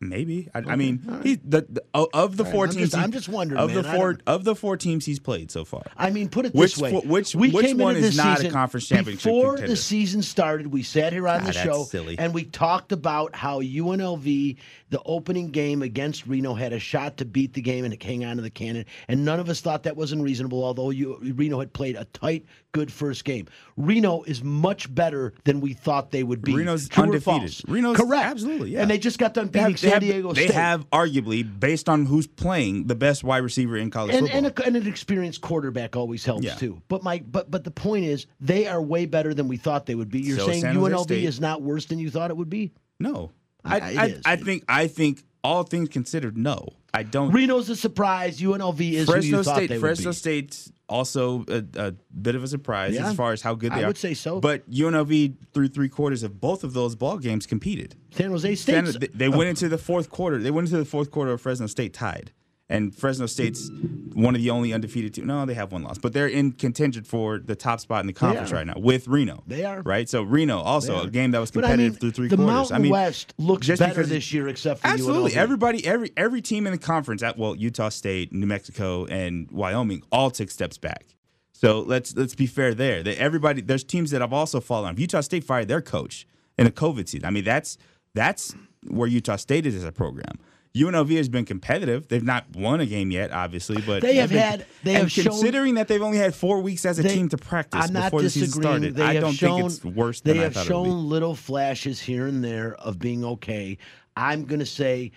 Maybe. 0.00 0.48
I, 0.54 0.58
I 0.66 0.76
mean, 0.76 1.20
he, 1.22 1.36
the, 1.36 1.64
the 1.68 1.84
of 1.94 2.36
the 2.36 2.42
right, 2.44 2.52
four 2.52 2.64
I'm 2.64 2.70
teams. 2.70 2.82
just- 2.90 2.96
he- 2.96 3.02
I'm 3.02 3.12
just 3.12 3.28
wondering, 3.28 3.60
Of 3.60 3.72
the 3.72 3.82
man. 3.84 3.94
I 3.94 3.96
four 3.96 4.18
of 4.26 4.44
the 4.44 4.54
four 4.56 4.76
teams 4.76 5.04
he's 5.06 5.20
played 5.20 5.50
so 5.50 5.64
far. 5.64 5.82
I 5.96 6.10
mean, 6.10 6.28
put 6.28 6.46
it 6.46 6.54
Which 6.54 6.74
this 6.74 6.82
way: 6.82 6.92
which- 6.92 7.34
we 7.36 7.50
which 7.50 7.74
one 7.74 7.94
is 7.96 8.16
not 8.16 8.42
a 8.42 8.50
conference 8.50 8.88
championship 8.88 9.24
Before 9.24 9.50
contender? 9.52 9.70
the 9.70 9.76
season 9.76 10.22
started, 10.22 10.66
we 10.68 10.82
sat 10.82 11.12
here 11.12 11.28
on 11.28 11.44
the 11.44 11.52
show 11.52 11.84
silly. 11.84 12.18
and 12.18 12.34
we 12.34 12.44
talked 12.44 12.90
about 12.90 13.36
how 13.36 13.60
UNLV, 13.60 14.56
the 14.90 15.02
opening 15.06 15.50
game 15.50 15.82
against 15.82 16.26
Reno, 16.26 16.54
had 16.54 16.72
a 16.72 16.78
shot 16.80 17.18
to 17.18 17.24
beat 17.24 17.52
the 17.52 17.62
game 17.62 17.84
and 17.84 18.00
hang 18.02 18.24
on 18.24 18.36
to 18.36 18.42
the 18.42 18.50
cannon, 18.50 18.86
and 19.08 19.24
none 19.24 19.38
of 19.38 19.48
us 19.48 19.60
thought 19.60 19.84
that 19.84 19.96
was 19.96 20.10
unreasonable. 20.12 20.64
Although 20.64 20.90
you, 20.90 21.18
Reno 21.36 21.60
had 21.60 21.72
played 21.72 21.94
a 21.96 22.04
tight, 22.06 22.44
good 22.72 22.92
first 22.92 23.24
game, 23.24 23.46
Reno 23.76 24.22
is 24.24 24.42
much 24.42 24.92
better 24.92 25.32
than 25.44 25.60
we 25.60 25.74
thought 25.74 26.10
they 26.10 26.22
would 26.24 26.42
be. 26.42 26.54
Reno's 26.54 26.88
True 26.88 27.04
undefeated. 27.04 27.60
Reno's- 27.68 27.96
correct, 27.96 28.24
absolutely, 28.24 28.70
yeah. 28.72 28.82
and 28.82 28.90
they 28.90 28.98
just 28.98 29.18
got 29.18 29.34
done 29.34 29.48
Have, 29.60 29.80
they 29.80 29.88
have- 29.90 30.00
Diego 30.02 30.32
they 30.32 30.46
have 30.48 30.88
arguably, 30.90 31.44
based 31.60 31.88
on 31.88 32.06
who's 32.06 32.26
playing, 32.26 32.86
the 32.86 32.94
best 32.94 33.22
wide 33.24 33.38
receiver 33.38 33.76
in 33.76 33.90
college 33.90 34.14
and, 34.14 34.26
football. 34.28 34.46
and, 34.46 34.58
a, 34.58 34.66
and 34.66 34.76
an 34.76 34.86
experienced 34.86 35.40
quarterback 35.40 35.96
always 35.96 36.24
helps 36.24 36.44
Yeah. 36.44 36.54
too. 36.54 36.80
But 36.88 37.02
my 37.02 37.22
but 37.30 37.50
but 37.50 37.64
the 37.64 37.70
point 37.70 38.04
is 38.06 38.26
they 38.40 38.66
are 38.66 38.80
way 38.82 39.06
better 39.06 39.34
than 39.34 39.48
we 39.48 39.56
thought 39.56 39.86
they 39.86 39.94
would 39.94 40.10
be. 40.10 40.20
You're 40.20 40.38
So 40.38 40.46
saying 40.48 40.64
UNLV 40.64 41.02
State. 41.04 41.24
is 41.24 41.40
not 41.40 41.62
worse 41.62 41.86
than 41.86 41.98
you 41.98 42.10
thought 42.10 42.30
it 42.30 42.36
would 42.36 42.50
be. 42.50 42.72
no, 42.98 43.30
I, 43.64 43.76
Yeah, 43.90 44.02
I, 44.02 44.06
is. 44.06 44.22
I 44.24 44.36
think 44.36 44.64
I 44.68 44.86
think 44.86 45.22
all 45.44 45.62
things 45.62 45.88
considered, 45.88 46.36
no, 46.36 46.68
I 46.92 47.02
don't. 47.02 47.32
Reno's 47.32 47.68
a 47.70 47.76
surprise. 47.76 48.40
UNLV 48.40 48.92
is 48.92 49.06
who 49.06 49.12
Fresno 49.12 49.38
you 49.38 49.42
thought 49.42 49.56
State, 49.56 49.68
they 49.70 49.78
Fresno 49.78 50.08
would 50.08 50.12
be. 50.12 50.16
State's 50.16 50.72
also 50.90 51.44
a, 51.48 51.64
a 51.76 51.92
bit 52.20 52.34
of 52.34 52.42
a 52.44 52.48
surprise 52.48 52.94
Yeah. 52.94 53.08
as 53.08 53.14
far 53.14 53.32
as 53.32 53.40
how 53.40 53.54
good 53.54 53.72
they 53.72 53.76
I 53.76 53.80
are. 53.82 53.84
I 53.84 53.86
would 53.86 53.96
say 53.96 54.12
so. 54.12 54.40
But 54.40 54.68
UNLV 54.70 55.36
through 55.54 55.68
three 55.68 55.88
quarters 55.88 56.22
of 56.22 56.40
both 56.40 56.64
of 56.64 56.74
those 56.74 56.96
ball 56.96 57.16
games 57.18 57.46
competed. 57.46 57.94
San 58.10 58.30
Jose 58.30 58.54
State. 58.56 58.84
They, 59.00 59.06
they 59.06 59.28
oh. 59.28 59.36
went 59.36 59.48
into 59.48 59.68
the 59.68 59.78
fourth 59.78 60.10
quarter. 60.10 60.38
They 60.38 60.50
went 60.50 60.66
into 60.68 60.78
the 60.78 60.84
fourth 60.84 61.10
quarter 61.10 61.32
of 61.32 61.40
Fresno 61.40 61.68
State 61.68 61.94
tied, 61.94 62.32
and 62.70 62.94
Fresno 62.94 63.26
State's 63.26 63.68
one 64.14 64.34
of 64.36 64.40
the 64.40 64.48
only 64.48 64.72
undefeated 64.72 65.12
teams. 65.12 65.26
No, 65.26 65.44
they 65.44 65.54
have 65.54 65.72
one 65.72 65.82
loss, 65.82 65.98
but 65.98 66.12
they're 66.12 66.28
in 66.28 66.52
contention 66.52 67.02
for 67.02 67.38
the 67.38 67.56
top 67.56 67.80
spot 67.80 68.00
in 68.00 68.06
the 68.06 68.12
conference 68.12 68.52
right 68.52 68.66
now 68.66 68.74
with 68.76 69.08
Reno. 69.08 69.42
They 69.46 69.64
are. 69.64 69.82
right. 69.82 70.08
So 70.08 70.22
Reno 70.22 70.60
also 70.60 71.02
a 71.02 71.10
game 71.10 71.32
that 71.32 71.40
was 71.40 71.50
But 71.50 71.64
I 71.64 71.70
competitive 71.72 71.94
mean, 71.94 72.00
through 72.00 72.10
three 72.12 72.28
the 72.28 72.36
quarters. 72.36 72.54
Mountain 72.54 72.76
I 72.76 72.78
mean, 72.78 72.92
West 72.92 73.34
looks 73.38 73.66
just 73.66 73.80
better 73.80 74.04
this 74.06 74.32
year, 74.32 74.48
except 74.48 74.80
for 74.80 74.86
Absolutely, 74.86 75.34
everybody, 75.34 75.84
every 75.84 76.12
every 76.16 76.40
team 76.40 76.66
in 76.66 76.72
the 76.72 76.78
conference, 76.78 77.22
at 77.22 77.36
well, 77.36 77.56
Utah 77.56 77.88
State, 77.88 78.32
New 78.32 78.46
Mexico, 78.46 79.04
and 79.06 79.50
Wyoming, 79.50 80.02
all 80.12 80.30
took 80.30 80.50
steps 80.50 80.78
back. 80.78 81.16
So 81.52 81.80
let's 81.80 82.16
let's 82.16 82.36
be 82.36 82.46
fair 82.46 82.72
there. 82.72 83.02
That 83.02 83.18
everybody, 83.18 83.60
there's 83.62 83.84
teams 83.84 84.12
that 84.12 84.20
have 84.20 84.32
also 84.32 84.60
fallen 84.60 84.92
off. 84.92 84.98
Utah 85.00 85.20
State 85.22 85.42
fired 85.42 85.66
their 85.66 85.82
coach 85.82 86.26
in 86.56 86.68
a 86.68 86.70
COVID 86.70 87.08
season. 87.08 87.26
I 87.26 87.30
mean, 87.30 87.44
that's 87.44 87.76
that's 88.14 88.54
where 88.88 89.08
Utah 89.08 89.36
State 89.36 89.66
is 89.66 89.74
as 89.74 89.84
a 89.84 89.92
program. 89.92 90.38
UNLV 90.76 91.16
has 91.16 91.28
been 91.28 91.44
competitive. 91.44 92.06
They've 92.08 92.22
not 92.22 92.44
won 92.54 92.80
a 92.80 92.86
game 92.86 93.10
yet, 93.10 93.32
obviously, 93.32 93.80
but 93.82 94.02
They 94.02 94.16
have 94.16 94.30
been- 94.30 94.38
had- 94.38 94.66
they 94.84 94.92
have 94.92 95.10
shown- 95.10 95.24
considering 95.24 95.74
that 95.74 95.88
they've 95.88 96.00
only 96.02 96.18
had 96.18 96.32
four 96.34 96.60
weeks 96.60 96.84
as 96.86 96.98
a 96.98 97.02
They- 97.02 97.14
team 97.14 97.28
to 97.30 97.36
practice 97.36 97.86
I'm 97.86 97.92
not 97.92 98.04
before 98.04 98.22
the 98.22 98.30
season 98.30 98.62
started, 98.62 98.94
They 98.94 99.02
I 99.02 99.14
have 99.14 99.22
don't 99.22 99.32
shown, 99.34 99.62
think 99.70 99.72
it's 99.72 99.84
worse 99.84 100.20
They 100.20 100.38
I 100.38 100.42
have 100.44 100.54
thought 100.54 100.66
shown 100.66 100.86
it 100.86 100.90
would 100.90 100.96
be. 100.96 101.08
little 101.08 101.34
flashes 101.34 102.00
here 102.00 102.26
and 102.28 102.44
there 102.44 102.74
of 102.76 102.98
being 103.00 103.24
okay. 103.24 103.78
I'm 104.16 104.44
going 104.44 104.60
to 104.60 104.66
say, 104.66 105.10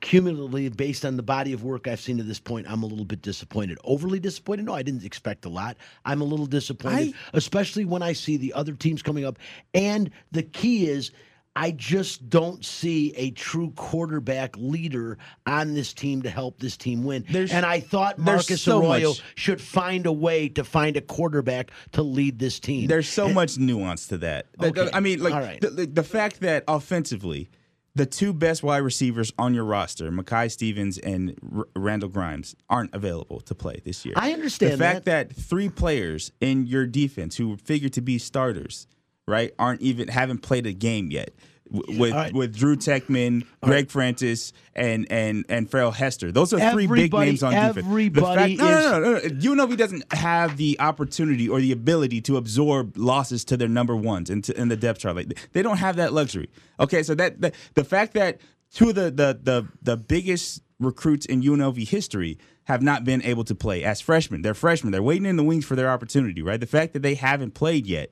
cumulatively, 0.00 0.68
based 0.68 1.04
on 1.04 1.16
the 1.16 1.22
body 1.22 1.52
of 1.52 1.64
work 1.64 1.86
I've 1.88 2.00
seen 2.00 2.16
to 2.18 2.22
this 2.22 2.38
point, 2.40 2.66
I'm 2.70 2.82
a 2.82 2.86
little 2.86 3.04
bit 3.04 3.22
disappointed. 3.22 3.78
Overly 3.84 4.20
disappointed? 4.20 4.66
No, 4.66 4.72
I 4.72 4.82
didn't 4.82 5.04
expect 5.04 5.44
a 5.44 5.48
lot. 5.48 5.76
I'm 6.04 6.20
a 6.20 6.24
little 6.24 6.46
disappointed, 6.46 7.14
especially 7.34 7.84
when 7.84 8.02
I 8.02 8.12
see 8.12 8.36
the 8.36 8.52
other 8.54 8.72
teams 8.72 9.02
coming 9.02 9.24
up. 9.24 9.38
And 9.74 10.10
the 10.30 10.44
key 10.44 10.86
is. 10.86 11.10
I 11.54 11.70
just 11.72 12.30
don't 12.30 12.64
see 12.64 13.12
a 13.14 13.30
true 13.32 13.72
quarterback 13.76 14.56
leader 14.56 15.18
on 15.46 15.74
this 15.74 15.92
team 15.92 16.22
to 16.22 16.30
help 16.30 16.58
this 16.58 16.76
team 16.76 17.04
win. 17.04 17.24
There's- 17.30 17.50
and 17.52 17.66
I 17.66 17.80
thought 17.80 18.18
Marcus 18.18 18.62
so 18.62 18.80
Arroyo 18.80 19.10
much- 19.10 19.22
should 19.34 19.60
find 19.60 20.06
a 20.06 20.12
way 20.12 20.48
to 20.50 20.64
find 20.64 20.96
a 20.96 21.02
quarterback 21.02 21.70
to 21.92 22.02
lead 22.02 22.38
this 22.38 22.58
team. 22.58 22.86
There's 22.86 23.08
so 23.08 23.28
much 23.28 23.58
nuance 23.58 24.06
to 24.08 24.18
that. 24.18 24.46
Okay. 24.62 24.88
I 24.92 25.00
mean, 25.00 25.22
like 25.22 25.34
right. 25.34 25.60
the, 25.60 25.70
the, 25.70 25.86
the 25.86 26.02
fact 26.02 26.40
that 26.40 26.64
offensively, 26.66 27.50
the 27.94 28.06
two 28.06 28.32
best 28.32 28.62
wide 28.62 28.78
receivers 28.78 29.30
on 29.38 29.52
your 29.52 29.64
roster, 29.64 30.10
Makai 30.10 30.50
Stevens 30.50 30.96
and 30.96 31.38
R- 31.54 31.68
Randall 31.76 32.08
Grimes, 32.08 32.56
aren't 32.70 32.94
available 32.94 33.40
to 33.40 33.54
play 33.54 33.82
this 33.84 34.06
year. 34.06 34.14
I 34.16 34.32
understand 34.32 34.72
the 34.72 34.78
fact 34.78 35.04
that. 35.04 35.34
three 35.36 35.68
players 35.68 36.32
in 36.40 36.66
your 36.66 36.86
defense 36.86 37.36
who 37.36 37.58
figure 37.58 37.90
to 37.90 38.00
be 38.00 38.16
starters, 38.16 38.86
right, 39.26 39.52
aren't 39.58 39.80
even 39.82 40.08
haven't 40.08 40.38
played 40.38 40.66
a 40.66 40.72
game 40.72 41.10
yet. 41.10 41.30
w- 41.72 42.00
With 42.00 42.12
right. 42.12 42.32
with 42.34 42.54
Drew 42.56 42.76
Tejchman, 42.76 43.44
Greg 43.62 43.90
Francis, 43.90 44.52
and 44.74 45.06
and 45.10 45.44
and 45.48 45.70
Farrell 45.70 45.90
Hester, 45.92 46.32
those 46.32 46.52
are 46.52 46.70
three 46.72 46.86
big 46.86 47.12
names 47.12 47.42
on 47.42 47.52
defense. 47.52 47.78
Everybody 47.78 48.56
fact, 48.56 48.62
no, 48.62 48.78
is- 48.78 48.84
no, 48.84 49.00
no, 49.00 49.00
no, 49.00 49.12
no. 49.12 49.66
UNLV 49.66 49.76
doesn't 49.76 50.12
have 50.12 50.56
the 50.56 50.76
opportunity 50.80 51.48
or 51.48 51.60
the 51.60 51.72
ability 51.72 52.20
to 52.22 52.36
absorb 52.36 52.96
losses 52.96 53.44
to 53.46 53.56
their 53.56 53.68
number 53.68 53.96
ones 53.96 54.28
in, 54.30 54.42
in 54.56 54.68
the 54.68 54.76
depth 54.76 55.00
chart. 55.00 55.16
Like 55.16 55.38
they 55.52 55.62
don't 55.62 55.78
have 55.78 55.96
that 55.96 56.12
luxury. 56.12 56.50
Okay, 56.80 57.02
so 57.02 57.14
that 57.14 57.40
the, 57.40 57.52
the 57.74 57.84
fact 57.84 58.14
that 58.14 58.40
two 58.72 58.90
of 58.90 58.94
the, 58.96 59.10
the 59.10 59.38
the 59.42 59.68
the 59.82 59.96
biggest 59.96 60.62
recruits 60.80 61.26
in 61.26 61.42
UNLV 61.42 61.88
history 61.88 62.38
have 62.64 62.82
not 62.82 63.04
been 63.04 63.22
able 63.22 63.44
to 63.44 63.54
play 63.54 63.82
as 63.84 64.00
freshmen. 64.00 64.42
They're 64.42 64.54
freshmen. 64.54 64.92
They're 64.92 65.02
waiting 65.02 65.26
in 65.26 65.36
the 65.36 65.42
wings 65.44 65.64
for 65.64 65.74
their 65.76 65.88
opportunity. 65.90 66.42
Right. 66.42 66.60
The 66.60 66.66
fact 66.66 66.92
that 66.92 67.02
they 67.02 67.14
haven't 67.14 67.54
played 67.54 67.86
yet. 67.86 68.10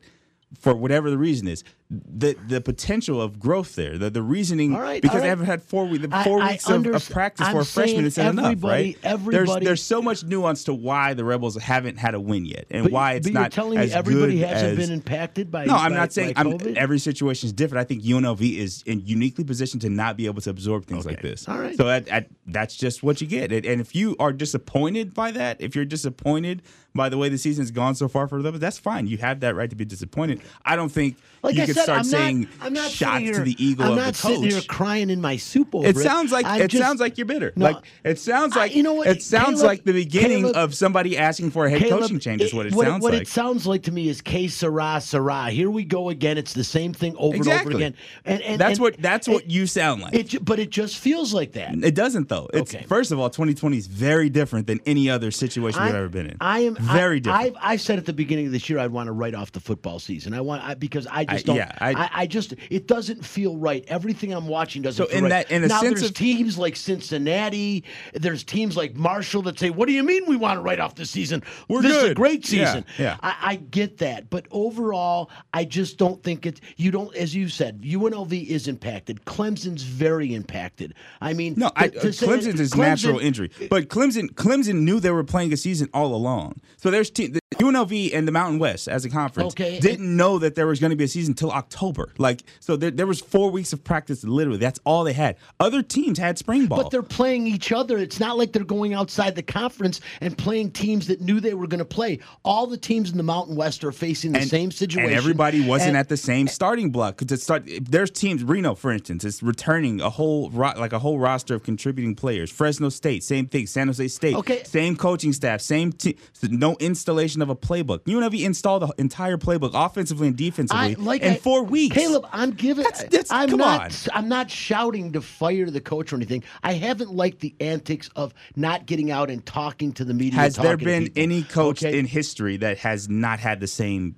For 0.59 0.75
whatever 0.75 1.11
the 1.11 1.19
reason 1.19 1.49
is, 1.49 1.65
the 1.91 2.37
the 2.47 2.61
potential 2.61 3.21
of 3.21 3.41
growth 3.41 3.75
there, 3.75 3.99
the 3.99 4.11
the 4.11 4.23
reasoning 4.23 4.75
right, 4.75 5.03
because 5.03 5.17
all 5.17 5.23
they 5.23 5.29
haven't 5.29 5.47
had 5.47 5.61
four 5.61 5.87
weeks 5.87 6.07
I- 6.13 6.23
four 6.23 6.41
I 6.41 6.53
weeks 6.53 6.69
of, 6.71 6.87
of 6.87 7.11
practice 7.11 7.49
I'm 7.49 7.53
for 7.55 7.63
a 7.63 7.65
freshman 7.65 8.05
isn't 8.05 8.25
enough, 8.39 8.63
right? 8.63 8.97
There's 9.03 9.13
everybody- 9.15 9.65
there's 9.67 9.83
so 9.83 10.01
much 10.01 10.23
nuance 10.23 10.63
to 10.65 10.75
why 10.75 11.15
the 11.15 11.25
Rebels 11.25 11.57
haven't 11.57 11.97
had 11.99 12.15
a 12.15 12.21
win 12.21 12.45
yet, 12.45 12.67
and 12.71 12.85
But- 12.85 12.93
why 12.93 13.13
it's 13.15 13.27
but 13.27 13.35
not 13.35 13.41
you're 13.43 13.49
telling 13.51 13.79
as 13.79 13.91
me 13.91 13.95
everybody 13.97 14.39
hasn't 14.39 14.79
as- 14.79 14.87
been 14.89 14.95
impacted 14.95 15.51
by. 15.51 15.65
No, 15.65 15.75
I'm 15.75 15.93
not 15.93 16.13
saying 16.13 16.35
I'm, 16.37 16.59
every 16.77 17.01
situation 17.01 17.49
is 17.49 17.53
different. 17.53 17.81
I 17.81 17.85
think 17.89 18.05
UNLV 18.05 18.57
is 18.57 18.85
in 18.87 19.01
uniquely 19.05 19.43
positioned 19.43 19.83
to 19.83 19.91
not 19.91 20.17
be 20.17 20.27
able 20.27 20.43
to 20.43 20.51
absorb 20.51 20.85
things 20.87 21.05
like 21.05 21.23
this. 21.23 21.49
All 21.49 21.59
right. 21.59 21.77
So 21.77 21.85
that, 21.85 22.07
that, 22.07 22.29
that's 22.47 22.77
just 22.77 23.03
what 23.03 23.21
you 23.21 23.27
get. 23.27 23.51
And 23.51 23.67
and 23.67 23.81
if 23.81 23.97
you 23.97 24.15
are 24.21 24.33
disappointed 24.33 25.13
by 25.13 25.33
that, 25.33 25.61
if 25.61 25.75
you're 25.75 25.85
disappointed 25.85 26.63
by 26.95 27.09
the 27.09 27.17
way 27.17 27.29
the 27.29 27.39
season's 27.39 27.71
gone 27.71 27.95
so 27.95 28.09
far 28.09 28.27
for 28.29 28.43
them, 28.43 28.59
that's 28.59 28.79
fine. 28.79 29.07
You 29.07 29.19
have 29.19 29.41
that 29.41 29.55
right 29.55 29.71
to 29.71 29.77
be 29.77 29.85
disappointed. 29.85 30.41
I 30.65 30.75
don't 30.77 30.89
think 30.91 31.17
Like 31.43 31.55
you 31.55 31.63
I 31.63 31.67
can 31.67 31.75
start 31.83 31.99
I'm 31.99 32.05
saying 32.05 32.41
not, 32.41 32.51
I'm 32.61 32.73
not 32.73 32.91
shots 32.91 33.21
here, 33.23 33.35
to 33.35 33.41
the 33.43 33.65
ego 33.65 33.85
I'm 33.85 33.91
of 33.93 33.97
not 33.97 34.07
the 34.15 34.19
sitting 34.19 34.43
here 34.45 34.61
crying 34.69 35.11
in 35.11 35.21
my 35.21 35.37
soup 35.37 35.75
over 35.75 35.87
It 35.87 35.97
it. 35.97 36.01
sounds 36.01 36.33
like 36.33 36.47
I'm 36.47 36.63
it 36.63 36.69
just- 36.69 36.83
sounds 36.83 37.01
like 37.01 37.19
you're 37.19 37.25
bitter. 37.27 37.53
No, 37.57 37.67
like 37.67 37.77
it 38.05 38.19
sounds 38.19 38.57
I- 38.57 38.61
like 38.61 38.75
you 38.77 38.83
know 38.83 38.95
what, 38.95 39.07
it 39.09 39.23
sounds 39.23 39.61
Caleb- 39.61 39.67
like 39.67 39.85
the 39.85 39.93
beginning 39.93 40.43
Caleb- 40.43 40.57
of 40.57 40.75
somebody 40.75 41.17
asking 41.19 41.51
for 41.51 41.67
a 41.67 41.71
head 41.71 41.81
Caleb, 41.83 42.01
coaching 42.03 42.21
change. 42.21 42.43
Is 42.43 42.55
what 42.55 42.67
it, 42.67 42.73
sounds 42.73 42.85
what 42.85 42.93
like. 42.93 43.03
What 43.03 43.15
it 43.15 43.29
sounds 43.29 43.67
like 43.67 43.83
to 43.85 43.93
me 43.93 44.09
is 44.09 44.21
que 44.21 44.49
sera, 44.49 45.01
sera. 45.01 45.51
Here 45.51 45.71
we 45.71 45.85
go 45.85 46.09
again. 46.11 46.39
It's 46.39 46.53
the 46.53 46.65
same 46.65 46.93
thing 46.93 47.15
over 47.19 47.37
and 47.37 47.49
over 47.49 47.71
again. 47.71 47.95
And, 48.25 48.41
and 48.43 48.61
that's 48.61 48.73
and 48.79 48.81
what 48.81 48.97
that's 49.01 49.29
what 49.29 49.51
you 49.51 49.67
sound 49.67 50.03
like. 50.03 50.15
It, 50.15 50.45
but 50.45 50.59
it 50.59 50.71
just 50.71 50.99
feels 50.99 51.33
like 51.35 51.53
that. 51.53 51.75
It 51.83 51.95
doesn't 51.95 52.29
though. 52.29 52.49
It's 52.53 52.75
Okay. 52.75 52.85
first 52.87 53.13
of 53.13 53.19
all, 53.19 53.31
2020 53.31 53.77
is 53.77 53.87
very 53.87 54.29
different 54.31 54.67
than 54.67 54.81
any 54.87 55.09
other 55.11 55.31
situation 55.31 55.83
we've 55.85 55.95
ever 55.95 56.09
been 56.09 56.27
in. 56.27 56.37
I 56.41 56.61
am 56.61 56.75
very 56.77 57.17
I, 57.17 57.19
different. 57.21 57.57
I've, 57.57 57.57
I 57.63 57.77
said 57.77 57.99
at 57.99 58.07
the 58.07 58.13
beginning 58.13 58.47
of 58.47 58.53
this 58.53 58.69
year 58.69 58.79
I'd 58.79 58.91
want 58.91 59.07
to 59.09 59.13
write 59.13 59.35
off 59.35 59.53
the 59.53 59.61
football 59.61 59.99
season. 59.99 60.35
I 60.35 60.41
want 60.41 60.63
I, 60.63 60.75
because 60.75 61.07
I 61.07 61.25
just 61.25 61.45
I- 61.45 61.47
don't. 61.47 61.57
yeah, 61.57 61.70
I, 61.81 61.91
I- 61.93 62.11
I, 62.23 62.27
just 62.27 62.55
it 62.71 62.87
doesn't 62.87 63.25
feel 63.25 63.57
right. 63.57 63.85
Everything 63.89 64.33
I'm 64.33 64.47
watching 64.49 64.83
doesn't 64.83 65.03
So 65.05 65.09
feel 65.11 65.19
in 65.19 65.25
right. 65.25 65.47
that- 65.49 65.51
in 65.51 65.65
a 65.65 65.69
now 65.69 65.81
sense 65.81 66.01
there's 66.01 66.11
of- 66.11 66.17
teams 66.17 66.59
like 66.59 66.77
Cincinnati. 66.77 67.85
There's 68.15 68.45
teams 68.45 68.77
like 68.77 68.95
Marshall 68.97 69.43
that 69.43 69.59
say, 69.59 69.71
"What 69.71 69.87
do 69.87 69.93
you 69.93 70.03
mean 70.03 70.25
we 70.27 70.37
want 70.37 70.57
to 70.59 70.61
write 70.63 70.81
off 70.81 70.95
this 70.95 71.11
season? 71.11 71.43
We're 71.69 71.83
this 71.83 71.97
is 71.97 72.11
a 72.11 72.15
great 72.15 72.45
season." 72.47 72.85
yeah. 72.99 73.17
I, 73.23 73.37
I 73.43 73.57
get 73.57 73.99
that, 73.99 74.31
but 74.31 74.47
overall, 74.51 75.31
I 75.53 75.65
just 75.65 75.99
don't 75.99 76.23
think 76.23 76.47
it's. 76.47 76.61
You 76.77 76.91
don't, 76.91 77.15
as 77.17 77.35
you 77.35 77.49
said, 77.49 77.83
UNLV 77.83 78.47
is 78.47 78.69
impacted. 78.69 79.25
Clemson's 79.25 79.83
very 79.83 80.35
impacted. 80.35 80.95
I 81.21 81.33
mean, 81.33 81.55
no, 81.57 81.71
I, 81.77 81.89
to- 81.89 81.99
Clemson's 81.99 82.61
is 82.61 82.73
Clemson- 82.73 82.79
natural 82.79 83.19
injury, 83.19 83.51
but 83.69 83.89
Clemson 83.89 84.31
Clemson 84.35 84.81
knew 84.83 85.01
they 85.01 85.11
were 85.11 85.25
playing 85.25 85.53
a 85.53 85.57
season 85.57 85.89
all 85.93 86.15
along. 86.15 86.61
So 86.77 86.91
there's 86.91 87.11
te- 87.11 87.27
the 87.29 87.41
UNLV 87.57 88.15
and 88.15 88.27
the 88.27 88.33
Mountain 88.33 88.59
West 88.59 88.89
as 88.89 89.05
a 89.05 89.11
conference 89.11 89.53
Okay. 89.53 89.79
didn't 89.81 90.17
know 90.17 90.39
that 90.39 90.55
there 90.55 90.67
was 90.67 90.81
going 90.81 90.91
to 90.91 90.97
be 90.97 91.05
a 91.05 91.09
season 91.09 91.33
until 91.33 91.51
October. 91.61 92.13
Like 92.19 92.43
so, 92.59 92.77
there, 92.77 92.91
there 92.91 93.07
was 93.07 93.21
four 93.21 93.51
weeks 93.51 93.73
of 93.73 93.85
practice. 93.85 94.25
Literally, 94.25 94.59
that's 94.59 94.81
all 94.85 95.05
they 95.05 95.13
had. 95.13 95.37
Other 95.61 95.83
teams 95.83 96.19
had 96.19 96.39
spring 96.39 96.67
ball. 96.67 96.83
But 96.83 96.91
they're 96.91 97.03
playing 97.03 97.47
each 97.47 97.71
other. 97.71 97.99
It's 97.99 98.19
not 98.19 98.39
like 98.39 98.53
they're 98.53 98.65
going 98.65 98.95
outside 98.95 99.35
the 99.37 99.43
conference 99.43 100.01
and 100.21 100.37
playing 100.37 100.71
teams 100.73 101.07
that 101.09 101.21
knew 101.21 101.39
they 101.41 101.55
were 101.55 101.67
going 101.67 101.79
to 101.79 101.85
play. 101.85 102.19
All 102.45 102.67
the 102.67 102.79
teams 102.79 103.11
in 103.11 103.17
the 103.19 103.23
Mountain 103.23 103.57
West 103.57 103.85
are 103.85 103.93
facing 103.93 104.33
the 104.33 104.43
same 104.43 104.71
situation. 104.71 105.11
And 105.11 105.15
everybody 105.19 105.65
wasn't 105.65 105.89
And- 105.91 105.97
at 105.99 106.09
the 106.09 106.17
same 106.17 106.49
starting 106.49 106.91
block. 106.91 107.19
Because 107.19 107.33
it 107.39 107.43
start 107.43 107.69
there's 107.83 108.11
teams. 108.11 108.43
Reno, 108.43 108.75
for 108.75 108.91
instance, 108.91 109.25
is 109.25 109.43
returning 109.43 110.01
a 110.01 110.09
whole 110.11 110.49
like 110.51 110.93
a 110.95 110.99
whole 110.99 111.19
roster 111.19 111.55
of 111.55 111.63
contributing 111.63 112.15
players. 112.15 112.51
Fresno 112.51 112.89
State, 112.89 113.23
same 113.23 113.47
thing. 113.47 113.67
San 113.67 113.87
Jose 113.89 114.09
State, 114.09 114.35
Okay. 114.37 114.63
same 114.65 114.97
coaching 114.97 115.33
staff, 115.33 115.61
same 115.61 115.93
team. 115.93 116.15
No 116.43 116.77
installation 116.81 117.43
of 117.43 117.51
a 117.51 117.57
playbook. 117.57 118.01
UNLV 118.07 118.45
installed 118.45 118.83
the 118.83 118.93
entire 118.99 119.37
playbook, 119.37 119.73
offensively 119.75 120.29
and 120.29 120.37
defensively, 120.37 120.97
I, 120.97 120.97
like 120.99 121.23
I- 121.23 121.27
four 121.51 121.65
weeks. 121.65 121.97
Caleb, 121.97 122.27
I'm 122.33 122.53
giving. 122.53 122.85
That's- 122.85 123.03
that's- 123.05 123.27
I'm 123.31 123.49
come 123.51 123.59
not. 123.59 123.81
on. 123.83 123.91
I'm 124.19 124.29
not 124.29 124.51
shouting 124.51 125.13
to 125.13 125.21
fire 125.21 125.69
the 125.71 125.81
coach 125.81 126.13
or 126.13 126.17
anything. 126.17 126.45
I 126.63 126.75
haven't 126.75 127.13
liked 127.15 127.41
the 127.41 127.55
antics 127.61 128.09
of 128.15 128.33
not 128.57 128.87
getting 128.87 129.11
out 129.11 129.31
and 129.31 129.45
talking 129.45 129.93
to 129.95 130.05
the 130.05 130.15
media. 130.15 130.39
has 130.39 130.55
there 130.57 130.77
been 130.77 131.11
any 131.17 131.43
coach 131.43 131.83
Okay? 131.85 131.99
in 131.99 132.07
history 132.07 132.57
that 132.59 132.79
has 132.79 133.09
not 133.09 133.41
had 133.41 133.61
the 133.61 133.67
same 133.67 134.15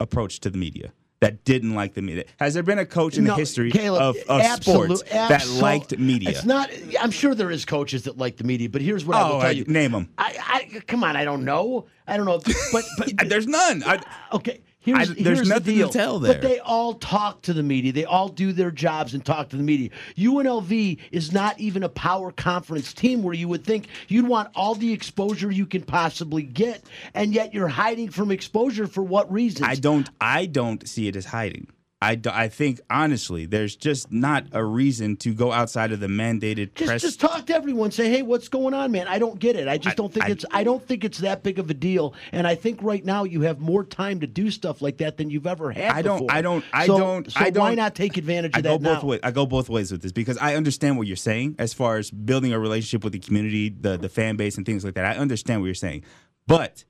approach 0.00 0.40
to 0.40 0.50
the 0.50 0.58
media? 0.58 0.92
That 1.20 1.44
didn't 1.44 1.74
like 1.74 1.92
the 1.92 2.00
media. 2.00 2.24
Has 2.38 2.54
there 2.54 2.62
been 2.62 2.78
a 2.78 2.86
coach 2.86 3.18
in 3.18 3.24
No, 3.24 3.34
the 3.34 3.40
history 3.40 3.70
Caleb, 3.70 4.00
of, 4.00 4.16
of 4.26 4.40
absolute- 4.40 4.96
sports 5.00 5.02
that 5.12 5.46
liked 5.50 5.98
media? 5.98 6.30
It's 6.30 6.46
not. 6.46 6.70
I'm 6.98 7.10
sure 7.10 7.34
there 7.34 7.50
is 7.50 7.66
coaches 7.66 8.04
that 8.04 8.16
like 8.16 8.38
the 8.38 8.44
media, 8.44 8.70
but 8.70 8.80
here's 8.80 9.04
what 9.04 9.18
I 9.18 9.22
Oh, 9.28 9.34
will 9.34 9.40
tell 9.40 9.48
I- 9.48 9.52
you. 9.52 9.64
name 9.66 9.94
'em. 9.94 10.08
I, 10.16 10.34
I 10.74 10.80
come 10.86 11.04
on. 11.04 11.16
I 11.16 11.24
don't 11.26 11.44
know. 11.44 11.84
I 12.06 12.16
don't 12.16 12.24
know. 12.24 12.40
But 12.72 12.84
but 12.96 13.12
There's 13.28 13.46
none. 13.46 13.82
I, 13.84 14.00
Okay. 14.32 14.60
Here's, 14.82 15.10
I- 15.10 15.14
there's 15.14 15.38
here's 15.38 15.48
nothing 15.48 15.78
the 15.78 15.86
to 15.86 15.92
tell 15.92 16.20
tell 16.20 16.32
But 16.32 16.40
they 16.40 16.58
all 16.58 16.94
talk 16.94 17.42
to 17.42 17.52
the 17.52 17.62
media. 17.62 17.92
They 17.92 18.06
all 18.06 18.28
do 18.28 18.52
their 18.52 18.70
jobs 18.70 19.12
and 19.12 19.22
talk 19.24 19.50
to 19.50 19.56
the 19.56 19.62
media. 19.62 19.90
UNLV 20.16 20.98
is 21.12 21.32
not 21.32 21.60
even 21.60 21.82
a 21.82 21.88
power 21.88 22.32
conference 22.32 22.92
team 22.94 23.22
where 23.22 23.34
you 23.34 23.46
would 23.48 23.64
think 23.64 23.88
you'd 24.08 24.26
want 24.26 24.48
all 24.54 24.74
the 24.74 24.92
exposure 24.92 25.50
you 25.50 25.66
can 25.66 25.82
possibly 25.82 26.42
get, 26.42 26.82
and 27.14 27.34
yet 27.34 27.52
you're 27.52 27.68
hiding 27.68 28.08
from 28.10 28.30
exposure 28.30 28.86
for 28.86 29.02
what 29.02 29.30
reasons? 29.30 29.68
I 29.68 29.74
don't. 29.74 30.08
I 30.20 30.46
don't 30.46 30.88
see 30.88 31.08
it 31.08 31.16
as 31.16 31.26
hiding. 31.26 31.66
I, 32.02 32.14
do- 32.14 32.30
I 32.32 32.48
think 32.48 32.80
honestly, 32.88 33.44
there's 33.44 33.76
just 33.76 34.10
not 34.10 34.46
a 34.52 34.64
reason 34.64 35.16
to 35.18 35.34
go 35.34 35.52
outside 35.52 35.92
of 35.92 36.00
the 36.00 36.06
mandated 36.06 36.74
Just, 36.74 36.88
press. 36.88 37.02
just 37.02 37.20
talk 37.20 37.44
to 37.46 37.54
everyone. 37.54 37.90
Say, 37.90 38.08
hey, 38.08 38.22
what's 38.22 38.48
going 38.48 38.72
on, 38.72 38.90
man? 38.90 39.06
I 39.06 39.18
don't 39.18 39.38
get 39.38 39.54
it. 39.54 39.68
I 39.68 39.76
just 39.76 39.98
don't 39.98 40.10
think 40.10 40.24
I- 40.24 40.30
it's. 40.30 40.44
I 40.50 40.64
don't 40.64 40.82
think 40.86 41.04
it's 41.04 41.18
that 41.18 41.42
big 41.42 41.58
of 41.58 41.68
a 41.68 41.74
deal. 41.74 42.14
And 42.32 42.46
I 42.46 42.54
think 42.54 42.82
right 42.82 43.04
now 43.04 43.24
you 43.24 43.42
have 43.42 43.60
more 43.60 43.84
time 43.84 44.20
to 44.20 44.26
do 44.26 44.50
stuff 44.50 44.80
like 44.80 44.96
that 44.98 45.18
than 45.18 45.28
you've 45.28 45.46
ever 45.46 45.72
had. 45.72 45.90
I 45.92 46.00
don't. 46.00 46.20
before. 46.20 46.32
I 46.34 46.40
don't. 46.40 46.64
I 46.72 46.86
So- 46.86 46.98
don't. 46.98 47.30
So 47.30 47.38
I 47.40 47.50
don't. 47.50 47.62
why 47.64 47.74
not 47.74 47.94
take 47.94 48.16
advantage 48.16 48.52
I 48.54 48.58
of 48.60 48.64
go 48.64 48.70
that 48.78 48.82
both 48.82 49.02
now? 49.02 49.08
ways. 49.10 49.20
I 49.22 49.30
go 49.30 49.44
both 49.44 49.68
ways 49.68 49.92
with 49.92 50.00
this 50.00 50.12
because 50.12 50.38
I 50.38 50.54
understand 50.56 50.96
what 50.96 51.06
you're 51.06 51.16
saying 51.16 51.56
as 51.58 51.74
far 51.74 51.98
as 51.98 52.10
building 52.10 52.54
a 52.54 52.58
relationship 52.58 53.04
with 53.04 53.12
the 53.12 53.18
community, 53.18 53.68
the 53.68 53.98
the 53.98 54.08
fan 54.08 54.36
base, 54.36 54.56
and 54.56 54.64
things 54.64 54.86
like 54.86 54.94
that. 54.94 55.04
I 55.04 55.18
understand 55.18 55.60
what 55.60 55.66
you're 55.66 55.74
saying, 55.74 56.04
but 56.46 56.84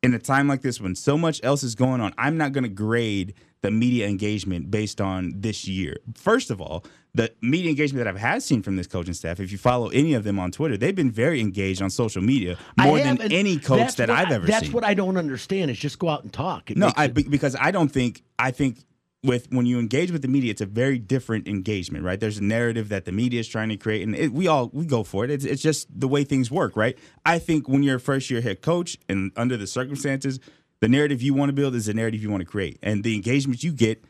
in 0.00 0.14
a 0.14 0.18
time 0.20 0.46
like 0.46 0.62
this 0.62 0.80
when 0.80 0.94
so 0.94 1.18
much 1.18 1.40
else 1.42 1.64
is 1.64 1.74
going 1.74 2.00
on, 2.00 2.14
I'm 2.16 2.36
not 2.36 2.52
going 2.52 2.62
to 2.62 2.68
grade 2.70 3.34
the 3.60 3.70
media 3.70 4.06
engagement 4.06 4.70
based 4.70 5.00
on 5.00 5.32
this 5.36 5.66
year. 5.66 5.96
First 6.14 6.50
of 6.50 6.60
all, 6.60 6.84
the 7.14 7.32
media 7.42 7.70
engagement 7.70 8.04
that 8.04 8.08
I've 8.08 8.20
had 8.20 8.42
seen 8.42 8.62
from 8.62 8.76
this 8.76 8.86
coaching 8.86 9.14
staff, 9.14 9.40
if 9.40 9.50
you 9.50 9.58
follow 9.58 9.88
any 9.88 10.14
of 10.14 10.22
them 10.24 10.38
on 10.38 10.52
Twitter, 10.52 10.76
they've 10.76 10.94
been 10.94 11.10
very 11.10 11.40
engaged 11.40 11.82
on 11.82 11.90
social 11.90 12.22
media 12.22 12.56
more 12.78 12.98
have, 12.98 13.18
than 13.18 13.32
any 13.32 13.58
coach 13.58 13.96
that 13.96 14.10
I've 14.10 14.28
I- 14.30 14.34
ever 14.34 14.46
That's 14.46 14.66
seen. 14.66 14.72
what 14.72 14.84
I 14.84 14.94
don't 14.94 15.16
understand. 15.16 15.70
Is 15.70 15.78
just 15.78 15.98
go 15.98 16.08
out 16.08 16.22
and 16.22 16.32
talk. 16.32 16.70
It 16.70 16.76
No, 16.76 16.92
I 16.96 17.06
it- 17.06 17.30
because 17.30 17.56
I 17.58 17.70
don't 17.70 17.88
think 17.90 18.22
I 18.38 18.50
think 18.52 18.84
with 19.24 19.48
when 19.50 19.66
you 19.66 19.80
engage 19.80 20.12
with 20.12 20.22
the 20.22 20.28
media, 20.28 20.52
it's 20.52 20.60
a 20.60 20.66
very 20.66 20.96
different 20.96 21.48
engagement, 21.48 22.04
right? 22.04 22.20
There's 22.20 22.38
a 22.38 22.44
narrative 22.44 22.88
that 22.90 23.04
the 23.04 23.10
media 23.10 23.40
is 23.40 23.48
trying 23.48 23.70
to 23.70 23.76
create, 23.76 24.02
and 24.06 24.14
it, 24.14 24.32
we 24.32 24.46
all 24.46 24.70
we 24.72 24.84
go 24.86 25.02
for 25.02 25.24
it. 25.24 25.30
It's 25.32 25.44
it's 25.44 25.62
just 25.62 25.88
the 25.92 26.06
way 26.06 26.22
things 26.22 26.52
work, 26.52 26.76
right? 26.76 26.96
I 27.26 27.40
think 27.40 27.68
when 27.68 27.82
you're 27.82 27.96
a 27.96 28.00
first 28.00 28.30
year 28.30 28.40
head 28.42 28.60
coach 28.62 28.96
and 29.08 29.32
under 29.34 29.56
the 29.56 29.66
circumstances, 29.66 30.38
the 30.80 30.88
narrative 30.88 31.22
you 31.22 31.34
want 31.34 31.48
to 31.48 31.52
build 31.52 31.74
is 31.74 31.86
the 31.86 31.94
narrative 31.94 32.22
you 32.22 32.30
want 32.30 32.40
to 32.40 32.46
create, 32.46 32.78
and 32.82 33.02
the 33.04 33.14
engagement 33.14 33.62
you 33.64 33.72
get, 33.72 34.04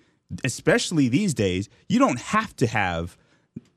especially 0.45 1.09
these 1.09 1.35
days, 1.35 1.69
you 1.89 1.99
don't 1.99 2.19
have 2.21 2.55
to 2.57 2.67
have 2.67 3.17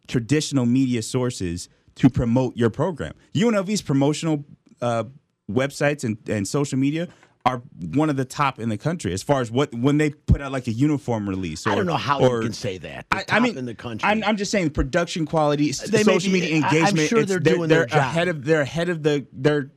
traditional 0.08 0.65
media 0.65 1.01
sources 1.01 1.69
to 1.95 2.10
promote 2.10 2.56
your 2.58 2.69
program. 2.69 3.13
UNLV's 3.34 3.82
promotional 3.82 4.43
uh, 4.82 5.06
websites 5.49 6.04
and, 6.04 6.17
and 6.27 6.47
social 6.47 6.77
media 6.77 7.08
are 7.45 7.62
one 7.95 8.10
of 8.10 8.17
the 8.17 8.25
top 8.25 8.60
in 8.60 8.69
the 8.69 8.77
country 8.77 9.13
as 9.13 9.23
far 9.23 9.41
as 9.41 9.49
what 9.49 9.73
when 9.73 9.97
they 9.97 10.12
put 10.12 10.41
out 10.41 10.51
like 10.51 10.67
a 10.67 10.71
uniform 10.71 11.27
release. 11.27 11.65
Or, 11.65 11.71
I 11.71 11.75
don't 11.75 11.88
know 11.88 11.95
how 11.97 12.19
or, 12.21 12.38
you 12.38 12.43
can 12.43 12.54
say 12.54 12.77
that. 12.80 13.08
I, 13.12 13.25
I 13.30 13.39
mean, 13.39 13.58
in 13.58 13.65
the 13.65 13.73
country. 13.73 14.08
I'm, 14.08 14.23
I'm 14.23 14.38
just 14.38 14.51
saying 14.51 14.69
production 14.71 15.25
quality, 15.25 15.71
They 15.71 16.04
social 16.04 16.32
be- 16.32 16.39
media 16.41 16.56
I- 16.56 16.58
I'm 16.60 16.63
engagement. 16.75 17.10
sure 17.10 17.25
they're 17.25 17.39
they're, 17.39 17.56
doing 17.56 17.69
their 17.69 17.80
they're 17.80 17.88
job. 17.88 17.97
ahead 17.97 18.27
of 18.27 18.45
they're 18.45 18.62
ahead 18.62 18.89
of 18.89 19.01
the 19.04 19.25
they're 19.34 19.71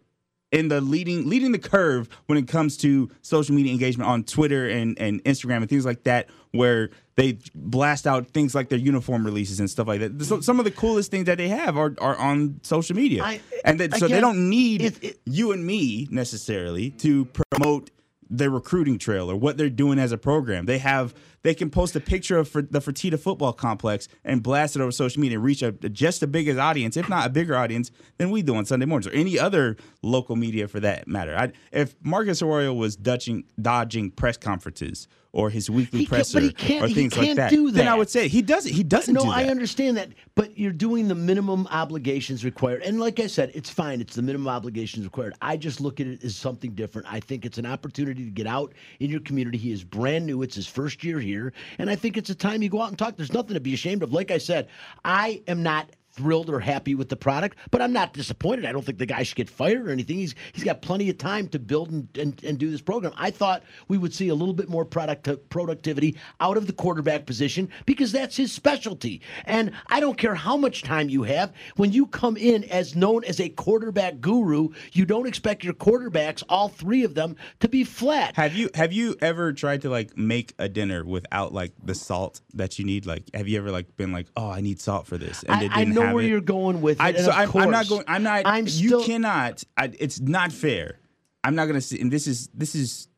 in 0.55 0.69
the 0.69 0.81
leading 0.81 1.29
leading 1.29 1.51
the 1.53 1.59
curve 1.59 2.09
when 2.27 2.39
it 2.39 2.47
comes 2.47 2.77
to 2.79 3.11
social 3.23 3.55
media 3.55 3.73
engagement 3.73 4.09
on 4.09 4.23
Twitter 4.23 4.69
and, 4.69 4.97
and 5.01 5.23
Instagram 5.25 5.57
and 5.59 5.69
things 5.69 5.85
like 5.85 6.05
that, 6.05 6.29
where 6.53 6.91
they 7.17 7.39
blast 7.55 8.07
out 8.07 8.29
things 8.29 8.55
like 8.55 8.69
their 8.69 8.79
uniform 8.79 9.25
releases 9.25 9.59
and 9.59 9.69
stuff 9.69 9.89
like 9.89 10.01
that. 10.01 10.25
So 10.25 10.41
some 10.41 10.59
of 10.61 10.65
the 10.65 10.71
coolest 10.71 11.11
things 11.11 11.27
that 11.27 11.39
they 11.39 11.49
have 11.49 11.77
are, 11.77 11.95
are 12.01 12.17
on 12.17 12.61
social 12.63 12.95
media, 12.97 13.25
I- 13.25 13.41
and 13.65 13.81
that, 13.81 13.97
so 13.97 14.07
they 14.09 14.21
don't 14.21 14.49
need 14.49 14.81
it- 14.83 15.03
it- 15.05 15.21
you 15.27 15.51
and 15.53 15.67
me 15.67 16.07
necessarily 16.11 16.91
to 16.91 17.25
promote 17.51 17.91
their 18.31 18.51
recruiting 18.51 18.99
trail 18.99 19.31
or 19.31 19.37
what 19.37 19.57
they're 19.57 19.69
doing 19.69 19.99
as 19.99 20.13
a 20.13 20.19
program. 20.19 20.67
They 20.67 20.79
have 20.79 21.15
they 21.45 21.55
can 21.55 21.71
post 21.71 21.95
a 21.95 22.01
picture 22.01 22.39
of 22.39 22.53
the 22.53 22.81
Fertitta 22.81 23.21
football 23.21 23.53
complex 23.53 24.09
and 24.25 24.43
blast 24.43 24.75
it 24.75 24.83
over 24.83 24.91
social 24.91 25.21
media 25.21 25.39
and 25.39 25.45
reach 25.45 25.63
a 25.63 25.73
just 25.73 26.23
a 26.23 26.27
bigger 26.27 26.59
audience, 26.61 26.97
if 26.97 27.09
not 27.09 27.27
a 27.27 27.31
bigger 27.31 27.55
audience 27.55 27.93
than 28.19 28.31
we 28.31 28.43
do 28.43 28.57
on 28.57 28.65
Sunday 28.65 28.87
mornings 28.87 29.07
or 29.07 29.13
any 29.13 29.39
other 29.39 29.77
local 30.03 30.35
media 30.35 30.67
for 30.67 30.81
that 30.81 31.07
matter. 31.07 31.37
I, 31.37 31.53
if 31.71 31.95
Marcus 32.03 32.43
Arroyo 32.43 32.73
was 32.73 32.97
dodging 32.97 33.45
dodging 33.61 34.11
press 34.11 34.37
conferences 34.37 35.07
or 35.35 35.51
his 35.51 35.69
weekly 35.69 36.01
He 36.01 36.07
presser 36.07 36.37
but 36.37 36.43
he 36.45 36.53
can't- 36.53 36.85
or 36.85 36.89
things 36.89 37.17
like 37.17 37.35
that, 37.35 37.51
do 37.51 37.73
then 37.73 37.89
I 37.89 37.97
would 37.97 38.09
say 38.09 38.29
he 38.29 38.41
does 38.41 38.67
it. 38.67 38.73
He 38.73 38.85
doesn't 38.85 39.13
no, 39.13 39.23
do 39.23 39.27
that. 39.27 39.37
I 39.37 39.45
understand 39.47 39.97
that, 39.97 40.11
but 40.37 40.57
you're 40.57 40.71
doing 40.73 41.09
the 41.09 41.15
minimum 41.17 41.67
obligations 41.73 42.45
required. 42.45 42.83
And 42.83 43.01
like 43.01 43.19
I 43.19 43.27
said, 43.27 43.51
it's 43.53 43.69
fine. 43.69 44.01
It's 44.01 44.15
the 44.15 44.23
minimum 44.23 44.47
obligations 44.47 45.05
required. 45.05 45.35
I 45.43 45.57
just 45.57 45.81
look 45.81 45.99
at 46.01 46.07
it 46.07 46.23
as 46.23 46.37
something 46.37 46.71
different. 46.71 47.13
I 47.13 47.19
think 47.19 47.45
it's 47.45 47.59
an 47.59 47.67
opportunity 47.67 48.25
to 48.25 48.31
get 48.31 48.47
out 48.47 48.75
in 49.01 49.11
your 49.11 49.21
community. 49.21 49.59
He 49.59 49.73
is 49.73 49.83
brand 49.83 50.25
new. 50.25 50.43
It's 50.43 50.55
his 50.55 50.69
first 50.69 51.03
year 51.03 51.19
here. 51.19 51.34
And 51.79 51.91
I 51.91 51.97
think 51.97 52.17
it's 52.17 52.31
a 52.31 52.35
time 52.35 52.63
you 52.63 52.69
go 52.69 52.81
out 52.81 52.89
and 52.89 52.99
talk. 52.99 53.17
There's 53.17 53.33
nothing 53.33 53.55
to 53.55 53.61
be 53.61 53.75
ashamed 53.75 54.03
of. 54.03 54.13
Like 54.13 54.31
I 54.31 54.39
said, 54.39 54.69
I 55.05 55.43
am 55.47 55.63
not 55.63 55.91
thrilled 56.15 56.49
or 56.49 56.61
happy 56.61 56.95
with 56.95 57.09
the 57.09 57.17
product, 57.17 57.59
but 57.71 57.83
I'm 57.83 57.93
not 57.93 58.13
disappointed. 58.13 58.65
I 58.65 58.73
don't 58.73 58.85
think 58.85 58.99
the 58.99 59.07
guy 59.07 59.23
should 59.23 59.37
get 59.37 59.51
fired 59.51 59.87
or 59.87 59.91
anything. 59.91 60.17
He's 60.17 60.35
he's 60.53 60.65
got 60.65 60.83
plenty 60.83 61.11
of 61.11 61.19
time 61.19 61.49
to 61.49 61.59
build 61.59 61.91
and, 61.91 62.09
and, 62.17 62.43
and 62.45 62.59
do 62.59 62.71
this 62.71 62.81
program. 62.81 63.13
I 63.17 63.31
thought 63.31 63.63
we 63.89 63.99
would 63.99 64.15
see 64.15 64.29
a 64.29 64.35
little 64.35 64.55
bit 64.55 64.69
more 64.69 64.85
product 64.85 65.29
productivity 65.49 66.17
out 66.41 66.57
of 66.57 66.67
the 66.67 66.73
quarterback 66.73 67.27
position 67.27 67.69
because 67.87 68.13
that's 68.13 68.37
his 68.37 68.53
specialty. 68.53 69.21
And 69.45 69.73
I 69.89 70.01
don't 70.01 70.19
care 70.19 70.35
how 70.35 70.57
much 70.57 70.83
time 70.83 71.09
you 71.09 71.25
have. 71.25 71.53
When 71.77 71.93
you 71.93 72.07
come 72.07 72.37
in 72.37 72.65
as 72.65 72.95
known 72.95 73.25
as 73.25 73.41
a 73.41 73.49
quarterback 73.49 74.21
guru, 74.21 74.69
you 74.93 75.05
don't 75.05 75.27
expect 75.27 75.65
your 75.65 75.75
quarterbacks, 75.75 76.43
all 76.49 76.69
three 76.69 77.05
of 77.05 77.15
them, 77.15 77.37
to 77.61 77.69
be 77.69 77.85
flat. 77.85 78.37
Have 78.37 78.55
you 78.55 78.71
have 78.75 78.93
you 78.93 79.17
ever 79.21 79.53
tried 79.53 79.83
to 79.83 79.91
like 79.91 80.17
make 80.17 80.55
a 80.59 80.69
dinner 80.69 81.05
without 81.05 81.53
like 81.53 81.73
the 81.83 81.95
salt 81.95 82.41
that 82.55 82.79
you 82.79 82.85
need? 82.85 83.07
Like, 83.07 83.25
have 83.35 83.49
you 83.49 83.59
ever 83.59 83.71
like 83.71 83.97
been 83.97 84.13
like, 84.13 84.29
oh, 84.37 84.51
I 84.51 84.61
need 84.61 84.81
salt 84.81 85.07
for 85.07 85.19
this, 85.19 85.43
and 85.43 85.57
I, 85.57 85.65
it 85.65 85.73
didn't 85.75 85.95
know 86.09 86.15
where 86.15 86.25
it? 86.25 86.29
you're 86.29 86.41
going 86.41 86.81
with 86.81 86.99
it. 86.99 87.03
I, 87.03 87.13
so 87.15 87.31
I'm, 87.31 87.51
I'm 87.55 87.71
not 87.71 87.89
going. 87.89 88.05
I'm 88.07 88.23
not. 88.23 88.43
I'm 88.45 88.67
you 88.67 88.89
still, 88.89 89.05
cannot. 89.05 89.65
I, 89.77 89.93
it's 89.99 90.21
not 90.21 90.53
fair. 90.53 90.99
I'm 91.43 91.55
not 91.55 91.67
going 91.67 91.75
to 91.75 91.81
see. 91.81 92.01
And 92.01 92.11
this 92.11 92.27
is 92.27 92.49
this 92.55 92.75
is. 92.75 93.09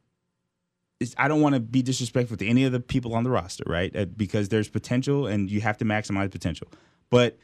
I 1.19 1.29
don't 1.29 1.43
want 1.43 1.55
to 1.55 1.61
be 1.61 1.83
disrespectful 1.83 2.39
to 2.39 2.47
any 2.47 2.65
of 2.65 2.73
the 2.73 2.81
people 2.81 3.15
on 3.15 3.23
the 3.23 3.31
roster, 3.31 3.65
right? 3.67 3.95
Uh, 3.95 4.07
because 4.07 4.49
there's 4.49 4.69
potential, 4.69 5.27
and 5.27 5.51
you 5.51 5.61
have 5.61 5.77
to 5.79 5.85
maximize 5.85 6.31
potential. 6.31 6.69
But 7.11 7.39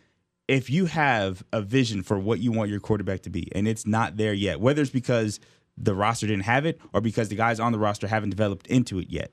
if 0.49 0.71
you 0.71 0.87
have 0.87 1.45
a 1.53 1.61
vision 1.61 2.03
for 2.03 2.19
what 2.19 2.41
you 2.41 2.51
want 2.51 2.71
your 2.71 2.81
quarterback 2.81 3.23
to 3.23 3.31
be, 3.31 3.49
and 3.55 3.69
it's 3.69 3.87
not 3.87 4.17
there 4.17 4.33
yet, 4.33 4.61
whether 4.61 4.83
it's 4.83 4.91
because 4.91 5.39
the 5.77 5.95
roster 5.95 6.27
didn't 6.27 6.45
have 6.45 6.67
it 6.67 6.81
or 6.93 7.01
because 7.01 7.29
the 7.29 7.37
guys 7.37 7.61
on 7.61 7.73
the 7.73 7.79
roster 7.79 8.07
haven't 8.07 8.31
developed 8.31 8.67
into 8.67 8.99
it 8.99 9.09
yet, 9.11 9.33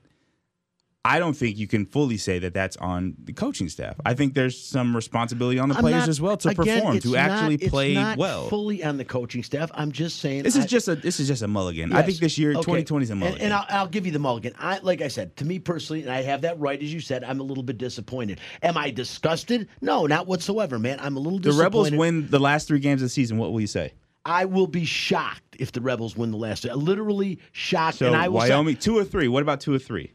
I 1.02 1.18
don't 1.18 1.32
think 1.34 1.56
you 1.56 1.66
can 1.66 1.86
fully 1.86 2.18
say 2.18 2.38
that 2.40 2.52
that's 2.52 2.76
on 2.76 3.14
the 3.24 3.32
coaching 3.32 3.70
staff. 3.70 3.96
I 4.04 4.12
think 4.12 4.34
there's 4.34 4.62
some 4.62 4.94
responsibility 4.94 5.58
on 5.58 5.70
the 5.70 5.74
I'm 5.76 5.80
players 5.80 6.00
not- 6.00 6.08
as 6.10 6.20
well 6.20 6.36
to 6.36 6.50
again, 6.50 6.76
perform, 6.80 7.00
to 7.00 7.16
actually 7.16 7.56
not- 7.56 7.62
it's 7.62 7.70
play 7.70 7.94
not 7.94 8.18
well. 8.18 8.48
Fully 8.50 8.84
on 8.84 8.98
the 8.98 9.04
coaching 9.06 9.42
staff. 9.42 9.70
I'm 9.72 9.92
just 9.92 10.18
saying. 10.18 10.42
This 10.42 10.56
is 10.56 10.64
I- 10.64 10.68
just 10.68 10.88
a 10.88 10.96
this 10.96 11.18
is 11.18 11.26
just 11.26 11.40
a 11.40 11.48
mulligan. 11.48 11.94
I 11.94 12.02
think 12.02 12.18
this 12.18 12.36
year, 12.36 12.50
Okay. 12.50 12.60
2020 12.60 13.04
is 13.04 13.10
a 13.10 13.14
mulligan. 13.14 13.40
And, 13.40 13.54
I'll, 13.54 13.64
I'll 13.70 13.86
give 13.88 14.04
you 14.04 14.12
the 14.12 14.18
mulligan. 14.18 14.52
I, 14.58 14.80
like 14.82 15.00
I 15.00 15.08
said, 15.08 15.36
to 15.38 15.46
me 15.46 15.58
personally, 15.58 16.02
and 16.02 16.10
I 16.10 16.20
have 16.20 16.42
that 16.42 16.60
right, 16.60 16.80
as 16.82 16.92
you 16.92 17.00
said, 17.00 17.24
I'm 17.24 17.40
a 17.40 17.44
little 17.44 17.64
bit 17.64 17.78
disappointed. 17.78 18.38
Am 18.62 18.76
I 18.76 18.90
disgusted? 18.90 19.68
No, 19.80 20.04
not 20.06 20.26
whatsoever, 20.26 20.78
man. 20.78 20.98
I'm 21.00 21.16
a 21.16 21.20
little 21.20 21.38
the. 21.38 21.52
Rebels 21.52 21.90
win 21.92 22.28
the 22.28 22.38
last 22.40 22.68
three 22.68 22.78
games 22.78 23.00
of 23.00 23.06
the 23.06 23.10
season. 23.10 23.38
What 23.38 23.52
will 23.52 23.60
you 23.62 23.66
say? 23.66 23.94
I 24.26 24.44
will 24.44 24.66
be 24.66 24.84
shocked 24.84 25.56
if 25.58 25.72
the 25.72 25.80
Rebels 25.80 26.14
win 26.14 26.30
the 26.30 26.36
last. 26.36 26.64
Literally 26.66 27.38
shocked. 27.52 27.96
So 27.98 28.08
and 28.08 28.16
I 28.16 28.28
will 28.28 28.42
say- 28.42 28.50
Wyoming 28.50 28.76
two 28.76 28.98
or 28.98 29.04
three. 29.04 29.28
What 29.28 29.42
about 29.42 29.60
two 29.62 29.72
or 29.72 29.78
three? 29.78 30.12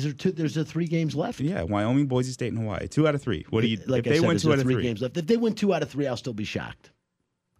Is 0.00 0.04
there 0.04 0.12
two? 0.12 0.32
There's 0.32 0.56
a 0.56 0.64
three 0.64 0.86
games 0.86 1.14
left. 1.14 1.40
Yeah, 1.40 1.62
Wyoming, 1.62 2.06
Boise 2.06 2.32
State, 2.32 2.52
and 2.52 2.58
Hawaii. 2.58 2.88
Two 2.88 3.06
out 3.06 3.14
of 3.14 3.22
three. 3.22 3.44
What 3.50 3.60
do 3.60 3.68
you? 3.68 3.78
Like 3.86 4.06
if 4.06 4.12
I 4.12 4.14
they 4.14 4.20
said, 4.20 4.28
win 4.28 4.38
two 4.38 4.52
out 4.52 4.58
of 4.58 4.62
three 4.62 4.74
three, 4.74 4.82
games 4.82 5.02
left. 5.02 5.16
If 5.16 5.26
they 5.26 5.36
win 5.36 5.54
two 5.54 5.74
out 5.74 5.82
of 5.82 5.90
three, 5.90 6.06
I'll 6.06 6.16
still 6.16 6.32
be 6.32 6.44
shocked. 6.44 6.90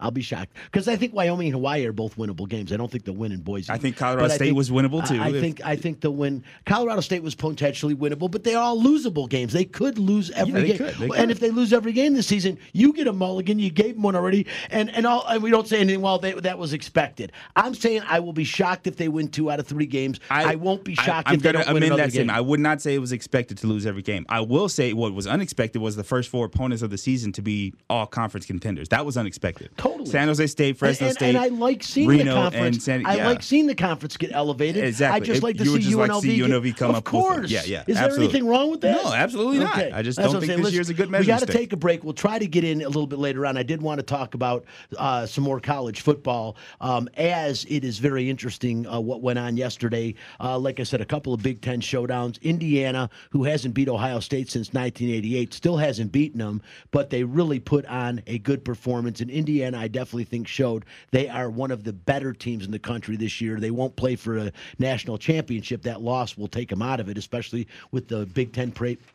I'll 0.00 0.10
be 0.10 0.22
shocked 0.22 0.56
because 0.64 0.88
I 0.88 0.96
think 0.96 1.14
Wyoming 1.14 1.48
and 1.48 1.54
Hawaii 1.54 1.84
are 1.86 1.92
both 1.92 2.16
winnable 2.16 2.48
games. 2.48 2.72
I 2.72 2.76
don't 2.76 2.90
think 2.90 3.04
they'll 3.04 3.14
win 3.14 3.32
in 3.32 3.40
Boise. 3.40 3.72
I 3.72 3.78
think 3.78 3.96
Colorado 3.96 4.24
But 4.28 4.34
State 4.34 4.46
think- 4.46 4.56
was 4.56 4.70
winnable, 4.70 5.06
too, 5.06 5.20
I, 5.20 5.26
I 5.26 5.28
if- 5.30 5.40
think 5.40 5.60
I 5.64 5.76
think 5.76 6.00
they'll 6.00 6.14
win. 6.14 6.42
Colorado 6.66 7.00
State 7.00 7.22
was 7.22 7.34
potentially 7.34 7.94
winnable, 7.94 8.30
but 8.30 8.44
they're 8.44 8.58
all 8.58 8.80
losable 8.80 9.28
games. 9.28 9.52
They 9.52 9.64
could 9.64 9.98
lose 9.98 10.30
every 10.32 10.62
they 10.62 10.68
game. 10.68 10.76
could, 10.78 11.00
and 11.00 11.12
could. 11.12 11.30
if 11.30 11.40
they 11.40 11.50
lose 11.50 11.72
every 11.72 11.92
game 11.92 12.14
this 12.14 12.26
season, 12.26 12.58
you 12.72 12.92
get 12.92 13.06
a 13.06 13.12
mulligan. 13.12 13.58
You 13.58 13.70
gave 13.70 13.94
them 13.94 14.02
one 14.02 14.16
already, 14.16 14.46
and 14.70 14.90
and 14.90 15.06
all. 15.06 15.24
And 15.28 15.42
we 15.42 15.50
don't 15.50 15.66
say 15.68 15.80
anything. 15.80 16.00
Well, 16.00 16.18
they, 16.18 16.32
that 16.32 16.58
was 16.58 16.72
expected. 16.72 17.32
I'm 17.56 17.74
saying 17.74 18.02
I 18.08 18.20
will 18.20 18.32
be 18.32 18.44
shocked 18.44 18.86
if 18.86 18.96
they 18.96 19.08
win 19.08 19.28
two 19.28 19.50
out 19.50 19.60
of 19.60 19.66
three 19.66 19.86
games. 19.86 20.20
I, 20.30 20.54
won't 20.56 20.84
be 20.84 20.94
shocked 20.94 21.28
I, 21.28 21.32
am 21.32 21.36
if 21.36 21.42
they 21.42 21.52
don't 21.52 21.66
win 21.72 21.82
another 21.82 21.96
that 22.02 22.06
game. 22.06 22.10
statement. 22.10 22.36
I 22.38 22.40
would 22.40 22.60
not 22.60 22.80
say 22.80 22.94
it 22.94 22.98
was 22.98 23.12
expected 23.12 23.58
to 23.58 23.66
lose 23.66 23.86
every 23.86 24.02
game. 24.02 24.24
I 24.28 24.40
will 24.40 24.68
say 24.68 24.92
what 24.92 25.12
was 25.14 25.26
unexpected 25.26 25.80
was 25.80 25.96
the 25.96 26.04
first 26.04 26.28
four 26.28 26.46
opponents 26.46 26.82
of 26.82 26.90
the 26.90 26.98
season 26.98 27.32
to 27.32 27.42
be 27.42 27.74
all 27.88 28.06
conference 28.06 28.46
contenders. 28.46 28.88
That 28.90 29.04
was 29.06 29.16
unexpected. 29.16 29.70
Totally. 29.76 29.89
San 30.04 30.28
Jose 30.28 30.46
State, 30.46 30.76
Fresno 30.76 31.08
and, 31.08 31.16
State, 31.16 31.28
and 31.30 31.38
I 31.38 31.48
like 31.48 31.82
seeing 31.82 32.08
Reno, 32.08 32.24
the 32.24 32.40
conference. 32.40 32.76
and 32.76 32.82
San, 32.82 33.06
I 33.06 33.24
like 33.24 33.42
seeing 33.42 33.66
the 33.66 33.74
conference 33.74 34.16
get 34.16 34.32
elevated. 34.32 34.84
Exactly. 34.84 35.20
I 35.20 35.24
just 35.24 35.42
like 35.42 35.56
to 35.58 35.64
you 35.64 35.76
see 35.76 35.82
just 35.82 35.96
UNLV. 35.96 36.08
like 36.08 36.22
see 36.22 36.36
get- 36.36 36.76
come 36.76 36.90
of 36.90 36.96
up 36.96 37.04
with 37.04 37.14
it. 37.14 37.24
course. 37.24 37.50
Yeah, 37.50 37.62
yeah, 37.66 37.84
Is 37.86 37.96
there 37.96 38.10
anything 38.14 38.46
wrong 38.46 38.70
with 38.70 38.80
that? 38.82 39.02
No, 39.02 39.12
absolutely 39.12 39.58
not. 39.58 39.78
I 39.78 40.02
just 40.02 40.18
That's 40.18 40.32
don't 40.32 40.44
think 40.44 40.62
this 40.62 40.72
year's 40.72 40.88
a 40.90 40.94
good 40.94 41.10
measure. 41.10 41.22
We 41.22 41.26
got 41.26 41.40
to 41.40 41.46
take 41.46 41.72
a 41.72 41.76
break. 41.76 42.04
We'll 42.04 42.14
try 42.14 42.38
to 42.38 42.46
get 42.46 42.64
in 42.64 42.82
a 42.82 42.86
little 42.86 43.06
bit 43.06 43.18
later 43.18 43.46
on. 43.46 43.56
I 43.56 43.62
did 43.62 43.82
want 43.82 43.98
to 43.98 44.02
talk 44.02 44.34
about 44.34 44.64
uh, 44.98 45.26
some 45.26 45.44
more 45.44 45.60
college 45.60 46.00
football, 46.00 46.56
um, 46.80 47.08
as 47.16 47.64
it 47.68 47.84
is 47.84 47.98
very 47.98 48.28
interesting 48.30 48.86
uh, 48.86 49.00
what 49.00 49.22
went 49.22 49.38
on 49.38 49.56
yesterday. 49.56 50.14
Uh, 50.38 50.58
like 50.58 50.80
I 50.80 50.82
said, 50.84 51.00
a 51.00 51.04
couple 51.06 51.32
of 51.34 51.42
Big 51.42 51.60
Ten 51.60 51.80
showdowns. 51.80 52.40
Indiana, 52.42 53.10
who 53.30 53.44
hasn't 53.44 53.74
beat 53.74 53.88
Ohio 53.88 54.20
State 54.20 54.50
since 54.50 54.68
1988, 54.68 55.52
still 55.54 55.76
hasn't 55.76 56.12
beaten 56.12 56.38
them, 56.38 56.62
but 56.90 57.10
they 57.10 57.24
really 57.24 57.58
put 57.60 57.84
on 57.86 58.22
a 58.26 58.38
good 58.38 58.64
performance. 58.64 59.20
And 59.20 59.30
Indiana 59.30 59.78
I 59.80 59.88
definitely 59.88 60.24
think 60.24 60.46
showed 60.46 60.84
they 61.10 61.28
are 61.28 61.50
one 61.50 61.70
of 61.70 61.84
the 61.84 61.92
better 61.92 62.32
teams 62.32 62.64
in 62.64 62.70
the 62.70 62.78
country 62.78 63.16
this 63.16 63.40
year. 63.40 63.58
They 63.58 63.70
won't 63.70 63.96
play 63.96 64.16
for 64.16 64.38
a 64.38 64.52
national 64.78 65.18
championship. 65.18 65.82
That 65.82 66.02
loss 66.02 66.36
will 66.36 66.48
take 66.48 66.68
them 66.68 66.82
out 66.82 67.00
of 67.00 67.08
it, 67.08 67.18
especially 67.18 67.66
with 67.90 68.08
the 68.08 68.26
Big 68.26 68.52
Ten 68.52 68.72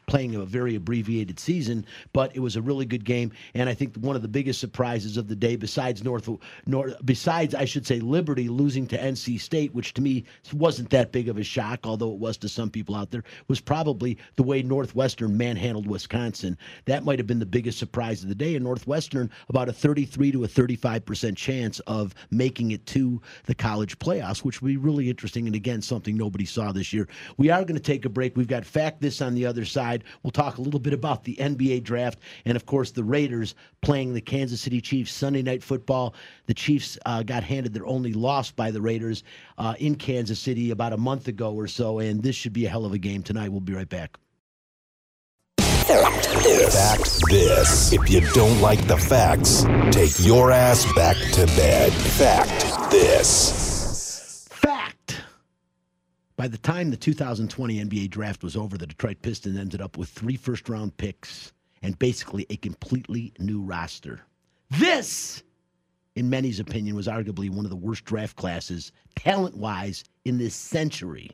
playing 0.08 0.36
a 0.36 0.46
very 0.46 0.76
abbreviated 0.76 1.40
season. 1.40 1.86
But 2.14 2.36
it 2.36 2.40
was 2.40 2.56
a 2.56 2.62
really 2.62 2.86
good 2.86 3.06
game, 3.06 3.32
and 3.54 3.70
I 3.70 3.74
think 3.74 3.96
one 3.98 4.16
of 4.16 4.22
the 4.22 4.28
biggest 4.28 4.60
surprises 4.60 5.18
of 5.18 5.28
the 5.28 5.36
day, 5.36 5.56
besides 5.56 6.04
North, 6.04 6.30
North 6.66 6.96
besides 7.06 7.56
I 7.56 7.66
should 7.66 7.86
say 7.86 8.00
Liberty 8.00 8.50
losing 8.50 8.88
to 8.88 8.98
NC 8.98 9.40
State, 9.40 9.74
which 9.74 9.94
to 9.94 10.02
me 10.02 10.26
wasn't 10.54 10.90
that 10.90 11.12
big 11.12 11.30
of 11.30 11.38
a 11.38 11.44
shock, 11.44 11.82
although 11.84 12.12
it 12.12 12.20
was 12.20 12.38
to 12.38 12.50
some 12.50 12.70
people 12.70 12.96
out 12.96 13.12
there, 13.12 13.24
was 13.48 13.60
probably 13.60 14.18
the 14.36 14.44
way 14.44 14.62
Northwestern 14.62 15.38
manhandled 15.38 15.88
Wisconsin. 15.88 16.58
That 16.86 17.04
might 17.04 17.20
have 17.20 17.28
been 17.28 17.40
the 17.40 17.46
biggest 17.46 17.78
surprise 17.78 18.24
of 18.24 18.30
the 18.30 18.36
day. 18.36 18.56
And 18.56 18.64
Northwestern 18.64 19.30
about 19.50 19.70
a 19.70 19.74
33 19.74 20.32
to 20.32 20.44
a 20.46 20.48
35 20.48 21.06
percent 21.06 21.38
chance 21.38 21.80
of 21.82 22.16
making 22.32 22.72
it 22.72 22.86
to 22.86 23.22
the 23.46 23.56
college 23.56 24.00
playoffs, 24.00 24.40
which 24.40 24.62
would 24.62 24.70
be 24.70 24.78
really 24.78 25.10
interesting. 25.10 25.48
And 25.48 25.56
again, 25.56 25.82
something 25.82 26.16
nobody 26.16 26.46
saw 26.46 26.72
this 26.72 26.94
year. 26.94 27.08
We 27.38 27.50
are 27.50 27.64
going 27.64 27.76
to 27.76 27.82
take 27.82 28.06
a 28.06 28.10
break. 28.10 28.38
We've 28.38 28.48
got 28.48 28.66
fact 28.66 29.02
this 29.02 29.22
on 29.22 29.36
the 29.36 29.46
other 29.46 29.66
side. 29.66 30.04
We'll 30.24 30.32
talk 30.32 30.58
a 30.58 30.62
little 30.62 30.80
bit 30.80 30.94
about 30.94 31.24
the 31.24 31.36
NBA 31.36 31.84
draft 31.84 32.20
and, 32.46 32.56
of 32.56 32.66
course, 32.66 32.92
the 32.92 33.04
Raiders 33.04 33.56
playing 33.82 34.14
the 34.14 34.22
Kansas 34.22 34.62
City 34.62 34.80
Chiefs 34.80 35.12
Sunday 35.12 35.42
night 35.42 35.64
football. 35.64 36.16
The 36.46 36.54
Chiefs 36.54 36.98
uh, 37.06 37.24
got 37.24 37.44
handed 37.44 37.74
their 37.74 37.86
only 37.86 38.14
loss 38.14 38.52
by 38.52 38.72
the 38.72 38.82
Raiders 38.82 39.24
uh, 39.58 39.76
in 39.80 39.96
Kansas 39.96 40.40
City 40.40 40.72
about 40.72 40.94
a 40.94 40.98
month 40.98 41.28
ago 41.28 41.54
or 41.54 41.68
so, 41.68 42.00
and 42.00 42.22
this 42.22 42.36
should 42.36 42.54
be 42.54 42.66
a 42.66 42.70
hell 42.70 42.86
of 42.86 42.94
a 42.94 42.98
game 42.98 43.24
tonight. 43.24 43.50
We'll 43.50 43.62
be 43.62 43.74
right 43.74 43.90
back. 43.90 44.18
Fact 45.86 47.30
this. 47.30 47.94
If 47.94 48.10
you 48.10 48.22
don't 48.34 48.60
like 48.60 48.88
the 48.88 48.98
facts, 48.98 49.66
take 49.92 50.14
your 50.26 50.52
ass 50.52 50.92
back 50.94 51.16
to 51.34 51.46
bed. 51.56 51.94
Fact 51.94 52.90
this. 52.90 54.48
Fact. 54.50 55.22
By 56.38 56.48
the 56.48 56.58
time 56.58 56.90
the 56.90 56.98
2020 56.98 57.86
NBA 57.86 58.10
draft 58.10 58.42
was 58.42 58.58
over, 58.58 58.80
the 58.80 58.88
Detroit 58.88 59.22
Pistons 59.22 59.60
ended 59.60 59.80
up 59.80 59.96
with 59.96 60.10
three 60.10 60.38
first 60.38 60.68
round 60.70 60.98
picks 60.98 61.54
and 61.84 62.00
basically 62.00 62.48
a 62.50 62.58
completely 62.58 63.32
new 63.38 63.62
roster. 63.62 64.22
This, 64.72 65.44
in 66.16 66.32
many's 66.32 66.60
opinion, 66.60 66.96
was 66.96 67.06
arguably 67.06 67.52
one 67.52 67.64
of 67.64 67.70
the 67.70 67.76
worst 67.76 68.06
draft 68.06 68.36
classes, 68.38 68.92
talent 69.16 69.56
wise, 69.56 70.04
in 70.26 70.40
this 70.40 70.56
century. 70.56 71.30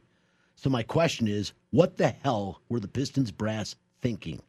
So, 0.56 0.70
my 0.70 0.84
question 0.84 1.30
is 1.30 1.54
what 1.70 1.96
the 1.96 2.10
hell 2.10 2.62
were 2.68 2.82
the 2.82 2.90
Pistons 2.90 3.32
brass 3.32 3.76
thinking? 4.02 4.42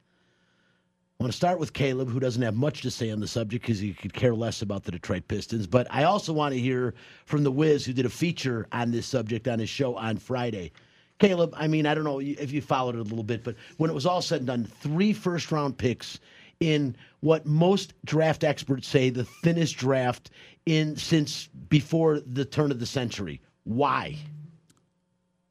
I 1.23 1.25
want 1.25 1.33
to 1.33 1.37
start 1.37 1.61
with 1.61 1.73
Caleb, 1.73 2.09
who 2.09 2.19
doesn't 2.19 2.43
have 2.43 2.57
much 2.57 2.83
to 2.83 2.91
say 2.91 3.11
on 3.11 3.21
the 3.21 3.29
subject 3.29 3.65
because 3.65 3.79
he 3.79 3.95
could 3.95 4.13
care 4.13 4.35
less 4.35 4.61
about 4.61 4.83
the 4.83 4.91
Detroit 4.91 5.29
Pistons. 5.29 5.69
But 5.69 5.87
I 5.89 6.03
also 6.03 6.33
want 6.33 6.53
to 6.53 6.59
hear 6.61 6.95
from 7.27 7.45
the 7.45 7.53
Wiz, 7.53 7.85
who 7.85 7.93
did 7.93 8.07
a 8.07 8.11
feature 8.11 8.67
on 8.73 8.91
this 8.91 9.07
subject 9.07 9.47
on 9.47 9.61
his 9.61 9.69
show 9.69 9.95
on 9.95 10.17
Friday. 10.17 10.73
Caleb, 11.21 11.55
I 11.57 11.69
mean, 11.69 11.87
I 11.87 11.95
don't 11.95 12.03
know 12.03 12.19
if 12.19 12.51
you 12.51 12.61
followed 12.61 12.97
it 12.97 12.99
a 12.99 13.05
little 13.05 13.23
bit, 13.23 13.45
but 13.45 13.55
when 13.77 13.89
it 13.89 13.93
was 13.93 14.07
all 14.07 14.21
said 14.21 14.39
and 14.39 14.49
done, 14.49 14.65
three 14.65 15.13
first 15.13 15.53
round 15.53 15.79
picks 15.79 16.19
in 16.59 16.97
what 17.21 17.47
most 17.47 17.95
draft 18.05 18.43
experts 18.43 18.89
say 18.89 19.09
the 19.09 19.25
thinnest 19.25 19.77
draft 19.77 20.31
in 20.67 20.97
since 20.97 21.47
before 21.69 22.19
the 22.19 22.45
turn 22.45 22.73
of 22.73 22.81
the 22.81 22.87
century. 22.87 23.41
Why? 23.63 24.17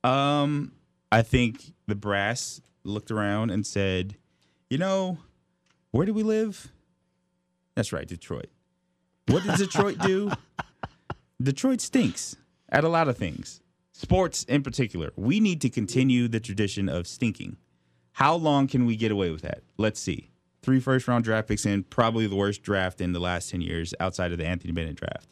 Um, 0.03 0.73
I 1.11 1.21
think 1.21 1.71
the 1.87 1.95
brass 1.95 2.59
looked 2.83 3.11
around 3.11 3.51
and 3.51 3.65
said, 3.65 4.15
you 4.69 4.77
know, 4.77 5.17
where 5.91 6.05
do 6.05 6.13
we 6.13 6.23
live? 6.23 6.71
That's 7.75 7.93
right, 7.93 8.07
Detroit. 8.07 8.49
What 9.27 9.43
does 9.43 9.59
Detroit 9.59 9.97
do? 9.99 10.31
Detroit 11.41 11.81
stinks 11.81 12.35
at 12.69 12.83
a 12.83 12.89
lot 12.89 13.07
of 13.07 13.17
things. 13.17 13.61
Sports 13.91 14.43
in 14.45 14.63
particular. 14.63 15.11
We 15.15 15.39
need 15.39 15.61
to 15.61 15.69
continue 15.69 16.27
the 16.27 16.39
tradition 16.39 16.89
of 16.89 17.07
stinking. 17.07 17.57
How 18.13 18.35
long 18.35 18.67
can 18.67 18.85
we 18.85 18.95
get 18.95 19.11
away 19.11 19.29
with 19.29 19.41
that? 19.41 19.63
Let's 19.77 19.99
see. 19.99 20.31
Three 20.61 20.79
first 20.79 21.07
round 21.07 21.23
draft 21.23 21.47
picks 21.47 21.65
in, 21.65 21.83
probably 21.83 22.27
the 22.27 22.35
worst 22.35 22.61
draft 22.61 23.01
in 23.01 23.13
the 23.13 23.19
last 23.19 23.49
10 23.49 23.61
years 23.61 23.93
outside 23.99 24.31
of 24.31 24.37
the 24.37 24.45
Anthony 24.45 24.73
Bennett 24.73 24.95
draft. 24.95 25.27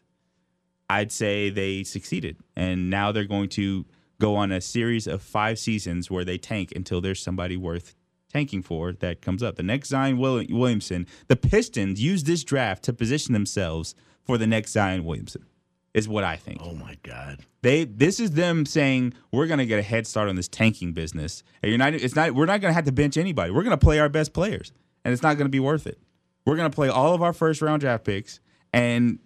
I'd 0.90 1.12
say 1.12 1.50
they 1.50 1.84
succeeded. 1.84 2.38
And 2.56 2.90
now 2.90 3.12
they're 3.12 3.26
going 3.26 3.50
to 3.50 3.86
go 4.20 4.36
on 4.36 4.52
a 4.52 4.62
series 4.62 5.08
of 5.08 5.22
five 5.22 5.58
seasons 5.58 6.12
where 6.12 6.26
they 6.26 6.38
tank 6.38 6.74
until 6.76 7.02
there's 7.02 7.22
somebody 7.22 7.58
worth 7.58 7.96
tanking 8.32 8.62
for 8.62 8.94
that 8.94 9.22
comes 9.22 9.42
up. 9.42 9.56
The 9.56 9.64
next 9.64 9.90
Zion 9.90 10.18
Williamson, 10.18 11.08
the 11.28 11.36
Pistons 11.36 12.02
use 12.02 12.24
this 12.24 12.44
draft 12.44 12.84
to 12.84 12.94
position 12.94 13.34
themselves 13.34 13.96
for 14.24 14.38
the 14.38 14.48
next 14.48 14.72
Zion 14.72 15.04
Williamson, 15.04 15.46
is 15.94 16.08
what 16.08 16.24
I 16.24 16.36
think. 16.36 16.60
Oh 16.64 16.74
my 16.74 16.98
God. 17.04 17.40
They 17.62 17.86
this 17.86 18.20
is 18.20 18.32
them 18.32 18.66
saying 18.66 19.14
we're 19.32 19.48
gonna 19.48 19.66
get 19.66 19.80
a 19.80 19.84
head 19.84 20.06
start 20.06 20.30
on 20.30 20.36
this 20.36 20.48
tanking 20.48 20.94
business. 20.94 21.44
And 21.64 21.72
you're 21.72 21.80
not 21.80 21.94
it's 21.94 22.16
not 22.16 22.34
we're 22.34 22.46
not 22.46 22.62
gonna 22.62 22.74
have 22.74 22.86
to 22.86 22.92
bench 22.92 23.18
anybody. 23.18 23.52
We're 23.52 23.64
gonna 23.64 23.78
play 23.78 24.00
our 24.00 24.10
best 24.10 24.34
players. 24.34 24.72
And 25.04 25.12
it's 25.14 25.24
not 25.24 25.38
gonna 25.38 25.50
be 25.50 25.60
worth 25.60 25.88
it. 25.88 26.00
We're 26.46 26.56
gonna 26.56 26.70
play 26.70 26.90
all 26.90 27.14
of 27.14 27.22
our 27.22 27.34
first 27.34 27.62
round 27.62 27.82
draft 27.82 28.04
picks 28.06 28.40
and 28.72 29.20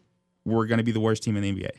we're 0.45 0.65
gonna 0.67 0.83
be 0.83 0.91
the 0.91 0.99
worst 0.99 1.23
team 1.23 1.35
in 1.35 1.43
the 1.43 1.51
NBA. 1.51 1.71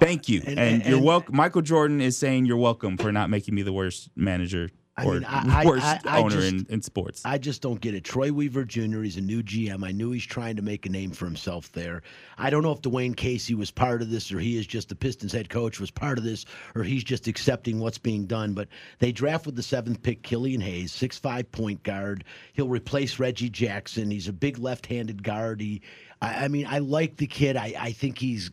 Thank 0.00 0.28
you. 0.28 0.42
And- 0.46 0.58
And, 0.58 0.82
and- 0.82 0.90
you're 0.90 1.00
welcome. 1.02 1.36
Michael 1.36 1.62
Jordan 1.62 2.00
is 2.00 2.16
saying 2.16 2.46
you're 2.46 2.56
welcome 2.56 2.96
for 2.96 3.12
not 3.12 3.30
making 3.30 3.54
me 3.54 3.62
the 3.62 3.72
worst 3.72 4.08
manager 4.16 4.70
I 4.96 5.04
or 5.06 5.14
mean, 5.14 5.24
I- 5.24 5.64
worst 5.64 5.84
I- 5.84 6.00
I 6.06 6.20
owner 6.20 6.30
just- 6.30 6.52
in, 6.52 6.66
in 6.68 6.82
sports. 6.82 7.22
I 7.24 7.36
just 7.38 7.60
don't 7.62 7.80
get 7.80 7.94
it. 7.94 8.04
Troy 8.04 8.32
Weaver 8.32 8.64
Jr. 8.64 9.02
He's 9.02 9.16
a 9.16 9.20
new 9.20 9.42
GM. 9.42 9.84
I 9.84 9.90
knew 9.90 10.12
he's 10.12 10.24
trying 10.24 10.54
to 10.56 10.62
make 10.62 10.86
a 10.86 10.88
name 10.88 11.10
for 11.10 11.24
himself 11.24 11.72
there. 11.72 12.02
I 12.38 12.48
don't 12.50 12.62
know 12.62 12.70
if 12.70 12.80
Dwane 12.80 13.16
Casey 13.16 13.54
was 13.54 13.72
part 13.72 14.02
of 14.02 14.10
this 14.10 14.30
or 14.30 14.38
he 14.38 14.56
is 14.56 14.66
just 14.68 14.88
the 14.88 14.94
Pistons 14.94 15.32
head 15.32 15.48
coach 15.48 15.80
was 15.80 15.90
part 15.90 16.16
of 16.16 16.22
this 16.24 16.44
or 16.76 16.84
he's 16.84 17.02
just 17.02 17.26
accepting 17.26 17.80
what's 17.80 17.98
being 17.98 18.26
done. 18.26 18.52
But 18.54 18.68
they 19.00 19.10
draft 19.10 19.46
with 19.46 19.56
the 19.56 19.62
seventh 19.64 20.00
pick 20.02 20.22
Killian 20.22 20.60
Hayes, 20.60 20.92
six 20.92 21.18
five 21.18 21.50
point 21.50 21.82
guard. 21.82 22.22
He'll 22.52 22.68
replace 22.68 23.18
Reggie 23.18 23.50
Jackson. 23.50 24.10
He's 24.12 24.28
a 24.28 24.32
big 24.32 24.58
left 24.58 24.86
handed 24.86 25.24
guard. 25.24 25.60
He, 25.60 25.82
I, 26.22 26.44
I 26.44 26.48
mean, 26.48 26.66
I 26.68 26.78
like 26.78 27.16
the 27.16 27.26
kid. 27.26 27.56
I, 27.56 27.74
I 27.78 27.90
think 27.92 28.16
he's 28.18 28.52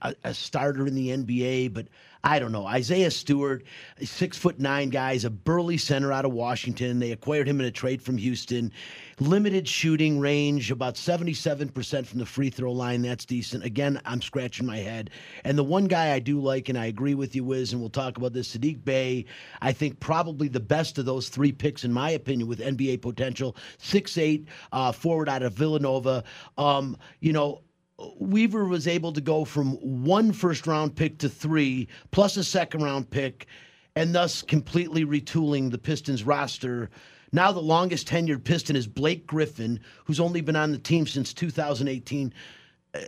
a, 0.00 0.14
a 0.24 0.32
starter 0.32 0.86
in 0.86 0.94
the 0.94 1.08
NBA, 1.10 1.74
but 1.74 1.88
I 2.24 2.38
don't 2.38 2.52
know. 2.52 2.66
Isaiah 2.66 3.10
Stewart, 3.10 3.64
six 4.00 4.38
foot 4.38 4.60
nine 4.60 4.90
guy, 4.90 5.18
a 5.24 5.30
burly 5.30 5.76
center 5.76 6.12
out 6.12 6.24
of 6.24 6.32
Washington. 6.32 7.00
They 7.00 7.10
acquired 7.10 7.48
him 7.48 7.58
in 7.58 7.66
a 7.66 7.70
trade 7.70 8.00
from 8.00 8.16
Houston. 8.16 8.70
Limited 9.18 9.66
shooting 9.66 10.20
range, 10.20 10.70
about 10.70 10.94
77% 10.94 12.06
from 12.06 12.20
the 12.20 12.26
free 12.26 12.48
throw 12.48 12.70
line. 12.70 13.02
That's 13.02 13.24
decent. 13.24 13.64
Again, 13.64 14.00
I'm 14.04 14.22
scratching 14.22 14.66
my 14.66 14.78
head. 14.78 15.10
And 15.44 15.58
the 15.58 15.64
one 15.64 15.86
guy 15.86 16.12
I 16.12 16.20
do 16.20 16.40
like, 16.40 16.68
and 16.68 16.78
I 16.78 16.86
agree 16.86 17.14
with 17.14 17.34
you, 17.34 17.42
Wiz, 17.42 17.72
and 17.72 17.80
we'll 17.80 17.90
talk 17.90 18.16
about 18.16 18.32
this, 18.32 18.56
Saddiq 18.56 18.84
Bey, 18.84 19.24
I 19.60 19.72
think 19.72 19.98
probably 19.98 20.46
the 20.46 20.60
best 20.60 20.98
of 20.98 21.04
those 21.04 21.28
three 21.28 21.52
picks, 21.52 21.82
in 21.82 21.92
my 21.92 22.10
opinion, 22.10 22.48
with 22.48 22.60
NBA 22.60 23.02
potential. 23.02 23.56
6'8, 23.80 24.46
uh, 24.70 24.92
forward 24.92 25.28
out 25.28 25.42
of 25.42 25.54
Villanova. 25.54 26.22
Um, 26.56 26.96
you 27.20 27.32
know, 27.32 27.62
Weaver 28.18 28.64
was 28.64 28.86
able 28.86 29.12
to 29.12 29.20
go 29.20 29.44
from 29.44 29.72
one 30.04 30.32
first 30.32 30.66
round 30.66 30.96
pick 30.96 31.18
to 31.18 31.28
three, 31.28 31.88
plus 32.10 32.36
a 32.36 32.44
second 32.44 32.82
round 32.82 33.10
pick, 33.10 33.46
and 33.96 34.14
thus 34.14 34.42
completely 34.42 35.04
retooling 35.04 35.70
the 35.70 35.78
Pistons 35.78 36.24
roster. 36.24 36.90
Now, 37.32 37.50
the 37.50 37.60
longest 37.60 38.08
tenured 38.08 38.44
Piston 38.44 38.76
is 38.76 38.86
Blake 38.86 39.26
Griffin, 39.26 39.80
who's 40.04 40.20
only 40.20 40.42
been 40.42 40.56
on 40.56 40.72
the 40.72 40.78
team 40.78 41.06
since 41.06 41.32
2018. 41.32 42.32
Uh, 42.94 43.00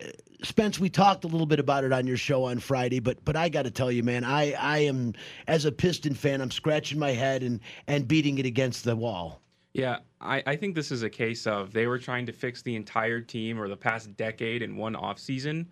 Spence, 0.42 0.78
we 0.78 0.88
talked 0.88 1.24
a 1.24 1.28
little 1.28 1.46
bit 1.46 1.58
about 1.58 1.84
it 1.84 1.92
on 1.92 2.06
your 2.06 2.16
show 2.16 2.44
on 2.44 2.58
Friday, 2.58 3.00
but 3.00 3.24
but 3.24 3.36
I 3.36 3.48
got 3.48 3.62
to 3.62 3.70
tell 3.70 3.92
you, 3.92 4.02
man, 4.02 4.24
I 4.24 4.52
I 4.52 4.78
am 4.78 5.14
as 5.46 5.64
a 5.64 5.72
Piston 5.72 6.14
fan, 6.14 6.40
I'm 6.40 6.50
scratching 6.50 6.98
my 6.98 7.12
head 7.12 7.42
and 7.42 7.60
and 7.86 8.08
beating 8.08 8.38
it 8.38 8.46
against 8.46 8.84
the 8.84 8.96
wall. 8.96 9.40
Yeah, 9.74 9.98
I, 10.20 10.42
I 10.46 10.56
think 10.56 10.76
this 10.76 10.92
is 10.92 11.02
a 11.02 11.10
case 11.10 11.48
of 11.48 11.72
they 11.72 11.88
were 11.88 11.98
trying 11.98 12.26
to 12.26 12.32
fix 12.32 12.62
the 12.62 12.76
entire 12.76 13.20
team 13.20 13.60
or 13.60 13.68
the 13.68 13.76
past 13.76 14.16
decade 14.16 14.62
in 14.62 14.76
one 14.76 14.94
offseason. 14.94 15.66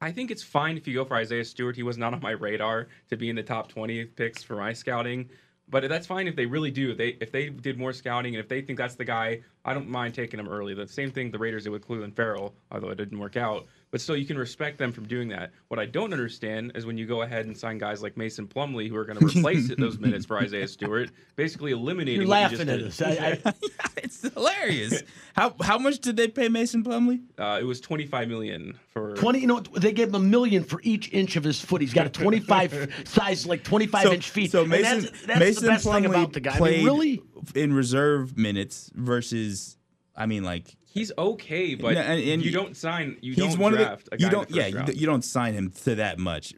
I 0.00 0.10
think 0.10 0.32
it's 0.32 0.42
fine 0.42 0.76
if 0.76 0.86
you 0.86 0.94
go 0.94 1.04
for 1.04 1.16
Isaiah 1.16 1.44
Stewart. 1.44 1.76
He 1.76 1.84
was 1.84 1.96
not 1.96 2.12
on 2.12 2.20
my 2.20 2.32
radar 2.32 2.88
to 3.08 3.16
be 3.16 3.30
in 3.30 3.36
the 3.36 3.42
top 3.42 3.68
20 3.68 4.04
picks 4.04 4.42
for 4.42 4.56
my 4.56 4.72
scouting. 4.72 5.30
But 5.70 5.88
that's 5.88 6.06
fine 6.06 6.26
if 6.26 6.34
they 6.34 6.46
really 6.46 6.70
do. 6.70 6.94
They 6.94 7.10
if 7.20 7.30
they 7.30 7.50
did 7.50 7.78
more 7.78 7.92
scouting 7.92 8.34
and 8.34 8.42
if 8.42 8.48
they 8.48 8.62
think 8.62 8.78
that's 8.78 8.94
the 8.94 9.04
guy, 9.04 9.42
I 9.64 9.74
don't 9.74 9.88
mind 9.88 10.14
taking 10.14 10.40
him 10.40 10.48
early. 10.48 10.74
The 10.74 10.88
same 10.88 11.12
thing 11.12 11.30
the 11.30 11.38
Raiders 11.38 11.64
did 11.64 11.70
with 11.70 11.86
Clelin 11.86 12.14
Ferrell, 12.14 12.54
although 12.72 12.88
it 12.88 12.96
didn't 12.96 13.18
work 13.18 13.36
out. 13.36 13.66
But 13.90 14.00
still, 14.00 14.16
you 14.16 14.26
can 14.26 14.36
respect 14.36 14.76
them 14.78 14.92
from 14.92 15.06
doing 15.08 15.28
that. 15.28 15.50
What 15.68 15.80
I 15.80 15.86
don't 15.86 16.12
understand 16.12 16.72
is 16.74 16.84
when 16.84 16.98
you 16.98 17.06
go 17.06 17.22
ahead 17.22 17.46
and 17.46 17.56
sign 17.56 17.78
guys 17.78 18.02
like 18.02 18.16
Mason 18.16 18.46
Plumlee, 18.46 18.88
who 18.88 18.96
are 18.96 19.04
going 19.04 19.18
to 19.18 19.24
replace 19.26 19.74
those 19.78 19.98
minutes 19.98 20.26
for 20.26 20.38
Isaiah 20.38 20.68
Stewart, 20.68 21.10
basically 21.36 21.72
eliminating. 21.72 22.20
You're 22.20 22.28
what 22.28 22.52
you 22.52 22.58
laughing 22.58 22.90
just 22.90 23.00
at 23.02 23.02
did. 23.06 23.18
us. 23.18 23.44
I, 23.46 23.50
I, 23.50 23.54
it's 23.98 24.20
hilarious. 24.34 25.02
how 25.34 25.54
how 25.62 25.78
much 25.78 26.00
did 26.00 26.16
they 26.16 26.28
pay 26.28 26.48
Mason 26.48 26.84
Plumlee? 26.84 27.22
Uh, 27.38 27.58
it 27.60 27.64
was 27.64 27.80
25 27.80 28.28
million 28.28 28.78
for 28.88 29.14
20 29.14 29.38
you 29.40 29.46
know 29.46 29.60
they 29.60 29.92
gave 29.92 30.08
him 30.08 30.14
a 30.16 30.18
million 30.20 30.64
for 30.64 30.80
each 30.82 31.12
inch 31.12 31.36
of 31.36 31.44
his 31.44 31.60
foot 31.60 31.80
he's 31.80 31.94
got 31.94 32.06
a 32.06 32.10
25 32.10 33.04
size 33.04 33.46
like 33.46 33.62
25 33.64 34.12
inch 34.12 34.30
feet 34.30 34.50
So 34.50 34.62
And 34.62 34.70
Mason, 34.70 35.00
that's, 35.02 35.26
that's 35.26 35.40
Mason 35.40 35.64
the 35.64 35.70
best 35.70 35.86
Plumlee 35.86 35.94
thing 35.94 36.06
about 36.06 36.32
the 36.32 36.40
guy 36.40 36.56
I 36.56 36.60
mean, 36.60 36.84
really 36.84 37.22
in 37.54 37.72
reserve 37.72 38.36
minutes 38.36 38.90
versus 38.94 39.77
I 40.18 40.26
mean, 40.26 40.42
like 40.42 40.76
He's 40.92 41.12
okay, 41.16 41.74
but 41.74 41.94
No, 41.94 42.00
and- 42.00 42.20
and 42.20 42.44
you 42.44 42.50
don't 42.50 42.76
sign. 42.76 43.18
You 43.20 43.34
he's 43.34 43.52
don't 43.54 43.58
one 43.58 43.72
draft 43.74 44.08
of 44.08 44.10
the 44.10 44.14
a 44.16 44.18
guy 44.18 44.24
you 44.24 44.30
don't 44.30 44.48
the 44.48 44.54
yeah 44.54 44.62
first 44.62 44.72
you, 44.72 44.78
round. 44.78 45.00
you 45.00 45.06
don't 45.06 45.24
sign 45.24 45.54
him 45.54 45.70
to 45.84 45.94
that 45.96 46.18
much. 46.18 46.54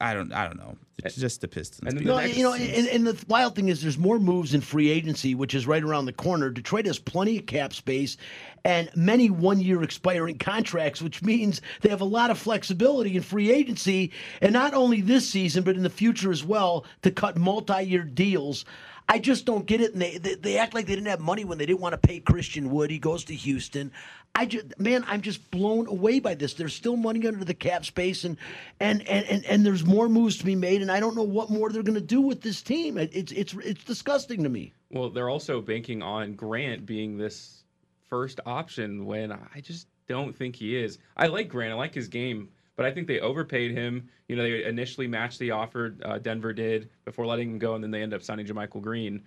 I 0.00 0.14
don't 0.14 0.32
I 0.32 0.46
don't 0.46 0.56
know. 0.56 0.76
It's 1.04 1.14
just 1.16 1.42
the 1.42 1.48
Pistons. 1.48 1.88
And 1.88 1.98
then. 1.98 2.06
No, 2.06 2.18
you 2.20 2.42
know, 2.42 2.54
and, 2.54 2.88
and 2.88 3.06
the 3.06 3.22
wild 3.28 3.54
thing 3.54 3.68
is, 3.68 3.82
there's 3.82 3.98
more 3.98 4.18
moves 4.18 4.54
in 4.54 4.62
free 4.62 4.88
agency, 4.90 5.34
which 5.34 5.54
is 5.54 5.66
right 5.66 5.82
around 5.82 6.06
the 6.06 6.12
corner. 6.12 6.48
Detroit 6.48 6.86
has 6.86 6.98
plenty 6.98 7.38
of 7.38 7.44
cap 7.46 7.74
space 7.74 8.16
and 8.64 8.90
many 8.96 9.28
one-year 9.28 9.82
expiring 9.82 10.38
contracts, 10.38 11.02
which 11.02 11.22
means 11.22 11.60
they 11.82 11.90
have 11.90 12.00
a 12.00 12.06
lot 12.06 12.30
of 12.30 12.38
flexibility 12.38 13.14
in 13.14 13.22
free 13.22 13.52
agency, 13.52 14.10
and 14.40 14.54
not 14.54 14.72
only 14.72 15.02
this 15.02 15.28
season, 15.28 15.62
but 15.64 15.76
in 15.76 15.82
the 15.82 15.90
future 15.90 16.32
as 16.32 16.42
well, 16.42 16.86
to 17.02 17.10
cut 17.10 17.36
multi-year 17.36 18.02
deals. 18.02 18.64
I 19.08 19.18
just 19.20 19.44
don't 19.46 19.66
get 19.66 19.80
it, 19.80 19.92
and 19.92 20.02
they, 20.02 20.18
they 20.18 20.34
they 20.34 20.58
act 20.58 20.74
like 20.74 20.86
they 20.86 20.94
didn't 20.96 21.06
have 21.08 21.20
money 21.20 21.44
when 21.44 21.58
they 21.58 21.66
didn't 21.66 21.80
want 21.80 21.92
to 21.92 21.98
pay 22.08 22.18
Christian 22.18 22.70
Wood. 22.70 22.90
He 22.90 22.98
goes 22.98 23.24
to 23.26 23.34
Houston. 23.34 23.92
I 24.34 24.46
just 24.46 24.78
man, 24.80 25.04
I'm 25.06 25.20
just 25.20 25.48
blown 25.50 25.86
away 25.86 26.18
by 26.18 26.34
this. 26.34 26.54
There's 26.54 26.74
still 26.74 26.96
money 26.96 27.26
under 27.26 27.44
the 27.44 27.54
cap 27.54 27.84
space, 27.84 28.24
and 28.24 28.36
and 28.80 29.06
and 29.08 29.24
and, 29.26 29.44
and 29.44 29.64
there's 29.64 29.84
more 29.84 30.08
moves 30.08 30.38
to 30.38 30.44
be 30.44 30.56
made, 30.56 30.82
and 30.82 30.90
I 30.90 30.98
don't 30.98 31.14
know 31.14 31.22
what 31.22 31.50
more 31.50 31.70
they're 31.70 31.84
going 31.84 31.94
to 31.94 32.00
do 32.00 32.20
with 32.20 32.42
this 32.42 32.62
team. 32.62 32.98
It- 32.98 33.14
It's 33.14 33.32
it's 33.32 33.54
it's 33.64 33.84
disgusting 33.84 34.42
to 34.42 34.48
me. 34.48 34.72
Well, 34.90 35.08
they're 35.10 35.30
also 35.30 35.60
banking 35.60 36.02
on 36.02 36.34
Grant 36.34 36.84
being 36.84 37.16
this 37.16 37.62
first 38.08 38.40
option 38.44 39.04
when 39.06 39.30
I 39.32 39.60
just 39.62 39.86
don't 40.08 40.34
think 40.36 40.56
he 40.56 40.76
is. 40.76 40.98
I 41.16 41.28
like 41.28 41.48
Grant. 41.48 41.72
I 41.72 41.76
like 41.76 41.94
his 41.94 42.08
game, 42.08 42.48
but 42.76 42.84
I 42.86 42.92
think 42.92 43.08
they 43.08 43.20
overpaid 43.20 43.72
him. 43.72 44.08
You 44.28 44.36
know, 44.36 44.42
they 44.42 44.64
initially 44.64 45.06
matched 45.06 45.38
the 45.38 45.50
offer 45.50 45.96
uh, 46.04 46.18
Denver 46.18 46.52
did 46.52 46.90
before 47.04 47.26
letting 47.26 47.50
him 47.50 47.58
go, 47.58 47.74
and 47.74 47.82
then 47.82 47.90
they 47.90 48.02
end 48.02 48.14
up 48.14 48.22
signing 48.22 48.46
Jerami 48.46 48.70
Grant. 48.80 49.22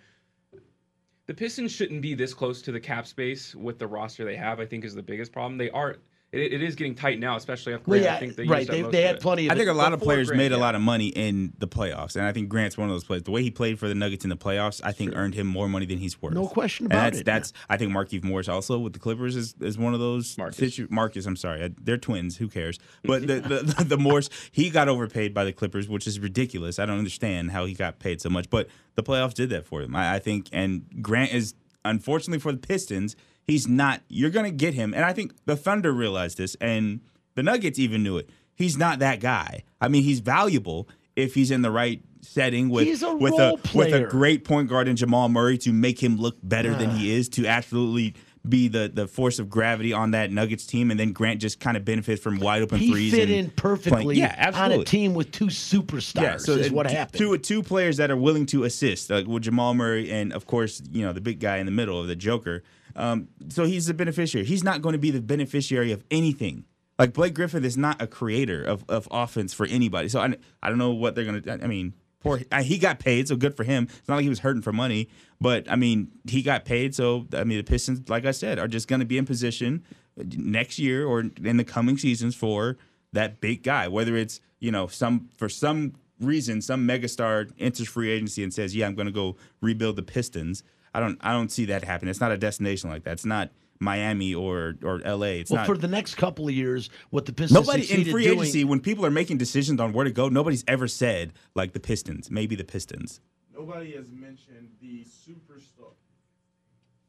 The 1.26 1.34
Pistons 1.34 1.72
shouldn't 1.72 2.02
be 2.02 2.16
this 2.16 2.34
close 2.34 2.62
to 2.64 2.72
the 2.72 2.80
cap 2.80 3.06
space 3.06 3.54
with 3.54 3.78
the 3.78 3.88
roster 3.88 4.26
they 4.26 4.36
have. 4.36 4.60
I 4.60 4.66
think 4.66 4.86
is 4.86 4.96
the 4.96 5.04
biggest 5.04 5.32
problem. 5.32 5.58
They 5.58 5.70
are. 5.72 5.98
It, 6.32 6.54
it 6.54 6.62
is 6.62 6.76
getting 6.76 6.94
tight 6.94 7.20
now, 7.20 7.38
especially 7.38 7.74
after 7.74 7.90
Well, 7.90 8.00
Grant. 8.00 8.04
yeah, 8.12 8.16
I 8.16 8.20
think 8.20 8.36
they 8.36 8.46
right. 8.46 8.70
up 8.70 8.72
They, 8.76 8.82
they 8.84 9.02
had 9.02 9.16
it. 9.16 9.22
plenty 9.22 9.48
of. 9.48 9.52
I 9.52 9.56
think 9.56 9.68
a 9.68 9.74
lot 9.74 9.94
of 9.94 10.00
players 10.00 10.28
Grant, 10.28 10.38
made 10.38 10.52
a 10.52 10.56
yeah. 10.56 10.62
lot 10.62 10.76
of 10.76 10.82
money 10.82 11.08
in 11.08 11.54
the 11.58 11.68
playoffs, 11.68 12.16
and 12.16 12.24
I 12.24 12.32
think 12.34 12.50
Grant's 12.50 12.78
one 12.78 12.88
of 12.88 12.94
those 12.94 13.04
players. 13.04 13.24
The 13.24 13.32
way 13.32 13.42
he 13.42 13.50
played 13.50 13.80
for 13.80 13.88
the 13.88 13.96
Nuggets 13.96 14.24
in 14.26 14.30
the 14.30 14.38
playoffs, 14.38 14.80
I 14.84 14.92
think 14.92 15.16
earned 15.16 15.34
him 15.34 15.48
more 15.48 15.68
money 15.68 15.88
than 15.88 15.98
he's 15.98 16.22
worth. 16.22 16.36
No 16.36 16.48
question 16.48 16.86
And 16.86 16.94
about 16.94 17.02
that's, 17.04 17.18
it, 17.20 17.26
That's 17.26 17.54
I 17.68 17.78
think 17.78 17.92
Markieff 17.92 18.24
Morris 18.24 18.48
also 18.48 18.78
with 18.78 18.94
the 18.94 19.00
Clippers 19.00 19.36
is, 19.36 19.56
is 19.60 19.80
one 19.80 19.96
of 19.96 20.00
those. 20.00 20.38
Marcus. 20.38 20.58
situ- 20.58 20.88
Marcus, 20.92 21.26
I'm 21.26 21.36
sorry, 21.36 21.64
I- 21.64 21.72
they're 21.82 21.98
twins. 21.98 22.38
Who 22.38 22.48
cares? 22.48 22.78
But 23.04 23.22
the, 23.28 23.40
the 23.42 23.84
the 23.84 23.98
Morris 23.98 24.30
he 24.52 24.70
got 24.70 24.88
overpaid 24.88 25.34
by 25.34 25.46
the 25.46 25.52
Clippers, 25.54 25.90
which 25.90 26.06
is 26.06 26.20
ridiculous. 26.20 26.78
I 26.78 26.86
don't 26.86 27.00
understand 27.00 27.50
how 27.50 27.66
he 27.66 27.74
got 27.74 27.98
paid 27.98 28.22
so 28.22 28.30
much, 28.30 28.52
but 28.52 28.68
the 28.94 29.02
playoffs 29.02 29.34
did 29.34 29.50
that 29.50 29.66
for 29.66 29.82
him. 29.82 29.96
I, 29.96 30.16
I 30.16 30.20
think, 30.20 30.48
and 30.52 30.86
Grant 31.02 31.34
is 31.34 31.56
unfortunately 31.86 32.40
for 32.40 32.52
the 32.52 32.58
Pistons, 32.60 33.16
he's 33.50 33.68
not. 33.68 34.02
You're 34.08 34.30
gonna 34.30 34.52
get 34.52 34.74
him, 34.74 34.94
and 34.94 35.04
I 35.04 35.14
think 35.14 35.34
the 35.46 35.56
Thunder 35.56 35.92
realized 35.92 36.38
this, 36.38 36.56
and 36.62 37.02
the 37.36 37.44
Nuggets 37.44 37.80
even 37.80 38.04
knew 38.04 38.18
it. 38.18 38.30
He's 38.56 38.78
not 38.78 39.00
that 39.00 39.20
guy. 39.20 39.64
I 39.82 39.88
mean, 39.88 40.04
he's 40.04 40.20
valuable 40.20 40.88
if 41.16 41.34
he's 41.36 41.52
in 41.52 41.62
the 41.62 41.72
right 41.72 42.02
setting 42.22 42.70
with 42.70 43.02
a 43.02 43.16
with 43.16 43.34
a 43.34 43.58
with 43.74 43.94
a 43.94 44.04
great 44.06 44.44
point 44.44 44.70
guard 44.70 44.88
in 44.88 44.96
Jamal 44.96 45.30
Murray 45.30 45.58
to 45.60 45.72
make 45.72 46.02
him 46.02 46.18
look 46.18 46.38
better 46.44 46.74
than 46.76 46.90
he 46.92 47.12
is 47.14 47.30
to 47.30 47.46
absolutely 47.48 48.14
be 48.48 48.68
the 48.70 48.90
the 48.94 49.06
force 49.08 49.38
of 49.40 49.50
gravity 49.50 49.92
on 49.94 50.12
that 50.12 50.32
Nuggets 50.32 50.66
team, 50.66 50.92
and 50.92 51.00
then 51.00 51.12
Grant 51.12 51.42
just 51.42 51.60
kind 51.60 51.76
of 51.78 51.84
benefits 51.86 52.22
from 52.22 52.40
wide 52.40 52.62
open 52.62 52.80
He 52.80 52.90
threes. 52.92 53.12
fit 53.14 53.24
and 53.30 53.32
in 53.32 53.50
perfectly 53.52 54.04
playing- 54.04 54.20
Yeah, 54.20 54.34
on 54.38 54.54
absolutely. 54.54 54.82
a 54.82 54.86
team 54.86 55.14
with 55.14 55.32
two 55.32 55.48
superstars. 55.48 56.22
Yeah, 56.22 56.38
so 56.38 56.54
is 56.54 56.72
what 56.72 56.88
t- 56.88 56.96
happened. 56.96 57.20
Two 57.20 57.38
two 57.38 57.62
players 57.64 57.98
that 57.98 58.10
are 58.12 58.18
willing 58.18 58.46
to 58.48 58.64
assist, 58.64 59.10
like 59.10 59.28
with 59.28 59.44
Jamal 59.44 59.74
Murray 59.74 60.10
and 60.12 60.32
of 60.34 60.46
course 60.46 60.82
you 60.92 61.04
know 61.06 61.12
the 61.14 61.22
big 61.22 61.40
guy 61.40 61.58
in 61.58 61.66
the 61.66 61.72
middle 61.72 62.00
of 62.00 62.08
the 62.08 62.16
Joker. 62.16 62.64
Um, 63.00 63.30
so 63.48 63.64
he's 63.64 63.86
the 63.86 63.94
beneficiary. 63.94 64.46
He's 64.46 64.64
not 64.64 64.82
going 64.82 64.94
to 64.94 65.00
be 65.00 65.10
the 65.10 65.22
beneficiary 65.22 65.94
of 65.94 66.04
anything. 66.12 66.66
Like 67.00 67.14
Blake 67.14 67.34
Griffin 67.34 67.64
is 67.64 67.78
not 67.78 68.02
a 68.02 68.08
creator 68.08 68.62
of, 68.62 68.84
of 68.90 69.08
offense 69.10 69.54
for 69.54 69.66
anybody. 69.66 70.10
So 70.10 70.20
I, 70.20 70.36
I 70.62 70.68
don't 70.68 70.78
know 70.78 70.92
what 70.92 71.16
they're 71.16 71.24
gonna. 71.24 71.42
I 71.64 71.68
mean, 71.68 71.94
poor 72.20 72.42
he 72.62 72.78
got 72.78 73.00
paid, 73.00 73.30
so 73.30 73.38
good 73.38 73.56
for 73.56 73.64
him. 73.64 73.88
It's 73.90 74.10
not 74.10 74.16
like 74.16 74.24
he 74.24 74.30
was 74.30 74.40
hurting 74.40 74.62
for 74.62 74.74
money, 74.74 75.08
but 75.40 75.72
I 75.72 75.78
mean 75.78 76.12
he 76.28 76.42
got 76.42 76.66
paid. 76.66 76.94
So 76.94 77.26
I 77.34 77.46
mean 77.46 77.58
the 77.58 77.64
Pistons, 77.64 78.10
like 78.10 78.26
I 78.26 78.32
said, 78.32 78.60
are 78.60 78.68
just 78.68 78.90
going 78.90 79.00
to 79.00 79.06
be 79.06 79.18
in 79.18 79.26
position 79.26 79.86
next 80.18 80.78
year 80.78 81.08
or 81.08 81.22
in 81.22 81.56
the 81.56 81.64
coming 81.64 81.98
seasons 81.98 82.36
for 82.36 82.78
that 83.14 83.40
big 83.40 83.64
guy. 83.64 83.88
Whether 83.88 84.18
it's 84.18 84.42
you 84.60 84.72
know 84.72 84.88
some 84.88 85.30
for 85.38 85.48
some 85.48 85.94
reason 86.20 86.62
some 86.62 86.86
megastar 86.86 87.50
enters 87.58 87.88
free 87.88 88.10
agency 88.10 88.44
and 88.44 88.54
says, 88.54 88.76
"Yeah, 88.76 88.88
I'm 88.88 88.96
going 88.96 89.08
to 89.08 89.14
go 89.14 89.38
rebuild 89.62 89.96
the 89.96 90.04
Pistons." 90.04 90.64
I 90.94 91.00
don't 91.00 91.18
I 91.22 91.34
don't 91.34 91.52
see 91.52 91.66
that 91.66 91.84
happening. 91.84 92.10
It's 92.10 92.20
not 92.20 92.32
a 92.32 92.38
destination 92.38 92.90
like 92.90 93.04
that. 93.04 93.14
It's 93.14 93.26
not 93.26 93.52
Miami 93.80 94.34
or 94.34 94.76
or 94.84 95.02
L.A. 95.04 95.40
It's 95.40 95.52
well, 95.52 95.60
not. 95.60 95.68
for 95.68 95.78
the 95.78 95.88
next 95.88 96.16
couple 96.16 96.48
of 96.48 96.54
years, 96.54 96.90
what 97.10 97.26
the 97.26 97.34
Pistons 97.34 97.68
Nobody 97.68 97.92
in 97.92 98.06
free 98.12 98.26
doing, 98.26 98.40
agency, 98.40 98.64
when 98.64 98.80
people 98.80 99.06
are 99.06 99.12
making 99.12 99.38
decisions 99.38 99.80
on 99.80 99.94
where 99.94 100.06
to 100.06 100.12
go, 100.12 100.30
nobody's 100.30 100.64
ever 100.68 100.88
said 100.88 101.34
like 101.56 101.74
the 101.74 101.80
Pistons, 101.80 102.30
maybe 102.30 102.56
the 102.56 102.64
Pistons. 102.64 103.22
Nobody 103.54 103.94
has 103.94 104.12
mentioned 104.12 104.70
the 104.82 105.04
superstar. 105.04 105.94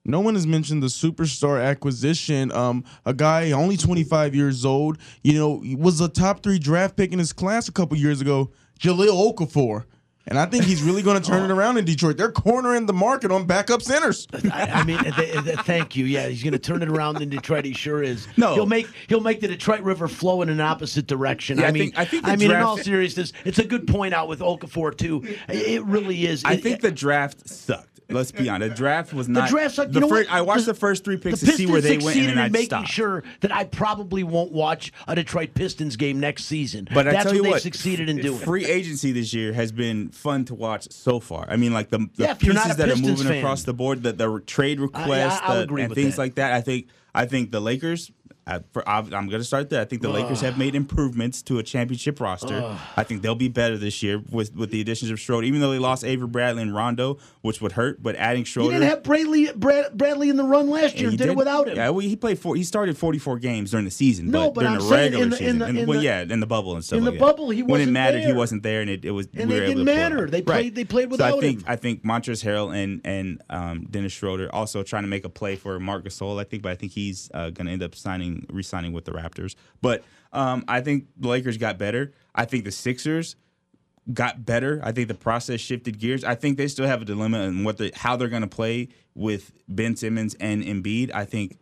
No 0.04 0.20
one 0.20 0.34
has 0.34 0.46
mentioned 0.46 0.82
the 0.82 0.88
superstar 0.88 1.62
acquisition. 1.62 2.50
Um, 2.52 2.84
a 3.04 3.12
guy 3.12 3.52
only 3.52 3.76
25 3.76 4.34
years 4.34 4.64
old, 4.64 4.98
you 5.22 5.34
know, 5.34 5.62
was 5.76 6.00
a 6.00 6.08
top 6.08 6.42
three 6.42 6.58
draft 6.58 6.96
pick 6.96 7.12
in 7.12 7.18
his 7.18 7.32
class 7.32 7.68
a 7.68 7.72
couple 7.72 7.96
years 7.98 8.20
ago, 8.20 8.50
Jahlil 8.80 9.34
Okafor. 9.34 9.84
And 10.30 10.38
I 10.38 10.46
think 10.46 10.64
he's 10.64 10.80
really 10.80 11.02
going 11.02 11.20
to 11.20 11.28
turn 11.28 11.42
it 11.42 11.52
oh. 11.52 11.56
around 11.56 11.76
in 11.76 11.84
Detroit. 11.84 12.16
They're 12.16 12.30
cornering 12.30 12.86
the 12.86 12.92
market 12.92 13.32
on 13.32 13.46
backup 13.46 13.82
centers. 13.82 14.28
I, 14.52 14.70
I 14.74 14.84
mean, 14.84 14.98
th- 14.98 15.14
th- 15.44 15.58
thank 15.60 15.96
you. 15.96 16.04
Yeah, 16.04 16.28
he's 16.28 16.44
going 16.44 16.52
to 16.52 16.58
turn 16.58 16.82
it 16.82 16.88
around 16.88 17.20
in 17.20 17.28
Detroit. 17.28 17.64
He 17.64 17.72
sure 17.72 18.00
is. 18.00 18.28
No. 18.36 18.54
he'll 18.54 18.64
make 18.66 18.86
he'll 19.08 19.20
make 19.20 19.40
the 19.40 19.48
Detroit 19.48 19.80
River 19.80 20.06
flow 20.06 20.40
in 20.42 20.48
an 20.48 20.60
opposite 20.60 21.08
direction. 21.08 21.58
Yeah, 21.58 21.64
I 21.64 21.68
I 21.68 21.72
mean, 21.72 21.82
think- 21.82 21.98
I 21.98 22.04
think 22.04 22.24
the 22.24 22.36
mean, 22.36 22.52
in 22.52 22.56
all 22.58 22.78
seriousness, 22.78 23.32
it's 23.44 23.58
a 23.58 23.64
good 23.64 23.88
point 23.88 24.14
out 24.14 24.28
with 24.28 24.38
Okafor 24.38 24.96
too. 24.96 25.26
It 25.48 25.82
really 25.84 26.26
is. 26.26 26.44
I 26.44 26.52
It- 26.52 26.62
think 26.62 26.80
the 26.80 26.92
draft 26.92 27.48
sucked. 27.48 27.89
Let's 28.12 28.32
be 28.32 28.48
honest. 28.48 28.70
The 28.70 28.76
draft 28.76 29.12
was 29.12 29.28
not. 29.28 29.48
draft 29.48 29.74
sucked. 29.74 29.92
The 29.92 29.96
You 29.96 30.00
know 30.02 30.08
fir- 30.08 30.14
what? 30.24 30.30
I 30.30 30.40
watched 30.42 30.66
The- 30.66 30.72
the, 30.72 30.78
first 30.78 31.04
three 31.04 31.16
picks 31.16 31.40
to 31.40 31.46
see 31.52 31.66
where 31.66 31.80
they 31.80 31.98
went, 31.98 32.16
and 32.18 32.28
then 32.28 32.38
I 32.38 32.46
in 32.46 32.52
making 32.52 32.66
stopped. 32.66 32.88
sure 32.88 33.22
that 33.40 33.52
I 33.54 33.64
probably 33.64 34.22
won't 34.22 34.52
watch 34.52 34.92
a 35.08 35.14
Detroit 35.14 35.54
Pistons 35.54 35.96
game 35.96 36.20
next 36.20 36.44
season. 36.44 36.88
But 36.92 37.06
I 37.08 37.12
that's 37.12 37.24
tell 37.24 37.32
what 37.40 37.44
you 37.46 37.52
they 37.54 37.58
succeeded 37.60 38.08
in 38.08 38.18
doing. 38.18 38.38
Free 38.38 38.64
agency 38.64 39.12
this 39.12 39.32
year 39.34 39.52
has 39.52 39.72
been 39.72 40.08
fun 40.10 40.44
to 40.46 40.54
watch 40.54 40.90
so 40.90 41.20
far. 41.20 41.46
I 41.48 41.56
mean, 41.56 41.72
like 41.72 41.90
the, 41.90 41.98
the 42.16 42.24
Yeah, 42.24 42.34
pieces 42.34 42.76
that 42.76 42.88
are 42.88 42.96
moving 42.96 43.26
fan. 43.26 43.38
across 43.38 43.62
the 43.64 43.72
board, 43.74 44.02
the, 44.02 44.12
the 44.12 44.40
trade 44.46 44.80
requests, 44.80 45.40
I'll 45.42 45.66
the- 45.66 45.74
and 45.74 45.94
things 45.94 46.16
that. 46.16 46.22
like 46.22 46.34
that. 46.36 46.52
I 46.52 46.60
think 46.60 46.86
I 47.14 47.26
think 47.26 47.50
the 47.50 47.60
Lakers. 47.60 48.10
I, 48.50 48.60
for, 48.72 48.88
I'm 48.88 49.08
going 49.08 49.30
to 49.30 49.44
start 49.44 49.70
there. 49.70 49.80
I 49.80 49.84
think 49.84 50.02
the 50.02 50.08
Lakers 50.08 50.40
have 50.40 50.58
made 50.58 50.74
improvements 50.74 51.40
to 51.42 51.58
a 51.58 51.62
championship 51.62 52.20
roster. 52.20 52.76
I 52.96 53.04
think 53.04 53.22
they'll 53.22 53.34
be 53.34 53.48
better 53.48 53.78
this 53.78 54.02
year 54.02 54.20
with, 54.30 54.54
with 54.56 54.70
the 54.70 54.80
additions 54.80 55.10
of 55.10 55.20
Schroeder. 55.20 55.46
Even 55.46 55.60
though 55.60 55.70
they 55.70 55.78
lost 55.78 56.04
Avery 56.04 56.26
Bradley 56.26 56.62
and 56.62 56.74
Rondo, 56.74 57.18
which 57.42 57.60
would 57.60 57.72
hurt, 57.72 58.02
but 58.02 58.16
adding 58.16 58.44
Schroeder. 58.44 58.72
didn't 58.72 58.88
have 58.88 59.02
Bradley, 59.02 59.50
Brad, 59.54 59.96
Bradley 59.96 60.28
in 60.30 60.36
the 60.36 60.44
run 60.44 60.68
last 60.68 60.96
year. 60.98 61.10
he 61.10 61.16
Did, 61.16 61.28
it 61.28 61.36
without 61.36 61.68
him. 61.68 61.76
Yeah, 61.76 61.90
well, 61.90 62.00
he 62.00 62.16
played 62.16 62.38
four. 62.38 62.56
He 62.56 62.64
started 62.64 62.98
44 62.98 63.38
games 63.38 63.70
during 63.70 63.84
the 63.84 63.90
season. 63.90 64.30
No, 64.30 64.50
but, 64.50 64.54
but 64.54 64.60
during 64.62 64.74
I'm 64.76 64.82
the 64.82 64.90
regular 64.94 65.22
in 65.24 65.30
the- 65.30 65.36
in 65.36 65.38
season, 65.38 65.58
the- 65.60 65.64
and- 65.66 65.78
in 65.78 65.88
well, 65.88 66.02
yeah, 66.02 66.22
in 66.22 66.40
the 66.40 66.46
bubble 66.46 66.74
and 66.74 66.84
stuff. 66.84 66.98
in 66.98 67.04
the 67.04 67.10
like 67.12 67.20
that. 67.20 67.24
bubble, 67.26 67.50
he 67.50 67.62
when 67.62 67.80
it 67.80 67.88
mattered, 67.88 68.24
he 68.24 68.32
wasn't 68.32 68.62
there, 68.62 68.80
and 68.80 68.90
it, 68.90 69.04
it 69.04 69.10
was. 69.12 69.28
And 69.34 69.48
we 69.48 69.54
were 69.54 69.60
didn't 69.66 69.78
able 69.78 69.84
to 69.86 69.90
pull 69.92 69.92
it 69.92 69.96
matter. 69.96 70.26
They 70.30 70.42
played- 70.42 70.74
they 70.74 70.84
played 70.84 71.04
So 71.14 71.24
I 71.24 71.28
without 71.30 71.40
think 71.40 71.60
him. 71.60 71.64
I 71.68 71.76
think 71.76 72.04
Montrezl 72.04 72.44
Harrell 72.44 72.74
and 72.76 73.00
and 73.04 73.42
um, 73.50 73.86
Dennis 73.90 74.12
Schroeder 74.12 74.52
also 74.54 74.82
trying 74.82 75.02
to 75.04 75.08
make 75.08 75.24
a 75.24 75.28
play 75.28 75.56
for 75.56 75.78
Marc 75.78 76.04
Gasol. 76.04 76.40
I 76.40 76.44
think, 76.44 76.62
but 76.62 76.72
I 76.72 76.74
think 76.74 76.92
he's 76.92 77.30
uh, 77.34 77.50
going 77.50 77.66
to 77.66 77.72
end 77.72 77.82
up 77.82 77.94
signing, 77.94 78.39
re-signing 78.48 78.92
with 78.92 79.04
the 79.04 79.12
Raptors. 79.12 79.54
But 79.82 80.04
um, 80.32 80.64
I 80.68 80.80
think 80.80 81.06
the 81.16 81.28
Lakers 81.28 81.56
got 81.56 81.78
better. 81.78 82.12
I 82.34 82.44
think 82.44 82.64
the 82.64 82.72
Sixers 82.72 83.36
got 84.12 84.44
better. 84.44 84.80
I 84.82 84.92
think 84.92 85.08
the 85.08 85.14
process 85.14 85.60
shifted 85.60 85.98
gears. 85.98 86.24
I 86.24 86.34
think 86.34 86.56
they 86.56 86.68
still 86.68 86.86
have 86.86 87.02
a 87.02 87.04
dilemma 87.04 87.40
in 87.40 87.64
what 87.64 87.78
the 87.78 87.92
how 87.94 88.16
they're 88.16 88.28
going 88.28 88.42
to 88.42 88.48
play 88.48 88.88
with 89.14 89.52
Ben 89.68 89.96
Simmons 89.96 90.34
and 90.40 90.62
Embiid. 90.62 91.12
I 91.12 91.24
think 91.24 91.58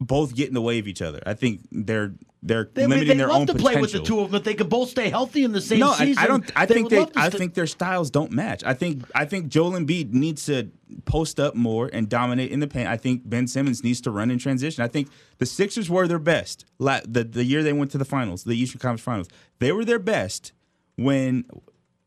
both 0.00 0.34
get 0.34 0.48
in 0.48 0.54
the 0.54 0.62
way 0.62 0.78
of 0.78 0.88
each 0.88 1.02
other. 1.02 1.22
I 1.26 1.34
think 1.34 1.60
they're 1.70 2.12
they're 2.42 2.68
They, 2.74 2.86
limiting 2.86 3.08
they 3.08 3.14
their 3.18 3.28
love 3.28 3.42
own 3.42 3.46
to 3.46 3.52
potential. 3.52 3.72
play 3.72 3.80
with 3.80 3.92
the 3.92 4.00
two 4.00 4.18
of 4.18 4.24
them 4.24 4.32
but 4.32 4.44
they 4.44 4.54
could 4.54 4.68
both 4.68 4.90
stay 4.90 5.08
healthy 5.08 5.44
in 5.44 5.52
the 5.52 5.60
same 5.60 5.78
no, 5.80 5.90
I, 5.90 5.96
season. 6.06 6.22
I 6.22 6.26
don't. 6.26 6.50
I 6.56 6.66
they 6.66 6.74
think 6.74 6.90
they. 6.90 7.06
I 7.16 7.28
st- 7.28 7.34
think 7.34 7.54
their 7.54 7.66
styles 7.66 8.10
don't 8.10 8.32
match. 8.32 8.64
I 8.64 8.74
think. 8.74 9.04
I 9.14 9.24
think 9.24 9.48
Joel 9.48 9.72
Embiid 9.72 10.12
needs 10.12 10.46
to 10.46 10.70
post 11.04 11.38
up 11.38 11.54
more 11.54 11.88
and 11.92 12.08
dominate 12.08 12.50
in 12.50 12.60
the 12.60 12.66
paint. 12.66 12.88
I 12.88 12.96
think 12.96 13.22
Ben 13.28 13.46
Simmons 13.46 13.84
needs 13.84 14.00
to 14.02 14.10
run 14.10 14.30
in 14.30 14.38
transition. 14.38 14.82
I 14.82 14.88
think 14.88 15.08
the 15.38 15.46
Sixers 15.46 15.88
were 15.88 16.08
their 16.08 16.18
best. 16.18 16.64
La- 16.78 17.00
the 17.06 17.22
the 17.24 17.44
year 17.44 17.62
they 17.62 17.72
went 17.72 17.90
to 17.92 17.98
the 17.98 18.04
finals, 18.04 18.44
the 18.44 18.54
Eastern 18.56 18.80
Conference 18.80 19.02
Finals, 19.02 19.28
they 19.60 19.70
were 19.72 19.84
their 19.84 19.98
best 20.00 20.52
when. 20.96 21.44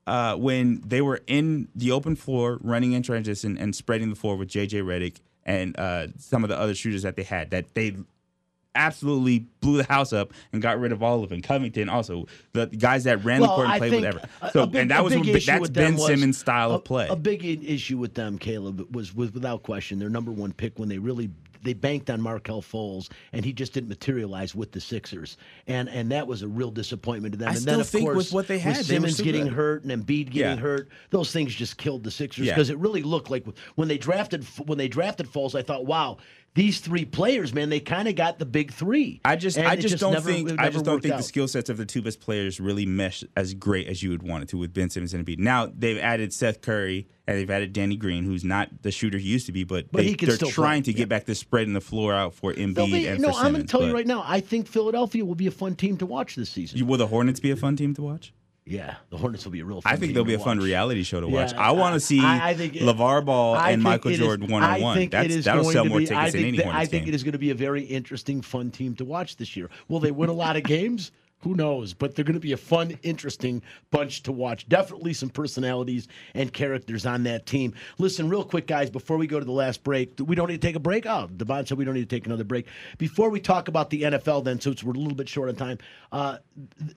Uh, 0.08 0.36
when 0.36 0.80
they 0.86 1.02
were 1.02 1.20
in 1.26 1.68
the 1.74 1.92
open 1.92 2.16
floor, 2.16 2.60
running 2.62 2.92
in 2.92 3.02
transition 3.02 3.58
and 3.58 3.76
spreading 3.76 4.12
the 4.12 4.16
floor 4.16 4.36
with 4.36 4.48
JJ 4.48 4.84
Redick 4.84 5.16
and 5.48 5.76
uh, 5.80 6.06
some 6.20 6.44
of 6.44 6.50
the 6.52 6.56
other 6.56 6.76
shooters 6.76 7.02
that 7.02 7.16
they 7.16 7.24
had, 7.24 7.50
that 7.50 7.74
they 7.74 7.96
absolutely 8.76 9.40
blew 9.62 9.78
the 9.78 9.84
house 9.86 10.14
up 10.14 10.34
and 10.54 10.62
got 10.62 10.80
rid 10.80 10.92
of 10.92 11.02
all 11.02 11.24
of 11.24 11.30
them. 11.30 11.42
Covington 11.42 11.90
also 11.90 12.26
the 12.54 12.68
guys 12.68 13.06
that 13.06 13.24
ran 13.24 13.42
the 13.42 13.48
court 13.48 13.66
and 13.66 13.74
I 13.74 13.78
played 13.80 14.14
with. 14.14 14.26
So 14.52 14.66
big- 14.66 14.82
and 14.82 14.92
that 14.92 15.04
was 15.04 15.14
big 15.16 15.44
that's 15.46 15.70
Ben 15.70 15.98
Simmons' 15.98 16.38
style 16.38 16.72
a, 16.72 16.76
of 16.76 16.84
play. 16.84 17.08
A 17.08 17.16
big 17.16 17.44
issue 17.46 17.98
with 17.98 18.14
them, 18.14 18.38
Caleb, 18.38 18.94
was 18.96 19.16
was 19.16 19.34
without 19.34 19.64
question 19.64 20.00
their 20.00 20.10
number 20.10 20.32
one 20.32 20.54
pick 20.54 20.78
when 20.78 20.90
they 20.90 20.98
really 20.98 21.30
they 21.64 21.74
banked 21.74 22.12
on 22.12 22.22
Markelle 22.22 22.62
Fultz, 22.62 23.10
and 23.34 23.44
he 23.44 23.52
just 23.52 23.74
didn't 23.74 23.90
materialize 23.90 24.54
with 24.54 24.72
the 24.72 24.80
Sixers, 24.80 25.36
and 25.66 25.90
and 25.90 26.12
that 26.12 26.28
was 26.28 26.44
a 26.44 26.48
real 26.48 26.70
disappointment 26.70 27.34
to 27.34 27.40
them. 27.40 27.50
I 27.50 27.56
and 27.56 27.62
then 27.64 27.80
of 27.80 27.90
think 27.90 28.06
course 28.06 28.18
with 28.18 28.34
what 28.34 28.48
they 28.48 28.60
had, 28.60 28.78
with 28.78 28.86
Simmons 28.86 29.20
getting 29.20 29.46
good. 29.46 29.54
hurt 29.54 29.84
and 29.84 29.92
Embiid 29.92 30.30
getting 30.30 30.42
Yeah. 30.42 30.56
hurt, 30.58 30.90
those 31.10 31.32
things 31.32 31.56
just 31.56 31.78
killed 31.78 32.04
the 32.04 32.12
Sixers 32.12 32.46
Yeah. 32.46 32.54
because 32.54 32.70
it 32.70 32.78
really 32.78 33.02
looked 33.02 33.32
like 33.32 33.46
when 33.74 33.88
they 33.88 33.98
drafted 33.98 34.44
when 34.66 34.78
they 34.78 34.88
drafted 34.88 35.28
Fultz, 35.28 35.56
I 35.56 35.64
thought, 35.64 35.86
wow. 35.88 36.18
These 36.56 36.80
three 36.80 37.04
players, 37.04 37.54
man, 37.54 37.68
they 37.70 37.82
kind 37.82 38.08
of 38.08 38.16
got 38.16 38.40
the 38.40 38.46
big 38.46 38.72
three. 38.72 39.20
I 39.26 39.36
just, 39.36 39.58
I 39.58 39.74
it 39.74 39.82
just, 39.82 39.98
don't 40.00 40.14
never- 40.14 40.32
think, 40.32 40.58
I 40.58 40.70
just 40.70 40.86
don't 40.86 41.02
think 41.02 41.18
the 41.18 41.22
skill 41.24 41.50
sets 41.50 41.70
of 41.70 41.76
the 41.76 41.86
two 41.86 42.02
best 42.02 42.22
players 42.22 42.62
really 42.62 42.86
mesh 42.86 43.26
as 43.36 43.54
great 43.54 43.88
as 43.90 44.02
you 44.02 44.10
would 44.12 44.24
want 44.24 44.44
it 44.44 44.50
to 44.50 44.58
with 44.58 44.74
Ben 44.74 44.90
Simmons 44.90 45.14
and 45.14 45.26
Embiid. 45.26 45.38
Now 45.40 45.70
they've 45.78 45.98
added 45.98 46.32
Seth 46.32 46.62
Curry 46.62 47.10
and 47.28 47.38
they've 47.38 47.50
added 47.52 47.74
Danny 47.74 47.98
Green, 47.98 48.24
who's 48.24 48.46
not 48.46 48.70
the 48.84 48.92
shooter 48.92 49.18
he 49.18 49.28
used 49.28 49.48
to 49.48 49.52
be, 49.52 49.66
but, 49.66 49.92
But 49.92 50.06
they, 50.06 50.14
still 50.14 50.50
trying 50.50 50.84
play, 50.84 50.94
to 50.94 50.98
get 50.98 51.10
back 51.10 51.26
the 51.26 51.36
spread 51.36 51.68
and 51.68 51.76
the 51.76 51.82
floor 51.82 52.14
out 52.14 52.34
for 52.34 52.54
Embiid 52.54 52.86
be- 52.86 53.08
and 53.08 53.22
no, 53.22 53.32
for 53.34 53.40
I'm 53.40 53.52
going 53.52 53.66
to 53.66 53.68
tell 53.68 53.86
you 53.86 53.94
right 53.94 54.08
now. 54.08 54.24
I 54.26 54.40
think 54.40 54.68
Philadelphia 54.68 55.26
will 55.26 55.36
be 55.36 55.48
a 55.48 55.52
fun 55.52 55.76
team 55.76 55.98
to 55.98 56.06
watch 56.06 56.36
this 56.36 56.50
season. 56.50 56.88
Will 56.88 56.98
the 56.98 57.08
Hornets 57.08 57.42
be 57.42 57.52
a 57.52 57.58
fun 57.58 57.76
team 57.76 57.94
to 57.96 58.02
watch? 58.02 58.34
Yeah, 58.68 58.96
the 59.12 59.18
Hornets 59.18 59.46
will 59.46 59.52
be 59.52 59.60
a 59.60 59.66
real. 59.66 59.80
Fun 59.82 59.94
I 59.94 59.96
think 59.96 60.16
they'll 60.16 60.24
be 60.24 60.34
a 60.34 60.40
fun 60.40 60.58
reality 60.60 61.04
show 61.04 61.22
to 61.22 61.28
Yeah, 61.28 61.34
watch. 61.44 61.54
I 61.54 61.72
want 61.72 61.94
to 61.94 62.00
see 62.00 62.20
I- 62.20 62.50
I 62.50 62.54
think 62.56 62.76
it- 62.76 62.82
LaVar 62.82 63.24
Ball 63.24 63.54
I 63.54 63.70
and 63.72 63.84
Michael 63.84 64.12
Jordan 64.14 64.48
one 64.50 64.64
on 64.64 64.82
one. 64.82 64.98
think 64.98 65.10
it 65.10 65.12
That's 65.12 65.34
is 65.36 65.46
that'll 65.46 65.66
sell 65.72 65.86
more 65.86 66.00
be- 66.00 66.08
tickets 66.08 66.32
than 66.34 66.44
any 66.46 66.58
that- 66.58 66.64
Hornets 66.66 66.82
I 66.82 66.86
think 66.90 67.04
game. 67.06 67.14
it 67.14 67.16
is 67.16 67.22
going 67.24 67.34
to 67.34 67.38
be 67.38 67.52
a 67.52 67.56
very 67.56 67.84
interesting, 67.84 68.42
fun 68.42 68.72
team 68.72 68.96
to 68.96 69.06
watch 69.06 69.38
this 69.38 69.56
year. 69.56 69.70
Will 69.88 70.00
they 70.00 70.10
win 70.10 70.30
a 70.30 70.34
lot 70.34 70.56
of 70.56 70.64
games? 70.64 71.12
Who 71.46 71.54
knows? 71.54 71.94
But 71.94 72.16
they're 72.16 72.26
going 72.26 72.34
to 72.34 72.40
be 72.40 72.54
a 72.54 72.58
fun, 72.58 72.98
interesting 73.04 73.62
bunch 73.92 74.24
to 74.24 74.32
watch. 74.32 74.68
Definitely 74.68 75.14
some 75.14 75.30
personalities 75.30 76.08
and 76.34 76.52
characters 76.52 77.06
on 77.06 77.22
that 77.26 77.46
team. 77.46 77.76
Listen, 78.00 78.30
real 78.30 78.44
quick, 78.44 78.66
guys, 78.66 78.90
before 78.90 79.18
we 79.18 79.28
go 79.28 79.38
to 79.38 79.46
the 79.46 79.52
last 79.52 79.84
break, 79.84 80.20
we 80.20 80.36
don't 80.36 80.50
need 80.50 80.60
to 80.60 80.68
take 80.68 80.76
a 80.76 80.80
break. 80.80 81.06
Oh, 81.06 81.28
Devon 81.28 81.68
said 81.68 81.78
we 81.78 81.86
don't 81.86 81.94
need 81.94 82.10
to 82.10 82.16
take 82.16 82.26
another 82.26 82.44
break. 82.44 82.66
Before 82.98 83.30
we 83.30 83.40
talk 83.40 83.68
about 83.68 83.92
the 83.92 84.02
NFL, 84.02 84.44
then, 84.44 84.60
since 84.60 84.84
we're 84.84 84.94
a 84.94 84.98
little 84.98 85.14
bit 85.14 85.30
short 85.30 85.50
on 85.50 85.56
time, 85.56 85.78
uh, 86.12 86.38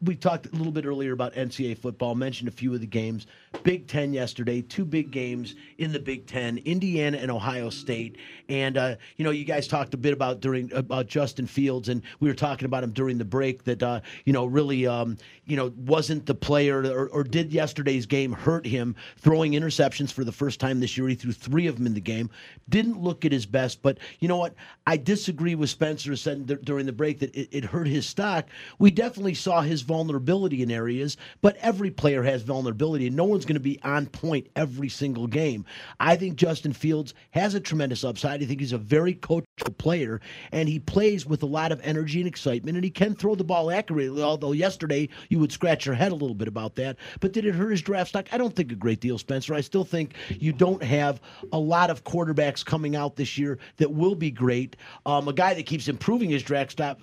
we 0.03 0.17
talked 0.17 0.47
a 0.47 0.57
little 0.57 0.73
bit 0.73 0.87
earlier 0.87 1.13
about 1.13 1.35
NCAA 1.35 1.77
football, 1.77 2.15
mentioned 2.15 2.49
a 2.49 2.53
few 2.53 2.73
of 2.73 2.81
the 2.81 2.87
games. 2.87 3.27
Big 3.65 3.87
Ten 3.87 4.15
yesterday, 4.15 4.63
two 4.63 4.87
big 4.87 5.11
games 5.11 5.57
in 5.77 5.93
the 5.93 6.01
Big 6.01 6.27
Ten, 6.27 6.57
Indiana 6.65 7.19
and 7.19 7.31
Ohio 7.31 7.69
State. 7.69 8.17
And, 8.49 8.79
uh, 8.79 8.97
you 9.19 9.27
know, 9.27 9.31
you 9.31 9.45
guys 9.45 9.69
talked 9.69 9.93
a 9.93 9.99
bit 9.99 10.15
about 10.15 10.41
during 10.41 10.73
about 10.73 11.07
Justin 11.07 11.47
Fields, 11.47 11.91
and 11.91 12.01
we 12.21 12.29
were 12.29 12.35
talking 12.35 12.65
about 12.65 12.83
him 12.83 12.93
during 12.93 13.19
the 13.19 13.27
break 13.27 13.65
that, 13.65 13.83
uh, 13.83 14.01
you 14.25 14.33
know, 14.33 14.38
really, 14.45 14.87
um, 14.87 15.17
you 15.45 15.57
know, 15.57 15.73
wasn't 15.77 16.27
the 16.27 16.35
player 16.35 16.83
or, 16.83 17.09
or 17.09 17.25
did 17.25 17.53
yesterday's 17.53 18.07
game 18.07 18.33
hurt 18.33 18.67
him 18.67 18.95
throwing 19.17 19.53
interceptions 19.53 20.13
for 20.13 20.25
the 20.25 20.33
first 20.33 20.61
time 20.61 20.81
this 20.81 20.97
year. 20.97 21.09
He 21.09 21.15
threw 21.15 21.33
three 21.33 21.67
of 21.67 21.77
them 21.77 21.87
in 21.87 21.95
the 21.95 22.01
game. 22.01 22.31
Didn't 22.69 23.01
look 23.01 23.25
at 23.25 23.33
his 23.33 23.47
best, 23.47 23.83
but 23.83 23.99
you 24.21 24.29
know 24.29 24.37
what? 24.37 24.55
I 24.87 24.97
disagree 24.97 25.55
with 25.55 25.71
Spencer 25.71 26.17
said 26.17 26.47
dur- 26.47 26.57
during 26.57 26.87
the 26.87 26.93
break 26.93 27.19
that 27.21 27.35
it, 27.35 27.49
it 27.51 27.65
hurt 27.65 27.87
his 27.87 28.07
stock. 28.07 28.47
We 28.79 28.91
definitely 28.91 29.35
saw 29.35 29.63
his 29.63 29.83
vulnerability 29.83 30.63
in 30.63 30.71
areas, 30.71 31.17
but 31.41 31.57
every 31.57 31.91
player 31.91 32.23
has 32.23 32.43
vulnerability, 32.43 33.07
and 33.07 33.17
no 33.17 33.25
one's 33.25 33.45
going 33.45 33.55
to 33.55 33.61
be 33.61 33.81
on 33.83 34.07
point 34.07 34.49
every 34.57 34.89
single 34.89 35.27
game. 35.27 35.65
I 36.01 36.17
think 36.17 36.37
Justin 36.37 36.73
Fields 36.73 37.15
has 37.31 37.55
a 37.55 37.61
tremendous 37.61 38.05
upside. 38.05 38.43
I 38.43 38.47
think 38.47 38.61
he's 38.61 38.73
a 38.73 38.79
very 38.79 39.15
coachable 39.15 39.77
player, 39.79 40.21
and 40.53 40.69
he 40.69 40.79
plays 40.79 41.27
with 41.27 41.43
a 41.43 41.47
lot 41.47 41.73
of 41.73 41.81
energy 41.83 42.21
and 42.21 42.29
excitement, 42.29 42.77
and 42.77 42.85
he 42.85 42.91
can 42.91 43.15
throw 43.15 43.35
the 43.35 43.45
ball 43.45 43.71
accurately. 43.71 44.23
Although 44.29 44.53
yesterday 44.53 45.09
you 45.31 45.39
would 45.39 45.51
scratch 45.53 45.87
your 45.87 45.95
head 45.95 46.13
a 46.13 46.15
little 46.15 46.35
bit 46.35 46.49
about 46.49 46.75
that, 46.77 46.97
but 47.21 47.33
did 47.33 47.47
it 47.47 47.55
hurt 47.55 47.71
his 47.71 47.83
draft 47.83 48.11
stock? 48.11 48.29
I 48.31 48.37
don't 48.37 48.55
think 48.55 48.71
a 48.71 48.75
great 48.75 49.01
deal, 49.01 49.17
Spencer. 49.17 49.55
I 49.55 49.63
still 49.63 49.85
think 49.85 50.15
you 50.29 50.53
don't 50.53 50.83
have 50.83 51.21
a 51.53 51.59
lot 51.59 51.89
of 51.91 52.05
quarterbacks 52.05 52.65
coming 52.65 52.95
out 52.95 53.17
this 53.17 53.39
year 53.39 53.59
that 53.79 53.91
will 53.93 54.15
be 54.15 54.31
great. 54.31 54.77
Um, 55.07 55.29
a 55.29 55.33
guy 55.33 55.55
that 55.55 55.65
keeps 55.65 55.89
improving 55.89 56.29
his 56.29 56.43
draft 56.43 56.73
stock 56.73 56.99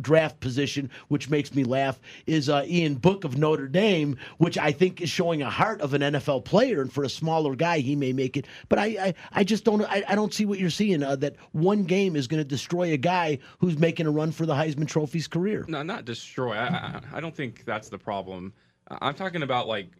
draft 0.00 0.40
position, 0.40 0.90
which 1.08 1.30
makes 1.30 1.54
me 1.54 1.64
laugh, 1.64 2.00
is 2.26 2.48
uh, 2.48 2.64
Ian 2.66 2.94
Book 2.94 3.24
of 3.24 3.36
Notre 3.36 3.68
Dame, 3.68 4.16
which 4.38 4.58
I 4.58 4.72
think 4.72 5.00
is 5.00 5.10
showing 5.10 5.42
a 5.42 5.50
heart 5.50 5.80
of 5.80 5.94
an 5.94 6.02
NFL 6.02 6.44
player, 6.44 6.80
and 6.80 6.92
for 6.92 7.04
a 7.04 7.08
smaller 7.08 7.54
guy, 7.54 7.78
he 7.78 7.96
may 7.96 8.12
make 8.12 8.36
it. 8.36 8.46
But 8.68 8.78
I, 8.78 8.86
I, 8.86 9.14
I 9.32 9.44
just 9.44 9.64
don't, 9.64 9.82
I, 9.82 10.04
I 10.08 10.14
don't 10.14 10.32
see 10.32 10.44
what 10.44 10.58
you're 10.58 10.70
seeing. 10.70 11.02
Uh, 11.02 11.16
that 11.16 11.36
one 11.52 11.84
game 11.84 12.16
is 12.16 12.26
going 12.26 12.40
to 12.40 12.48
destroy 12.48 12.92
a 12.92 12.96
guy 12.96 13.38
who's 13.58 13.78
making 13.78 14.06
a 14.06 14.10
run 14.10 14.32
for 14.32 14.46
the 14.46 14.54
Heisman 14.54 14.86
Trophy's 14.86 15.28
career. 15.28 15.64
No, 15.68 15.82
not 15.82 16.04
destroy. 16.04 16.54
I, 16.54 16.66
I, 16.66 17.00
I 17.14 17.20
don't 17.20 17.34
think 17.34 17.64
that's 17.64 17.88
the 17.88 17.98
problem. 17.98 18.52
I'm 18.88 19.14
talking 19.14 19.42
about 19.42 19.68
like 19.68 19.90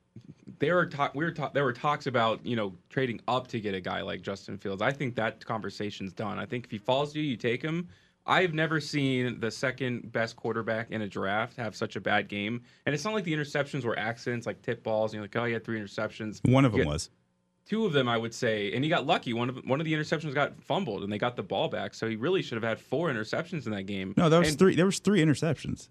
there 0.59 0.74
were 0.74 0.86
talk, 0.86 1.14
we 1.14 1.24
were 1.24 1.30
talk, 1.30 1.55
there 1.55 1.64
were 1.64 1.72
talks 1.72 2.07
about 2.07 2.45
you 2.45 2.57
know 2.57 2.74
trading 2.89 3.20
up 3.28 3.47
to 3.49 3.61
get 3.61 3.74
a 3.74 3.80
guy 3.80 4.03
like 4.03 4.22
Justin 4.22 4.59
Fields. 4.59 4.82
I 4.82 4.93
think 4.93 5.14
that 5.16 5.45
conversation's 5.45 6.12
done. 6.12 6.39
I 6.39 6.47
think 6.47 6.64
if 6.64 6.70
he 6.70 6.78
falls 6.78 7.12
to 7.12 7.20
you, 7.20 7.30
you 7.30 7.36
take 7.36 7.62
him. 7.62 7.89
I've 8.29 8.53
never 8.53 8.79
seen 8.79 9.41
the 9.41 9.51
second 9.51 10.12
best 10.12 10.37
quarterback 10.37 10.91
in 10.91 11.01
a 11.01 11.09
draft 11.09 11.57
have 11.57 11.74
such 11.74 11.97
a 11.97 12.01
bad 12.01 12.29
game, 12.29 12.61
and 12.85 12.95
it's 12.95 13.05
not 13.05 13.14
like 13.14 13.24
the 13.24 13.33
interceptions 13.33 13.85
were 13.85 13.99
accidents, 13.99 14.47
like 14.47 14.61
tip 14.61 14.83
balls. 14.83 15.14
You 15.14 15.20
know, 15.20 15.24
like 15.24 15.35
oh, 15.37 15.47
he 15.47 15.55
had 15.55 15.64
three 15.64 15.81
interceptions. 15.81 16.47
One 16.49 16.64
of 16.66 16.72
them 16.72 16.87
was. 16.87 17.11
Two 17.66 17.85
of 17.85 17.93
them, 17.93 18.09
I 18.09 18.16
would 18.16 18.33
say, 18.33 18.72
and 18.72 18.83
he 18.85 18.89
got 18.89 19.07
lucky. 19.07 19.33
One 19.33 19.49
of 19.49 19.57
one 19.66 19.81
of 19.81 19.87
the 19.87 19.93
interceptions 19.95 20.35
got 20.35 20.62
fumbled, 20.62 21.03
and 21.05 21.12
they 21.12 21.18
got 21.18 21.37
the 21.37 21.43
ball 21.43 21.68
back. 21.68 21.95
So 21.95 22.07
he 22.09 22.16
really 22.16 22.43
should 22.43 22.57
have 22.57 22.64
had 22.64 22.79
four 22.79 23.11
interceptions 23.11 23.64
in 23.66 23.72
that 23.72 23.85
game. 23.85 24.14
No, 24.16 24.29
there 24.29 24.41
was 24.41 24.51
And- 24.51 24.59
three. 24.59 24.74
There 24.74 24.87
was 24.87 24.99
three 24.99 25.20
interceptions. 25.20 25.89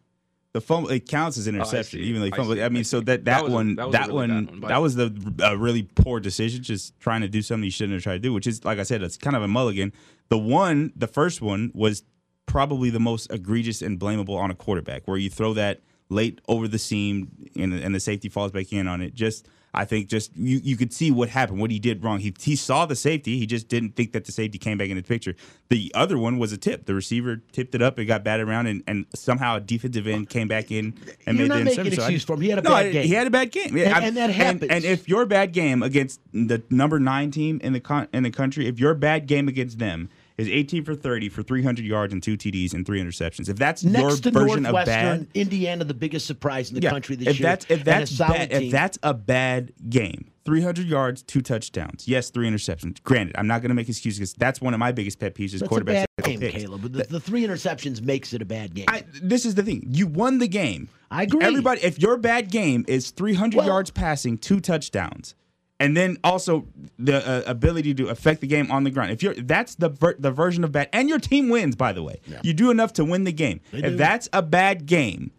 The 0.54 0.62
fumble 0.62 0.90
it 0.90 1.08
counts 1.08 1.38
as 1.38 1.48
interception, 1.48 2.00
Oh, 2.00 2.04
even 2.04 2.22
though 2.22 2.54
he 2.54 2.62
I 2.62 2.66
I, 2.66 2.70
mean, 2.70 2.84
so 2.84 3.00
that 3.02 3.26
That 3.26 3.42
that, 3.44 3.46
a- 3.50 3.52
one, 3.52 3.76
that 3.76 3.90
a 3.90 3.92
that 3.92 4.08
really 4.08 4.14
one, 4.14 4.62
that 4.62 4.78
was 4.82 4.96
the 4.96 5.36
uh, 5.44 5.56
really 5.56 5.84
poor 5.84 6.20
decision, 6.20 6.64
just 6.64 7.00
trying 7.00 7.22
to 7.22 7.28
do 7.28 7.42
something 7.44 7.66
you 7.66 7.70
shouldn't 7.70 7.94
have 7.94 8.04
tried 8.04 8.14
to 8.14 8.20
do. 8.20 8.34
Which 8.34 8.48
is, 8.48 8.64
like 8.66 8.80
I 8.80 8.84
said, 8.84 9.04
it's 9.04 9.18
kind 9.18 9.36
of 9.36 9.44
a 9.44 9.48
mulligan. 9.48 9.94
The 10.30 10.38
one, 10.38 10.94
the 10.96 11.06
first 11.08 11.42
one, 11.42 11.70
was 11.76 12.04
probably 12.48 12.90
the 12.90 13.00
most 13.00 13.32
egregious 13.32 13.84
and 13.84 14.00
blamable 14.00 14.36
on 14.38 14.50
a 14.50 14.56
quarterback, 14.56 15.04
where 15.08 15.18
you 15.18 15.30
throw 15.30 15.54
that 15.54 15.82
late 16.10 16.42
over 16.48 16.68
the 16.68 16.80
seam 16.80 17.30
and, 17.56 17.74
and 17.74 17.94
the 17.94 18.00
safety 18.00 18.30
falls 18.30 18.52
back 18.52 18.74
in 18.74 18.88
on 18.88 19.02
it. 19.02 19.14
Just, 19.14 19.46
I 19.74 19.84
think, 19.84 20.08
just 20.08 20.36
you, 20.36 20.60
you 20.64 20.78
could 20.78 20.94
see 20.94 21.12
what 21.12 21.28
happened, 21.30 21.60
what 21.60 21.70
he 21.70 21.78
did 21.80 22.02
wrong. 22.04 22.20
He 22.20 22.34
he 22.40 22.56
saw 22.56 22.86
the 22.86 22.96
safety, 22.96 23.38
he 23.38 23.46
just 23.46 23.68
didn't 23.68 23.98
think 23.98 24.14
that 24.14 24.24
the 24.24 24.32
safety 24.32 24.58
came 24.58 24.78
back 24.78 24.88
in 24.90 24.96
the 24.96 25.04
picture. 25.04 25.36
The 25.68 25.92
other 25.94 26.18
one 26.18 26.40
was 26.40 26.54
a 26.54 26.58
tip. 26.58 26.86
The 26.86 26.96
receiver 26.96 27.44
tipped 27.52 27.76
it 27.76 27.82
up, 27.82 28.00
it 28.00 28.06
got 28.06 28.24
batted 28.24 28.48
around, 28.48 28.68
and, 28.68 28.82
and 28.88 29.06
somehow 29.14 29.58
a 29.58 29.60
defensive 29.60 30.08
end 30.08 30.30
came 30.30 30.48
back 30.48 30.72
in 30.72 30.98
and 31.28 31.38
You're 31.38 31.50
made 31.50 31.66
not 31.66 31.74
the 31.76 31.84
making. 31.84 32.00
So 32.00 32.06
I- 32.06 32.18
for 32.20 32.34
him. 32.36 32.42
He 32.42 32.50
had 32.50 32.60
a 32.60 32.62
no, 32.62 32.70
bad 32.70 32.92
game. 32.94 33.06
He 33.08 33.14
had 33.14 33.28
a 33.28 33.30
bad 33.30 33.52
game, 33.52 33.76
Yeah, 33.78 33.98
And- 33.98 34.06
and 34.06 34.18
that 34.18 34.30
happens. 34.30 34.72
And, 34.72 34.86
if 34.86 35.10
your 35.10 35.26
bad 35.26 35.52
game 35.52 35.84
against 35.84 36.22
the 36.32 36.64
number 36.70 37.00
nine 37.02 37.30
team 37.32 37.60
in 37.62 37.74
the 37.74 37.82
con- 37.82 38.08
in 38.14 38.24
the 38.24 38.32
country, 38.32 38.68
if 38.68 38.80
your 38.80 38.94
bad 38.96 39.28
game 39.28 39.50
against 39.50 39.78
them 39.80 40.08
is 40.38 40.48
18 40.48 40.84
for 40.86 40.94
30 40.96 41.30
for 41.30 41.42
300 41.42 41.84
yards 41.86 42.14
and 42.14 42.22
two 42.22 42.38
TDs 42.38 42.74
and 42.74 42.86
three 42.86 43.02
interceptions, 43.02 43.50
if 43.50 43.58
that's 43.58 43.84
Next 43.84 44.22
to 44.22 44.30
your 44.32 44.42
version 44.48 44.66
of 44.66 44.74
bad, 44.86 45.28
Indiana, 45.34 45.84
the 45.84 45.94
biggest 45.94 46.28
surprise 46.28 46.70
in 46.70 46.76
the 46.76 46.82
yeah, 46.82 46.92
country 46.92 47.16
this 47.16 47.28
if 47.30 47.40
year. 47.40 47.50
that's 47.50 47.66
if 47.70 47.82
a 47.82 47.84
that's 47.84 48.12
bad, 48.18 48.52
if 48.52 48.72
that's 48.72 49.00
a 49.02 49.14
bad 49.14 49.74
game, 49.90 50.32
300 50.46 50.86
yards, 50.88 51.24
two 51.24 51.42
touchdowns, 51.42 52.08
yes, 52.08 52.30
three 52.30 52.48
interceptions. 52.48 53.02
Granted, 53.04 53.36
I'm 53.38 53.48
not 53.48 53.62
going 53.62 53.70
to 53.70 53.76
make 53.76 53.90
excuses 53.90 54.20
because 54.20 54.34
that's 54.34 54.62
one 54.62 54.74
of 54.74 54.80
my 54.80 54.92
biggest 54.92 55.20
pet 55.20 55.34
peeves 55.34 55.54
is 55.56 55.62
That's 55.62 55.76
a 55.76 55.84
bad 55.84 56.08
game, 56.24 56.40
picks. 56.40 56.56
Caleb. 56.56 56.82
But 56.84 56.94
the, 56.94 57.04
the 57.04 57.20
three 57.20 57.44
interceptions 57.46 58.02
makes 58.02 58.32
it 58.34 58.42
a 58.42 58.46
bad 58.46 58.76
game. 58.76 58.86
I, 58.88 59.04
this 59.22 59.44
is 59.46 59.56
the 59.56 59.64
thing. 59.64 59.88
You 59.90 60.06
won 60.08 60.38
the 60.38 60.48
game. 60.48 60.88
I 61.10 61.24
agree. 61.24 61.44
Everybody, 61.44 61.82
if 61.84 62.00
your 62.00 62.16
bad 62.18 62.52
game 62.52 62.86
is 62.88 63.10
300 63.12 63.58
Well- 63.58 63.66
yards 63.66 63.90
passing, 63.90 64.38
two 64.38 64.60
touchdowns, 64.60 65.34
and 65.80 65.96
then 65.96 66.18
also 66.24 66.66
the 66.98 67.28
uh, 67.28 67.44
ability 67.46 67.94
to 67.96 68.08
affect 68.08 68.42
the 68.42 68.48
game 68.48 68.72
on 68.72 68.84
the 68.84 68.90
ground. 68.92 69.12
If 69.12 69.22
you're 69.22 69.36
that's 69.36 69.76
the 69.76 69.90
ver- 69.90 70.16
the 70.18 70.32
version 70.32 70.64
of 70.64 70.72
bad, 70.72 70.90
and 70.94 71.08
your 71.10 71.20
team 71.20 71.50
wins, 71.50 71.76
by 71.76 71.94
the 71.94 72.04
way, 72.04 72.20
you 72.44 72.54
do 72.54 72.72
enough 72.72 72.94
to 72.94 73.06
win 73.06 73.24
the 73.24 73.32
game. 73.32 73.60
They 73.72 73.80
if 73.80 73.84
do. 73.92 73.96
that's 73.98 74.28
a 74.34 74.42
bad 74.42 74.86
game, 74.86 75.32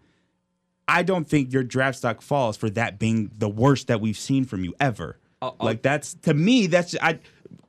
I 0.87 1.03
don't 1.03 1.27
think 1.27 1.51
your 1.53 1.63
draft 1.63 1.97
stock 1.97 2.21
falls 2.21 2.57
for 2.57 2.69
that 2.71 2.99
being 2.99 3.31
the 3.37 3.49
worst 3.49 3.87
that 3.87 4.01
we've 4.01 4.17
seen 4.17 4.45
from 4.45 4.63
you 4.63 4.73
ever. 4.79 5.17
I'll- 5.41 5.55
like 5.59 5.81
that's 5.81 6.13
to 6.23 6.33
me, 6.33 6.67
that's 6.67 6.95
I. 7.01 7.19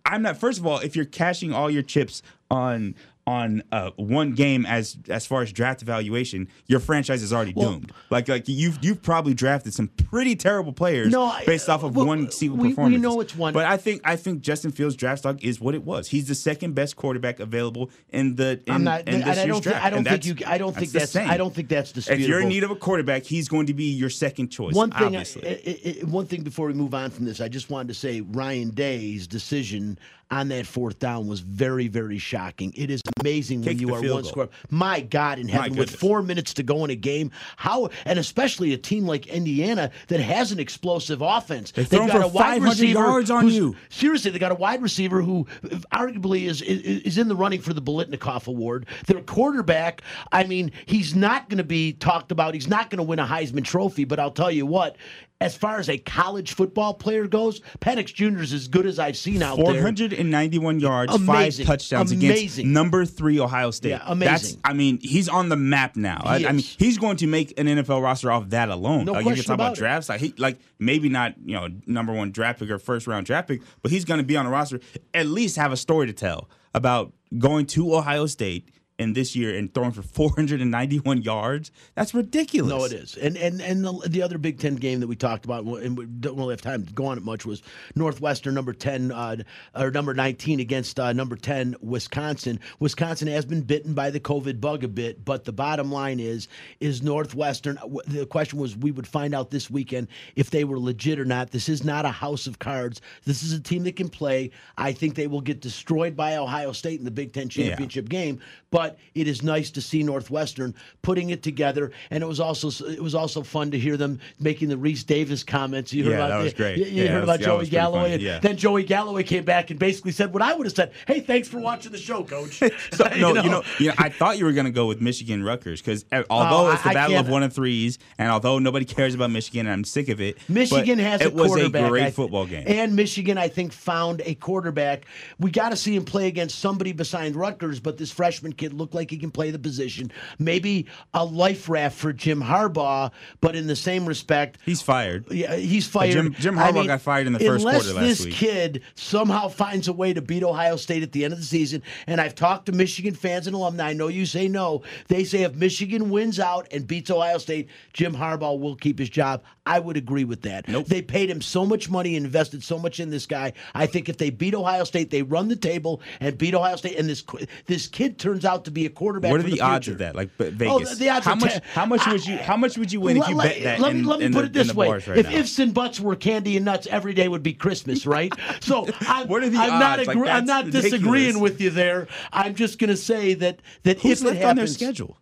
I'm 0.06 0.22
not. 0.22 0.38
First 0.38 0.58
of 0.58 0.66
all, 0.66 0.78
if 0.78 0.96
you're 0.96 1.04
cashing 1.04 1.52
all 1.52 1.70
your 1.70 1.82
chips 1.82 2.22
on 2.50 2.94
on 3.26 3.62
uh, 3.70 3.90
one 3.96 4.32
game 4.32 4.64
as 4.66 4.96
as 5.08 5.26
far 5.26 5.42
as 5.42 5.52
draft 5.52 5.82
evaluation, 5.82 6.48
your 6.66 6.80
franchise 6.80 7.22
is 7.22 7.32
already 7.32 7.52
Well- 7.54 7.72
doomed. 7.72 7.92
Like 8.10 8.28
like 8.28 8.48
you've 8.48 8.78
you've 8.82 9.02
probably 9.02 9.34
drafted 9.34 9.74
some 9.74 9.88
pretty 9.88 10.34
terrible 10.36 10.72
players 10.72 11.12
No, 11.12 11.24
I- 11.24 11.44
based 11.44 11.68
off 11.68 11.82
of 11.84 11.94
well, 11.94 12.06
one 12.06 12.30
single 12.30 12.56
we- 12.58 12.68
we 12.68 12.68
performance. 12.74 13.02
know 13.02 13.20
it's 13.20 13.36
one- 13.36 13.52
but 13.52 13.66
I 13.66 13.76
think 13.76 14.00
I 14.04 14.16
think 14.16 14.40
Justin 14.40 14.72
Fields' 14.72 14.96
draft 14.96 15.20
stock 15.20 15.44
is 15.44 15.60
what 15.60 15.74
it 15.74 15.84
was. 15.84 16.08
He's 16.08 16.26
the 16.28 16.34
second 16.34 16.74
best 16.74 16.96
quarterback 16.96 17.40
available 17.40 17.90
in 18.08 18.36
the 18.36 18.60
in, 18.66 18.74
I'm 18.74 18.84
not. 18.84 19.06
in 19.06 19.20
this 19.20 19.38
I 19.38 19.44
year's 19.44 19.46
don't. 19.46 19.52
Think, 19.52 19.62
draft. 19.64 19.84
I 19.84 19.90
don't 19.90 19.98
And 19.98 20.08
think 20.08 20.26
you. 20.26 20.34
that's- 20.34 20.52
I 20.54 20.58
don't 20.58 20.76
think 20.76 20.92
the 20.92 20.98
that's. 21.00 21.12
same. 21.12 21.30
I 21.30 21.36
don't 21.36 21.54
think 21.54 21.68
that's 21.68 22.08
If 22.10 22.20
you're 22.20 22.40
in 22.40 22.48
need 22.48 22.64
of 22.64 22.70
a 22.70 22.76
quarterback, 22.76 23.24
he's 23.24 23.48
going 23.48 23.66
to 23.66 23.74
be 23.74 23.84
your 23.92 24.10
second 24.10 24.48
choice. 24.48 24.74
One 24.74 24.90
thing, 24.90 25.16
I. 25.16 25.20
I- 25.20 25.78
I- 26.00 26.04
one 26.06 26.26
thing 26.26 26.42
before 26.42 26.66
we 26.66 26.72
move 26.74 26.94
on 26.94 27.10
from 27.10 27.26
this, 27.26 27.40
I 27.40 27.48
just 27.48 27.70
wanted 27.70 27.88
to 27.88 27.94
say 27.94 28.22
Ryan 28.22 28.70
Day's 28.70 29.26
decision 29.26 29.98
on 30.30 30.48
that 30.48 30.66
fourth 30.66 30.98
down 30.98 31.26
was 31.26 31.40
very, 31.40 31.88
very 31.88 32.18
shocking. 32.18 32.72
It 32.76 32.90
is 32.90 33.00
amazing 33.20 33.62
when 33.62 33.78
you 33.78 33.88
are 33.94 34.00
one 34.00 34.06
goal. 34.06 34.22
score. 34.24 34.48
My 34.70 35.00
God 35.00 35.38
in 35.38 35.48
heaven, 35.48 35.76
with 35.76 35.90
four 35.94 36.22
minutes 36.22 36.54
to 36.54 36.62
go 36.62 36.84
in 36.84 36.90
a 36.90 36.94
game, 36.94 37.30
how 37.56 37.90
and 38.04 38.18
especially 38.18 38.72
a 38.72 38.78
team 38.78 39.06
like 39.06 39.26
Indiana 39.26 39.90
that 40.08 40.20
has 40.20 40.52
an 40.52 40.60
explosive 40.60 41.20
offense. 41.20 41.72
They've 41.72 41.88
throwing 41.88 42.08
got 42.08 42.16
for 42.18 42.22
a 42.22 42.28
wide 42.28 42.62
500 42.62 42.68
receiver 42.70 43.00
yards 43.00 43.30
on 43.30 43.48
you. 43.48 43.76
Seriously, 43.88 44.30
they 44.30 44.38
got 44.38 44.52
a 44.52 44.56
wide 44.56 44.82
receiver 44.82 45.20
who 45.22 45.46
arguably 45.92 46.42
is, 46.42 46.62
is 46.62 46.80
is 47.02 47.18
in 47.18 47.28
the 47.28 47.36
running 47.36 47.60
for 47.60 47.72
the 47.72 47.82
Biletnikoff 47.82 48.46
Award. 48.46 48.86
Their 49.06 49.22
quarterback, 49.22 50.02
I 50.30 50.44
mean, 50.44 50.70
he's 50.86 51.14
not 51.14 51.48
going 51.48 51.58
to 51.58 51.64
be 51.64 51.92
talked 51.92 52.30
about. 52.30 52.54
He's 52.54 52.68
not 52.68 52.90
going 52.90 52.98
to 52.98 53.02
win 53.02 53.18
a 53.18 53.26
Heisman 53.26 53.64
Trophy, 53.64 54.04
but 54.04 54.20
I'll 54.20 54.30
tell 54.30 54.50
you 54.50 54.66
what. 54.66 54.96
As 55.42 55.56
far 55.56 55.78
as 55.78 55.88
a 55.88 55.96
college 55.96 56.52
football 56.52 56.92
player 56.92 57.26
goes, 57.26 57.60
Penix 57.80 58.12
Jr. 58.12 58.42
is 58.42 58.52
as 58.52 58.68
good 58.68 58.84
as 58.84 58.98
I've 58.98 59.16
seen 59.16 59.42
out 59.42 59.56
there. 59.56 59.72
491 59.72 60.80
yards, 60.80 61.14
Amazing. 61.14 61.64
five 61.64 61.78
touchdowns 61.78 62.12
Amazing. 62.12 62.36
against 62.36 62.64
number 62.64 63.06
three 63.06 63.40
Ohio 63.40 63.70
State. 63.70 63.90
Yeah, 63.90 64.02
amazing. 64.04 64.30
That's, 64.32 64.56
I 64.64 64.74
mean, 64.74 64.98
he's 65.00 65.30
on 65.30 65.48
the 65.48 65.56
map 65.56 65.96
now. 65.96 66.20
I, 66.26 66.44
I 66.44 66.52
mean, 66.52 66.58
he's 66.58 66.98
going 66.98 67.16
to 67.18 67.26
make 67.26 67.58
an 67.58 67.68
NFL 67.68 68.02
roster 68.02 68.30
off 68.30 68.50
that 68.50 68.68
alone. 68.68 69.06
No 69.06 69.12
like, 69.12 69.24
you 69.24 69.34
can 69.34 69.44
talk 69.44 69.54
about 69.54 69.68
about 69.68 69.76
drafts, 69.78 70.08
like 70.10 70.20
he, 70.20 70.34
like 70.36 70.58
maybe 70.78 71.08
not, 71.08 71.34
you 71.42 71.54
know, 71.54 71.68
number 71.86 72.12
one 72.12 72.32
draft 72.32 72.58
pick 72.58 72.70
or 72.70 72.78
first 72.78 73.06
round 73.06 73.24
draft 73.26 73.48
pick, 73.48 73.62
but 73.82 73.90
he's 73.90 74.04
going 74.04 74.18
to 74.18 74.24
be 74.24 74.36
on 74.36 74.44
a 74.46 74.50
roster. 74.50 74.80
At 75.14 75.26
least 75.26 75.56
have 75.56 75.72
a 75.72 75.76
story 75.76 76.06
to 76.06 76.12
tell 76.12 76.50
about 76.74 77.12
going 77.38 77.66
to 77.66 77.94
Ohio 77.94 78.26
State. 78.26 78.68
In 79.00 79.14
this 79.14 79.34
year 79.34 79.56
and 79.56 79.72
throwing 79.72 79.92
for 79.92 80.02
491 80.02 81.22
yards, 81.22 81.70
that's 81.94 82.12
ridiculous. 82.12 82.70
No, 82.70 82.84
it 82.84 82.92
is. 82.92 83.16
And 83.16 83.36
and 83.36 83.60
and 83.62 83.84
the, 83.84 84.08
the 84.08 84.22
other 84.22 84.36
Big 84.36 84.58
Ten 84.58 84.76
game 84.76 85.00
that 85.00 85.06
we 85.06 85.16
talked 85.16 85.46
about, 85.46 85.64
and 85.64 85.96
we 85.96 86.04
don't 86.04 86.36
really 86.36 86.52
have 86.52 86.60
time 86.60 86.84
to 86.84 86.92
go 86.92 87.06
on 87.06 87.16
it 87.16 87.24
much, 87.24 87.46
was 87.46 87.62
Northwestern 87.94 88.54
number 88.54 88.72
ten 88.72 89.10
uh, 89.10 89.36
or 89.74 89.90
number 89.90 90.12
nineteen 90.12 90.60
against 90.60 91.00
uh, 91.00 91.12
number 91.12 91.36
ten 91.36 91.76
Wisconsin. 91.80 92.60
Wisconsin 92.78 93.28
has 93.28 93.46
been 93.46 93.62
bitten 93.62 93.94
by 93.94 94.10
the 94.10 94.20
COVID 94.20 94.60
bug 94.60 94.84
a 94.84 94.88
bit, 94.88 95.24
but 95.24 95.44
the 95.44 95.52
bottom 95.52 95.90
line 95.90 96.20
is 96.20 96.48
is 96.80 97.02
Northwestern. 97.02 97.78
The 98.06 98.26
question 98.26 98.58
was 98.58 98.76
we 98.76 98.90
would 98.90 99.06
find 99.06 99.34
out 99.34 99.50
this 99.50 99.70
weekend 99.70 100.08
if 100.36 100.50
they 100.50 100.64
were 100.64 100.78
legit 100.78 101.18
or 101.18 101.24
not. 101.24 101.50
This 101.50 101.68
is 101.68 101.84
not 101.84 102.04
a 102.04 102.10
house 102.10 102.46
of 102.46 102.58
cards. 102.58 103.00
This 103.24 103.42
is 103.42 103.52
a 103.52 103.60
team 103.60 103.84
that 103.84 103.96
can 103.96 104.08
play. 104.08 104.50
I 104.76 104.92
think 104.92 105.14
they 105.14 105.26
will 105.26 105.40
get 105.40 105.60
destroyed 105.60 106.16
by 106.16 106.36
Ohio 106.36 106.72
State 106.72 106.98
in 106.98 107.04
the 107.04 107.10
Big 107.10 107.32
Ten 107.32 107.48
championship 107.48 108.08
game, 108.08 108.40
but 108.70 108.98
it 109.14 109.26
is 109.26 109.42
nice 109.42 109.70
to 109.72 109.80
see 109.80 110.02
Northwestern 110.02 110.74
putting 111.02 111.30
it 111.30 111.42
together. 111.42 111.90
And 112.10 112.22
it 112.22 112.26
was 112.26 112.40
also 112.40 112.70
it 112.86 113.02
was 113.02 113.14
also 113.14 113.42
fun 113.42 113.70
to 113.72 113.78
hear 113.78 113.96
them 113.96 114.20
making 114.38 114.68
the 114.68 114.76
Rece 114.76 115.04
Davis 115.06 115.42
comments. 115.42 115.92
You 115.92 116.04
heard 116.04 116.10
Yeah, 116.12 116.16
about 116.16 116.28
that 116.38 116.44
was 116.44 116.54
great. 116.54 116.78
You, 116.78 116.84
you 116.86 117.04
Yeah, 117.04 117.10
heard 117.12 117.24
about 117.24 117.38
was- 117.38 117.46
Joey 117.46 117.66
Galloway, 117.66 118.18
yeah. 118.18 118.38
then 118.38 118.56
Joey 118.56 118.84
Galloway 118.84 119.22
came 119.22 119.44
back 119.44 119.70
and 119.70 119.78
basically 119.78 120.12
said 120.12 120.32
what 120.32 120.42
I 120.42 120.54
would 120.54 120.66
have 120.66 120.74
said. 120.74 120.92
Hey, 121.06 121.20
thanks 121.20 121.48
for 121.48 121.58
watching 121.58 121.92
the 121.92 121.98
show, 121.98 122.24
Coach. 122.24 122.60
So, 122.92 123.04
no, 123.18 123.34
you 123.42 123.50
know, 123.50 123.62
you 123.78 123.88
know, 123.88 123.94
I 123.98 124.08
thought 124.08 124.38
you 124.38 124.44
were 124.44 124.52
going 124.52 124.64
to 124.66 124.70
go 124.72 124.86
with 124.86 125.00
Michigan 125.00 125.42
Rutgers 125.42 125.80
because 125.80 126.04
eh, 126.12 126.22
although 126.30 126.68
Oh, 126.68 126.72
it's 126.72 126.82
the 126.82 126.88
I- 126.88 126.92
I 126.92 126.94
battle 126.94 127.16
of 127.18 127.28
one 127.28 127.42
and 127.42 127.52
threes, 127.52 127.98
and 128.18 128.30
although 128.30 128.58
nobody 128.58 128.84
cares 128.84 129.14
about 129.14 129.30
Michigan, 129.30 129.66
and 129.66 129.72
I'm 129.72 129.84
sick 129.84 130.08
of 130.08 130.20
it. 130.20 130.38
Michigan 130.48 130.98
has 130.98 131.20
it 131.20 131.28
a 131.28 131.30
was 131.30 131.54
a 131.56 131.68
great 131.68 132.04
I 132.04 132.10
football 132.10 132.46
game. 132.46 132.64
And 132.66 132.94
Michigan, 132.96 133.38
I 133.38 133.48
think, 133.48 133.72
found 133.72 134.22
a 134.24 134.34
quarterback. 134.34 135.06
We 135.38 135.50
got 135.50 135.70
to 135.70 135.76
see 135.76 135.94
him 135.96 136.04
play 136.04 136.26
against 136.28 136.58
somebody 136.58 136.92
besides 136.92 137.34
Rutgers, 137.34 137.80
but 137.80 137.96
this 137.98 138.10
freshman 138.10 138.52
kid 138.60 138.72
looked 138.72 138.94
like 138.94 139.10
he 139.10 139.16
can 139.18 139.30
play 139.30 139.50
the 139.50 139.58
position. 139.58 140.12
Maybe 140.38 140.86
a 141.14 141.24
life 141.24 141.68
raft 141.68 141.96
for 141.98 142.12
Jim 142.12 142.42
Harbaugh, 142.42 143.10
but 143.40 143.56
in 143.56 143.66
the 143.66 143.74
same 143.76 144.06
respect, 144.06 144.58
He's 144.64 144.82
fired. 144.82 145.24
yeah, 145.30 145.56
he's 145.56 145.86
fired. 145.86 146.12
Jim- 146.12 146.34
Jim 146.38 146.58
I 146.58 146.70
Harbaugh 146.70 146.86
got 146.86 147.00
fired 147.00 147.26
in 147.26 147.32
the 147.32 147.38
first 147.40 147.64
quarter 147.64 147.78
last 147.92 148.00
this 148.00 148.24
week. 148.26 148.34
kid 148.34 148.82
somehow 148.94 149.48
finds 149.48 149.88
a 149.88 149.92
way 149.92 150.12
to 150.12 150.20
beat 150.22 150.42
Ohio 150.44 150.76
State 150.76 151.02
at 151.02 151.12
the 151.12 151.24
end 151.24 151.32
of 151.32 151.38
the 151.40 151.44
season, 151.46 151.82
and 152.06 152.20
I've 152.20 152.34
talked 152.34 152.66
to 152.66 152.72
Michigan 152.72 153.14
fans 153.14 153.46
and 153.46 153.56
alumni. 153.56 153.88
I 153.88 153.92
know 153.94 154.08
you 154.08 154.26
say 154.26 154.46
no. 154.46 154.82
They 155.08 155.24
say 155.24 155.42
if 155.42 155.54
Michigan 155.54 156.10
wins 156.10 156.38
out 156.38 156.68
and 156.70 156.86
beats 156.86 157.10
Ohio 157.10 157.38
State, 157.38 157.68
Jim 157.94 158.14
Harbaugh 158.14 158.60
will 158.60 158.76
keep 158.76 158.98
his 158.98 159.08
job. 159.10 159.42
I 159.66 159.78
would 159.78 159.96
agree 159.96 160.24
with 160.24 160.42
that. 160.42 160.66
Nope. 160.68 160.86
They 160.86 161.00
paid 161.00 161.30
him 161.30 161.40
so 161.40 161.64
much 161.64 161.88
money, 161.88 162.16
invested 162.16 162.62
so 162.64 162.78
much 162.78 162.98
in 162.98 163.10
this 163.10 163.26
guy. 163.26 163.52
I 163.74 163.86
think 163.86 164.08
if 164.08 164.16
they 164.18 164.30
beat 164.30 164.54
Ohio 164.54 164.84
State, 164.84 165.10
they 165.10 165.22
run 165.22 165.48
the 165.48 165.56
table 165.56 166.02
and 166.20 166.36
beat 166.36 166.54
Ohio 166.54 166.76
State, 166.76 166.98
and 166.98 167.08
this 167.08 167.22
this 167.66 167.86
kid 167.86 168.18
turns 168.18 168.44
out 168.44 168.49
to 168.58 168.70
be 168.70 168.86
a 168.86 168.90
quarterback. 168.90 169.30
What 169.30 169.40
are 169.40 169.44
for 169.44 169.50
the, 169.50 169.60
odds 169.60 169.86
future. 169.86 169.94
of 169.94 169.98
that? 169.98 170.16
Like 170.16 170.30
but 170.36 170.48
Oh, 170.48 170.78
Vegas. 170.78 170.98
the 170.98 171.08
odds 171.10 171.24
how 171.26 171.34
much? 171.34 171.52
ten- 171.52 171.62
how 171.74 171.86
much 171.86 172.06
would 172.06 172.26
you? 172.26 172.36
How 172.38 172.56
much 172.56 172.76
would 172.78 172.92
you 172.92 173.00
win 173.00 173.16
if 173.16 173.28
you 173.28 173.34
let, 173.34 173.54
bet 173.54 173.62
that? 173.64 173.80
let 173.80 173.92
in, 173.92 174.02
me, 174.02 174.04
let 174.06 174.18
me 174.20 174.24
in 174.26 174.32
put 174.32 174.40
the, 174.40 174.46
it 174.46 174.52
this 174.52 174.74
way: 174.74 174.88
right 174.90 175.08
if 175.08 175.26
now? 175.28 175.36
ifs 175.36 175.58
and 175.58 175.72
buts 175.74 176.00
were 176.00 176.16
candy 176.16 176.56
and 176.56 176.64
nuts, 176.64 176.86
every 176.88 177.14
day 177.14 177.28
would 177.28 177.42
be 177.42 177.52
Christmas, 177.52 178.06
right? 178.06 178.32
So 178.60 178.86
I'm, 179.00 179.26
What 179.28 179.42
are 179.42 179.48
the 179.48 179.58
I'm 179.58 179.78
not 179.80 179.98
odds? 180.00 180.08
Like, 180.08 180.16
I'm 180.18 180.44
not 180.44 180.66
ridiculous. 180.66 180.90
disagreeing 180.92 181.40
with 181.40 181.60
you 181.60 181.70
there. 181.70 182.08
I'm 182.32 182.54
just 182.54 182.78
going 182.78 182.90
to 182.90 182.96
say 182.96 183.34
that 183.34 183.60
that 183.84 184.00
Who's 184.00 184.22
if 184.22 184.26
it 184.28 184.34
left 184.34 184.44
on 184.44 184.56
their 184.56 184.66
schedule? 184.66 185.16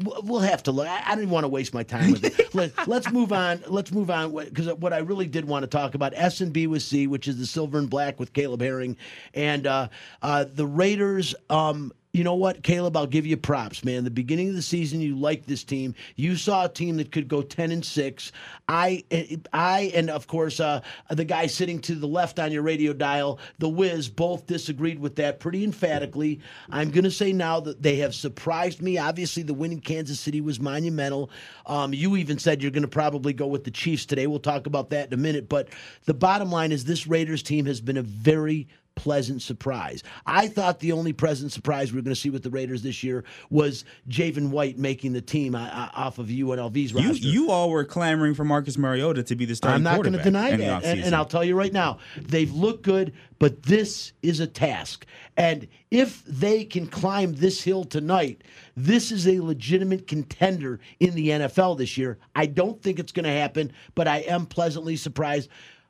We'll 0.00 0.40
have 0.40 0.62
to 0.64 0.72
look. 0.72 0.86
I 0.86 1.16
didn't 1.16 1.30
want 1.30 1.42
to 1.42 1.48
waste 1.48 1.74
my 1.74 1.82
time 1.82 2.12
with 2.12 2.22
it. 2.24 2.38
Let, 2.54 2.86
let's 2.86 3.10
move 3.10 3.32
on. 3.32 3.64
Let's 3.66 3.90
move 3.90 4.10
on 4.10 4.32
because 4.32 4.72
what 4.74 4.92
I 4.92 4.98
really 4.98 5.26
did 5.26 5.44
want 5.44 5.64
to 5.64 5.66
talk 5.66 5.96
about 5.96 6.12
S 6.14 6.40
and 6.40 6.52
B 6.52 6.68
with 6.68 6.82
C, 6.82 7.08
which 7.08 7.26
is 7.26 7.36
the 7.36 7.46
silver 7.46 7.78
and 7.78 7.90
black 7.90 8.20
with 8.20 8.32
Caleb 8.32 8.60
Herring, 8.62 8.96
and 9.34 9.66
uh, 9.66 9.88
uh, 10.22 10.44
the 10.52 10.66
Raiders. 10.66 11.34
Um, 11.50 11.92
you 12.12 12.24
know 12.24 12.34
what, 12.34 12.62
Caleb? 12.62 12.96
I'll 12.96 13.06
give 13.06 13.26
you 13.26 13.36
props, 13.36 13.84
man. 13.84 14.04
The 14.04 14.10
beginning 14.10 14.48
of 14.48 14.54
the 14.54 14.62
season, 14.62 15.00
you 15.00 15.16
liked 15.16 15.46
this 15.46 15.62
team. 15.62 15.94
You 16.16 16.36
saw 16.36 16.64
a 16.64 16.68
team 16.68 16.96
that 16.96 17.12
could 17.12 17.28
go 17.28 17.42
ten 17.42 17.70
and 17.70 17.84
six. 17.84 18.32
I, 18.66 19.04
I, 19.52 19.92
and 19.94 20.08
of 20.10 20.26
course, 20.26 20.58
uh, 20.58 20.80
the 21.10 21.24
guy 21.24 21.46
sitting 21.46 21.80
to 21.80 21.94
the 21.94 22.08
left 22.08 22.38
on 22.38 22.50
your 22.50 22.62
radio 22.62 22.92
dial, 22.92 23.38
the 23.58 23.68
Wiz, 23.68 24.08
both 24.08 24.46
disagreed 24.46 24.98
with 24.98 25.16
that 25.16 25.38
pretty 25.38 25.64
emphatically. 25.64 26.40
I'm 26.70 26.90
going 26.90 27.04
to 27.04 27.10
say 27.10 27.32
now 27.32 27.60
that 27.60 27.82
they 27.82 27.96
have 27.96 28.14
surprised 28.14 28.82
me. 28.82 28.98
Obviously, 28.98 29.42
the 29.42 29.54
win 29.54 29.72
in 29.72 29.80
Kansas 29.80 30.18
City 30.18 30.40
was 30.40 30.58
monumental. 30.60 31.30
Um, 31.66 31.92
you 31.92 32.16
even 32.16 32.38
said 32.38 32.62
you're 32.62 32.70
going 32.70 32.82
to 32.82 32.88
probably 32.88 33.32
go 33.32 33.46
with 33.46 33.64
the 33.64 33.70
Chiefs 33.70 34.06
today. 34.06 34.26
We'll 34.26 34.38
talk 34.38 34.66
about 34.66 34.90
that 34.90 35.08
in 35.08 35.14
a 35.14 35.22
minute. 35.22 35.48
But 35.48 35.68
the 36.06 36.14
bottom 36.14 36.50
line 36.50 36.72
is 36.72 36.84
this 36.84 37.06
Raiders 37.06 37.42
team 37.42 37.66
has 37.66 37.80
been 37.80 37.98
a 37.98 38.02
very 38.02 38.66
pleasant 38.98 39.40
surprise. 39.40 40.02
I 40.26 40.48
thought 40.48 40.80
the 40.80 40.90
only 40.90 41.12
pleasant 41.12 41.52
surprise 41.52 41.92
we 41.92 41.96
were 41.96 42.02
going 42.02 42.14
to 42.14 42.20
see 42.20 42.30
with 42.30 42.42
the 42.42 42.50
Raiders 42.50 42.82
this 42.82 43.04
year 43.04 43.22
was 43.48 43.84
Javin 44.08 44.50
White 44.50 44.76
making 44.76 45.12
the 45.12 45.20
team 45.20 45.54
uh, 45.54 45.68
uh, 45.68 45.88
off 45.94 46.18
of 46.18 46.26
UNLV's 46.26 46.92
You 46.92 47.08
roster. 47.08 47.26
you 47.26 47.50
all 47.50 47.70
were 47.70 47.84
clamoring 47.84 48.34
for 48.34 48.44
Marcus 48.44 48.76
Mariota 48.76 49.22
to 49.22 49.36
be 49.36 49.44
the 49.44 49.54
starting 49.54 49.76
I'm 49.76 49.82
not 49.84 50.02
going 50.02 50.16
to 50.16 50.22
deny 50.22 50.56
that. 50.56 50.84
And, 50.84 51.00
and 51.00 51.14
I'll 51.14 51.24
tell 51.24 51.44
you 51.44 51.54
right 51.54 51.72
now, 51.72 51.98
they've 52.16 52.52
looked 52.52 52.82
good, 52.82 53.12
but 53.38 53.62
this 53.62 54.12
is 54.22 54.40
a 54.40 54.46
task. 54.48 55.06
And 55.36 55.68
if 55.92 56.24
they 56.24 56.64
can 56.64 56.88
climb 56.88 57.34
this 57.34 57.62
hill 57.62 57.84
tonight, 57.84 58.42
this 58.76 59.12
is 59.12 59.28
a 59.28 59.38
legitimate 59.38 60.08
contender 60.08 60.80
in 60.98 61.14
the 61.14 61.28
NFL 61.28 61.78
this 61.78 61.96
year. 61.96 62.18
I 62.34 62.46
don't 62.46 62.82
think 62.82 62.98
it's 62.98 63.12
going 63.12 63.24
to 63.24 63.30
happen, 63.30 63.72
but 63.94 64.08
I 64.08 64.18
am 64.18 64.46
pleasantly 64.46 64.96
surprised. 64.96 65.48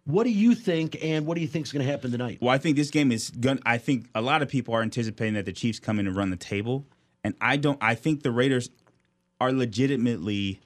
What 0.08 0.24
do 0.24 0.30
you 0.30 0.54
think, 0.54 0.96
and 1.04 1.26
what 1.26 1.34
do 1.34 1.42
you 1.42 1.46
think 1.46 1.66
is 1.66 1.72
going 1.72 1.84
to 1.84 1.92
happen 1.92 2.10
tonight? 2.10 2.38
Well, 2.40 2.50
I 2.50 2.56
think 2.56 2.78
this 2.78 2.90
game 2.90 3.12
is 3.12 3.28
going. 3.28 3.60
I 3.66 3.76
think 3.76 4.06
a 4.14 4.22
lot 4.22 4.40
of 4.40 4.48
people 4.48 4.72
are 4.74 4.80
anticipating 4.80 5.34
that 5.34 5.44
the 5.44 5.52
Chiefs 5.52 5.78
come 5.78 5.98
in 5.98 6.06
and 6.06 6.16
run 6.16 6.30
the 6.30 6.36
table, 6.36 6.86
and 7.22 7.34
I 7.42 7.58
don't. 7.58 7.76
I 7.82 7.94
think 7.94 8.22
the 8.22 8.30
Raiders 8.30 8.70
are 9.38 9.52
legitimately 9.52 10.62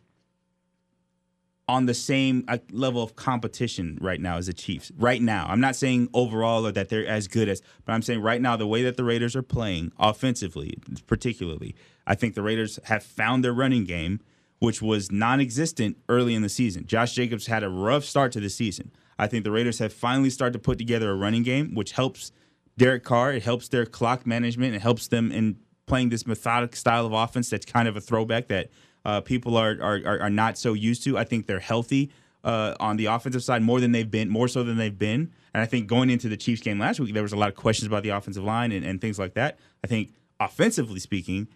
on 1.66 1.86
the 1.86 1.95
same 1.95 2.45
uh, 2.47 2.59
level 2.70 3.03
of 3.03 3.16
competition 3.16 3.99
right 4.01 4.20
now 4.20 4.36
as 4.36 4.47
the 4.47 4.53
Chiefs. 4.53 4.93
Right 4.97 5.20
now, 5.20 5.47
I'm 5.49 5.61
not 5.61 5.74
saying 5.74 6.09
overall 6.14 6.64
or 6.64 6.70
that 6.70 6.88
they're 6.88 7.05
as 7.05 7.26
good 7.26 7.49
as, 7.49 7.62
but 7.84 7.95
I'm 7.95 8.03
saying 8.03 8.22
right 8.22 8.40
now 8.40 8.57
the 8.57 8.68
way 8.68 8.84
that 8.84 8.97
the 8.97 9.03
Raiders 9.03 9.34
are 9.34 9.43
playing 9.43 9.90
offensively, 9.99 10.78
particularly, 11.09 11.74
I 12.07 12.14
think 12.14 12.36
the 12.36 12.43
Raiders 12.43 12.78
have 12.84 13.03
found 13.03 13.43
their 13.43 13.53
running 13.53 13.86
game, 13.86 14.20
which 14.61 14.80
was 14.80 15.11
non-existent 15.11 15.97
early 16.09 16.36
in 16.36 16.43
the 16.43 16.49
season. 16.49 16.86
Josh 16.86 17.12
Jacobs 17.12 17.49
had 17.49 17.64
a 17.64 17.68
rough 17.68 18.05
start 18.05 18.30
to 18.32 18.40
the 18.40 18.49
season. 18.49 18.93
I 19.22 19.28
think 19.28 19.44
the 19.44 19.52
Raiders 19.52 19.78
have 19.78 19.92
finally 19.92 20.30
started 20.30 20.54
to 20.54 20.58
put 20.58 20.78
together 20.78 21.10
a 21.10 21.14
running 21.14 21.44
game, 21.44 21.74
which 21.74 21.92
helps 21.92 22.32
Derek 22.76 23.04
Carr. 23.04 23.32
It 23.32 23.44
helps 23.44 23.68
their 23.68 23.86
clock 23.86 24.26
management. 24.26 24.74
It 24.74 24.82
helps 24.82 25.06
them 25.08 25.30
in 25.30 25.58
playing 25.86 26.08
this 26.08 26.26
methodic 26.26 26.74
style 26.74 27.06
of 27.06 27.12
offense 27.12 27.48
that's 27.48 27.64
kind 27.64 27.86
of 27.86 27.96
a 27.96 28.00
throwback 28.00 28.48
that 28.48 28.70
uh, 29.04 29.20
people 29.20 29.56
are, 29.56 29.78
are 29.80 30.20
are 30.22 30.30
not 30.30 30.58
so 30.58 30.72
used 30.72 31.04
to. 31.04 31.16
I 31.16 31.24
think 31.24 31.46
they're 31.46 31.60
healthy 31.60 32.10
uh, 32.44 32.74
on 32.80 32.96
the 32.96 33.06
offensive 33.06 33.44
side 33.44 33.62
more 33.62 33.80
than 33.80 33.92
they've 33.92 34.10
been, 34.10 34.28
more 34.28 34.48
so 34.48 34.62
than 34.64 34.76
they've 34.76 34.98
been. 34.98 35.30
And 35.54 35.62
I 35.62 35.66
think 35.66 35.86
going 35.86 36.10
into 36.10 36.28
the 36.28 36.36
Chiefs 36.36 36.62
game 36.62 36.78
last 36.78 36.98
week, 36.98 37.14
there 37.14 37.22
was 37.22 37.32
a 37.32 37.36
lot 37.36 37.48
of 37.48 37.54
questions 37.54 37.86
about 37.86 38.02
the 38.02 38.08
offensive 38.10 38.42
line 38.42 38.72
and, 38.72 38.84
and 38.84 39.00
things 39.00 39.18
like 39.18 39.34
that. 39.34 39.58
I 39.84 39.86
think 39.86 40.14
offensively 40.40 40.98
speaking, 40.98 41.48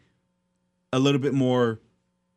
a 0.93 0.99
little 0.99 1.21
bit 1.21 1.35
more, 1.35 1.81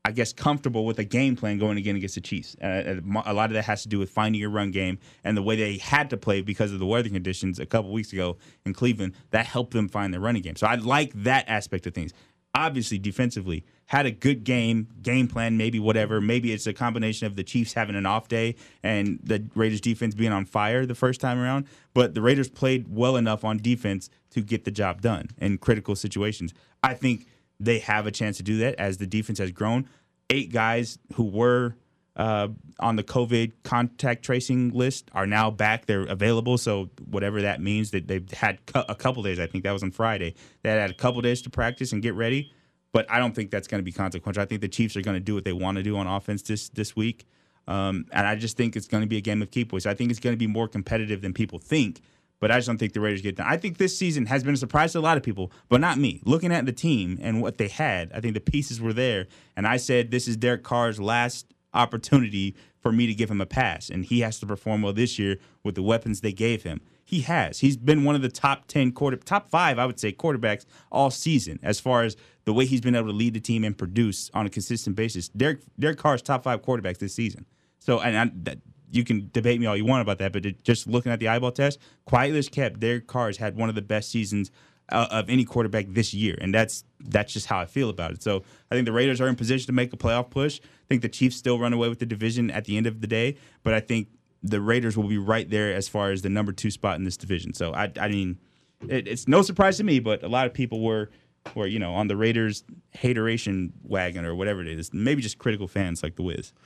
I 0.10 0.12
guess, 0.12 0.34
comfortable 0.34 0.86
with 0.86 0.98
a 0.98 1.04
game 1.04 1.36
plan 1.36 1.60
going 1.60 1.78
again 1.78 1.96
against 1.96 2.16
the 2.16 2.22
Chiefs. 2.22 2.56
Uh, 2.56 3.00
a 3.26 3.34
lot 3.34 3.52
of 3.52 3.54
that 3.54 3.66
has 3.66 3.84
to 3.84 3.90
do 3.90 4.00
with 4.00 4.10
finding 4.10 4.42
your 4.42 4.50
run 4.50 4.72
game 4.72 4.98
and 5.24 5.38
the 5.38 5.44
way 5.44 5.56
they 5.56 5.78
had 5.78 6.10
to 6.10 6.18
play 6.18 6.42
because 6.42 6.74
of 6.74 6.80
the 6.80 6.86
weather 6.88 7.10
conditions 7.10 7.60
a 7.60 7.66
couple 7.68 7.92
weeks 7.92 8.12
ago 8.12 8.36
in 8.66 8.74
Cleveland. 8.74 9.14
That 9.30 9.46
helped 9.46 9.72
them 9.72 9.88
find 9.88 10.12
their 10.12 10.20
running 10.20 10.42
game. 10.42 10.56
So 10.56 10.66
I 10.66 10.76
like 10.76 11.14
that 11.14 11.48
aspect 11.48 11.86
of 11.86 11.94
things. 11.94 12.12
obviously 12.56 12.98
defensively 12.98 13.64
had 13.86 14.06
a 14.06 14.12
good 14.12 14.44
game, 14.44 14.88
game 15.02 15.28
plan, 15.28 15.58
maybe 15.58 15.80
whatever. 15.80 16.22
Maybe 16.22 16.52
it's 16.52 16.68
a 16.68 16.74
combination 16.74 17.26
of 17.28 17.36
the 17.36 17.44
Chiefs 17.44 17.74
having 17.74 17.96
an 17.96 18.06
off 18.06 18.28
day 18.28 18.56
and 18.84 19.20
the 19.24 19.48
Raiders 19.56 19.82
defense 19.82 20.16
being 20.16 20.32
on 20.32 20.46
fire 20.46 20.86
the 20.86 20.96
first 20.96 21.22
time 21.22 21.40
around. 21.40 21.66
But 21.94 22.14
the 22.14 22.22
Raiders 22.22 22.50
played 22.50 22.88
well 22.90 23.16
enough 23.16 23.44
on 23.44 23.58
defense 23.58 24.10
to 24.32 24.42
get 24.42 24.66
the 24.66 24.72
job 24.72 25.02
done 25.02 25.30
in 25.38 25.58
critical 25.58 25.96
situations. 25.96 26.54
I 26.84 26.94
think 26.94 27.28
they 27.60 27.80
have 27.80 28.08
a 28.08 28.12
chance 28.12 28.38
to 28.38 28.44
do 28.44 28.58
that 28.60 28.76
as 28.76 28.98
the 28.98 29.08
defense 29.08 29.40
has 29.40 29.52
grown. 29.52 29.90
Eight 30.30 30.52
guys 30.52 31.00
who 31.16 31.24
were 31.24 31.76
uh, 32.16 32.50
on 32.80 32.98
the 32.98 33.04
COVID 33.04 33.54
contact 33.64 34.24
tracing 34.24 34.72
list 34.72 35.10
are 35.14 35.26
now 35.26 35.50
back. 35.50 35.86
They're 35.86 36.04
available. 36.04 36.58
So 36.58 36.90
whatever 37.10 37.42
that 37.42 37.62
means, 37.62 37.92
that 37.92 38.08
they've 38.08 38.30
had 38.32 38.60
a 38.76 38.96
couple 38.96 39.24
days. 39.24 39.40
I 39.40 39.48
think 39.48 39.64
that 39.64 39.72
was 39.72 39.84
on 39.84 39.92
Friday. 39.92 40.36
They 40.62 40.70
had 40.70 40.92
a 40.92 40.94
couple 40.94 41.22
days 41.22 41.42
to 41.44 41.50
practice 41.50 41.94
and 41.94 42.02
get 42.02 42.16
ready. 42.16 42.52
But 42.92 43.10
I 43.10 43.20
don't 43.20 43.36
think 43.36 43.52
that's 43.52 43.68
going 43.68 43.80
to 43.80 43.84
be 43.86 43.92
consequential. 43.92 44.42
I 44.42 44.46
think 44.46 44.62
the 44.62 44.68
Chiefs 44.68 44.98
are 44.98 45.02
going 45.02 45.16
to 45.16 45.22
do 45.22 45.36
what 45.36 45.46
they 45.46 45.54
want 45.54 45.78
to 45.78 45.84
do 45.84 45.96
on 45.98 46.08
offense 46.08 46.42
this 46.42 46.70
this 46.70 46.96
week. 46.96 47.26
Um, 47.68 48.06
and 48.12 48.26
I 48.26 48.36
just 48.36 48.58
think 48.58 48.76
it's 48.76 48.88
going 48.88 49.02
to 49.02 49.08
be 49.08 49.18
a 49.18 49.22
game 49.22 49.42
of 49.42 49.52
keep 49.52 49.70
boys. 49.70 49.86
I 49.86 49.94
think 49.94 50.10
it's 50.10 50.20
going 50.20 50.34
to 50.34 50.38
be 50.38 50.48
more 50.48 50.68
competitive 50.68 51.22
than 51.22 51.34
people 51.34 51.60
think. 51.60 52.02
But 52.40 52.52
I 52.52 52.58
just 52.58 52.68
don't 52.68 52.78
think 52.78 52.94
the 52.94 53.02
Raiders 53.02 53.22
get 53.22 53.36
done. 53.36 53.48
I 53.48 53.58
think 53.58 53.78
this 53.78 53.98
season 53.98 54.26
has 54.28 54.44
been 54.44 54.54
a 54.54 54.58
surprise 54.58 54.94
to 54.94 55.00
a 55.00 55.02
lot 55.02 55.18
of 55.18 55.24
people, 55.24 55.52
but 55.68 55.82
not 55.82 55.98
me. 55.98 56.22
Looking 56.26 56.52
at 56.52 56.66
the 56.66 56.72
team 56.72 57.20
and 57.22 57.42
what 57.42 57.58
they 57.58 57.68
had, 57.68 58.12
I 58.14 58.22
think 58.22 58.34
the 58.34 58.40
pieces 58.40 58.80
were 58.80 58.94
there. 58.94 59.28
And 59.58 59.68
I 59.68 59.78
said 59.78 60.12
this 60.12 60.28
is 60.28 60.38
Derek 60.38 60.64
Carr's 60.64 61.00
last 61.00 61.54
opportunity 61.74 62.56
for 62.80 62.92
me 62.92 63.08
to 63.08 63.14
give 63.14 63.30
him 63.30 63.42
a 63.42 63.46
pass. 63.46 63.90
And 63.90 64.06
he 64.06 64.22
has 64.22 64.40
to 64.40 64.46
perform 64.46 64.82
well 64.82 64.94
this 64.94 65.20
year 65.20 65.38
with 65.64 65.76
the 65.76 65.84
weapons 65.84 66.22
they 66.22 66.32
gave 66.32 66.64
him. 66.64 66.82
He 67.04 67.22
has. 67.22 67.60
He's 67.60 67.76
been 67.76 68.04
one 68.04 68.16
of 68.16 68.22
the 68.22 68.30
top 68.30 68.68
10 68.68 68.92
quarter 68.92 69.18
top 69.18 69.50
5, 69.50 69.80
I 69.80 69.86
would 69.86 70.00
say, 70.00 70.12
quarterbacks 70.12 70.66
all 70.92 71.10
season 71.10 71.60
as 71.64 71.80
far 71.80 72.04
as 72.04 72.16
the 72.46 72.54
way 72.54 72.66
he's 72.66 72.82
been 72.82 72.96
able 72.96 73.08
to 73.08 73.14
lead 73.14 73.34
the 73.34 73.40
team 73.40 73.64
and 73.64 73.78
produce 73.78 74.30
on 74.34 74.46
a 74.46 74.50
consistent 74.50 74.96
basis. 74.96 75.28
Derek 75.30 75.62
Derek 75.78 75.98
Carr's 75.98 76.22
top 76.22 76.44
5 76.44 76.62
quarterbacks 76.62 77.00
this 77.00 77.14
season. 77.14 77.46
So 77.80 78.00
and 78.00 78.18
I, 78.18 78.32
that, 78.44 78.60
you 78.92 79.04
can 79.04 79.30
debate 79.34 79.60
me 79.60 79.66
all 79.66 79.78
you 79.78 79.86
want 79.86 80.02
about 80.02 80.18
that, 80.20 80.34
but 80.34 80.46
it, 80.46 80.64
just 80.64 80.88
looking 80.88 81.12
at 81.12 81.20
the 81.20 81.28
eyeball 81.28 81.52
test, 81.52 81.80
quietly 82.06 82.42
kept, 82.44 82.80
their 82.80 83.00
Carr's 83.00 83.38
had 83.38 83.56
one 83.56 83.70
of 83.70 83.76
the 83.76 83.82
best 83.82 84.10
seasons 84.10 84.52
uh, 84.92 85.08
of 85.12 85.30
any 85.30 85.46
quarterback 85.46 85.86
this 85.90 86.14
year, 86.14 86.38
and 86.42 86.54
that's 86.54 86.84
that's 87.00 87.34
just 87.34 87.46
how 87.46 87.60
I 87.60 87.66
feel 87.66 87.90
about 87.90 88.12
it. 88.12 88.24
So 88.24 88.44
I 88.72 88.76
think 88.76 88.86
the 88.86 88.92
Raiders 88.92 89.22
are 89.22 89.28
in 89.28 89.36
position 89.36 89.68
to 89.68 89.74
make 89.74 89.94
a 89.94 89.98
playoff 89.98 90.30
push. 90.30 90.60
I 90.64 90.88
think 90.88 91.02
the 91.02 91.10
Chiefs 91.10 91.36
still 91.36 91.60
run 91.60 91.74
away 91.74 91.90
with 91.90 92.00
the 92.00 92.06
division 92.06 92.50
at 92.52 92.66
the 92.66 92.78
end 92.78 92.88
of 92.88 93.02
the 93.02 93.08
day, 93.08 93.38
but 93.64 93.74
I 93.74 93.80
think 93.80 94.08
the 94.42 94.62
Raiders 94.62 94.98
will 94.98 95.08
be 95.08 95.18
right 95.18 95.50
there 95.50 95.74
as 95.74 95.88
far 95.88 96.12
as 96.12 96.22
the 96.22 96.30
number 96.30 96.52
two 96.52 96.72
spot 96.72 96.96
in 96.96 97.04
this 97.04 97.18
division. 97.18 97.54
So 97.54 97.74
I, 97.74 97.92
I 98.00 98.08
mean, 98.08 98.40
it, 98.88 99.08
it's 99.08 99.28
no 99.28 99.42
surprise 99.42 99.78
to 99.78 99.84
me, 99.84 100.00
but 100.00 100.24
a 100.24 100.30
lot 100.30 100.48
of 100.48 100.54
people 100.54 100.82
were 100.82 101.10
were 101.56 101.68
you 101.68 101.80
know 101.80 101.94
on 101.94 102.08
the 102.08 102.18
Raiders 102.18 102.64
hateration 102.94 103.72
wagon 103.84 104.26
or 104.26 104.36
whatever 104.36 104.62
it 104.62 104.68
is. 104.68 104.94
Maybe 104.94 105.22
just 105.22 105.38
critical 105.38 105.68
fans 105.68 106.04
like 106.04 106.16
the 106.16 106.24
Wiz. 106.24 106.54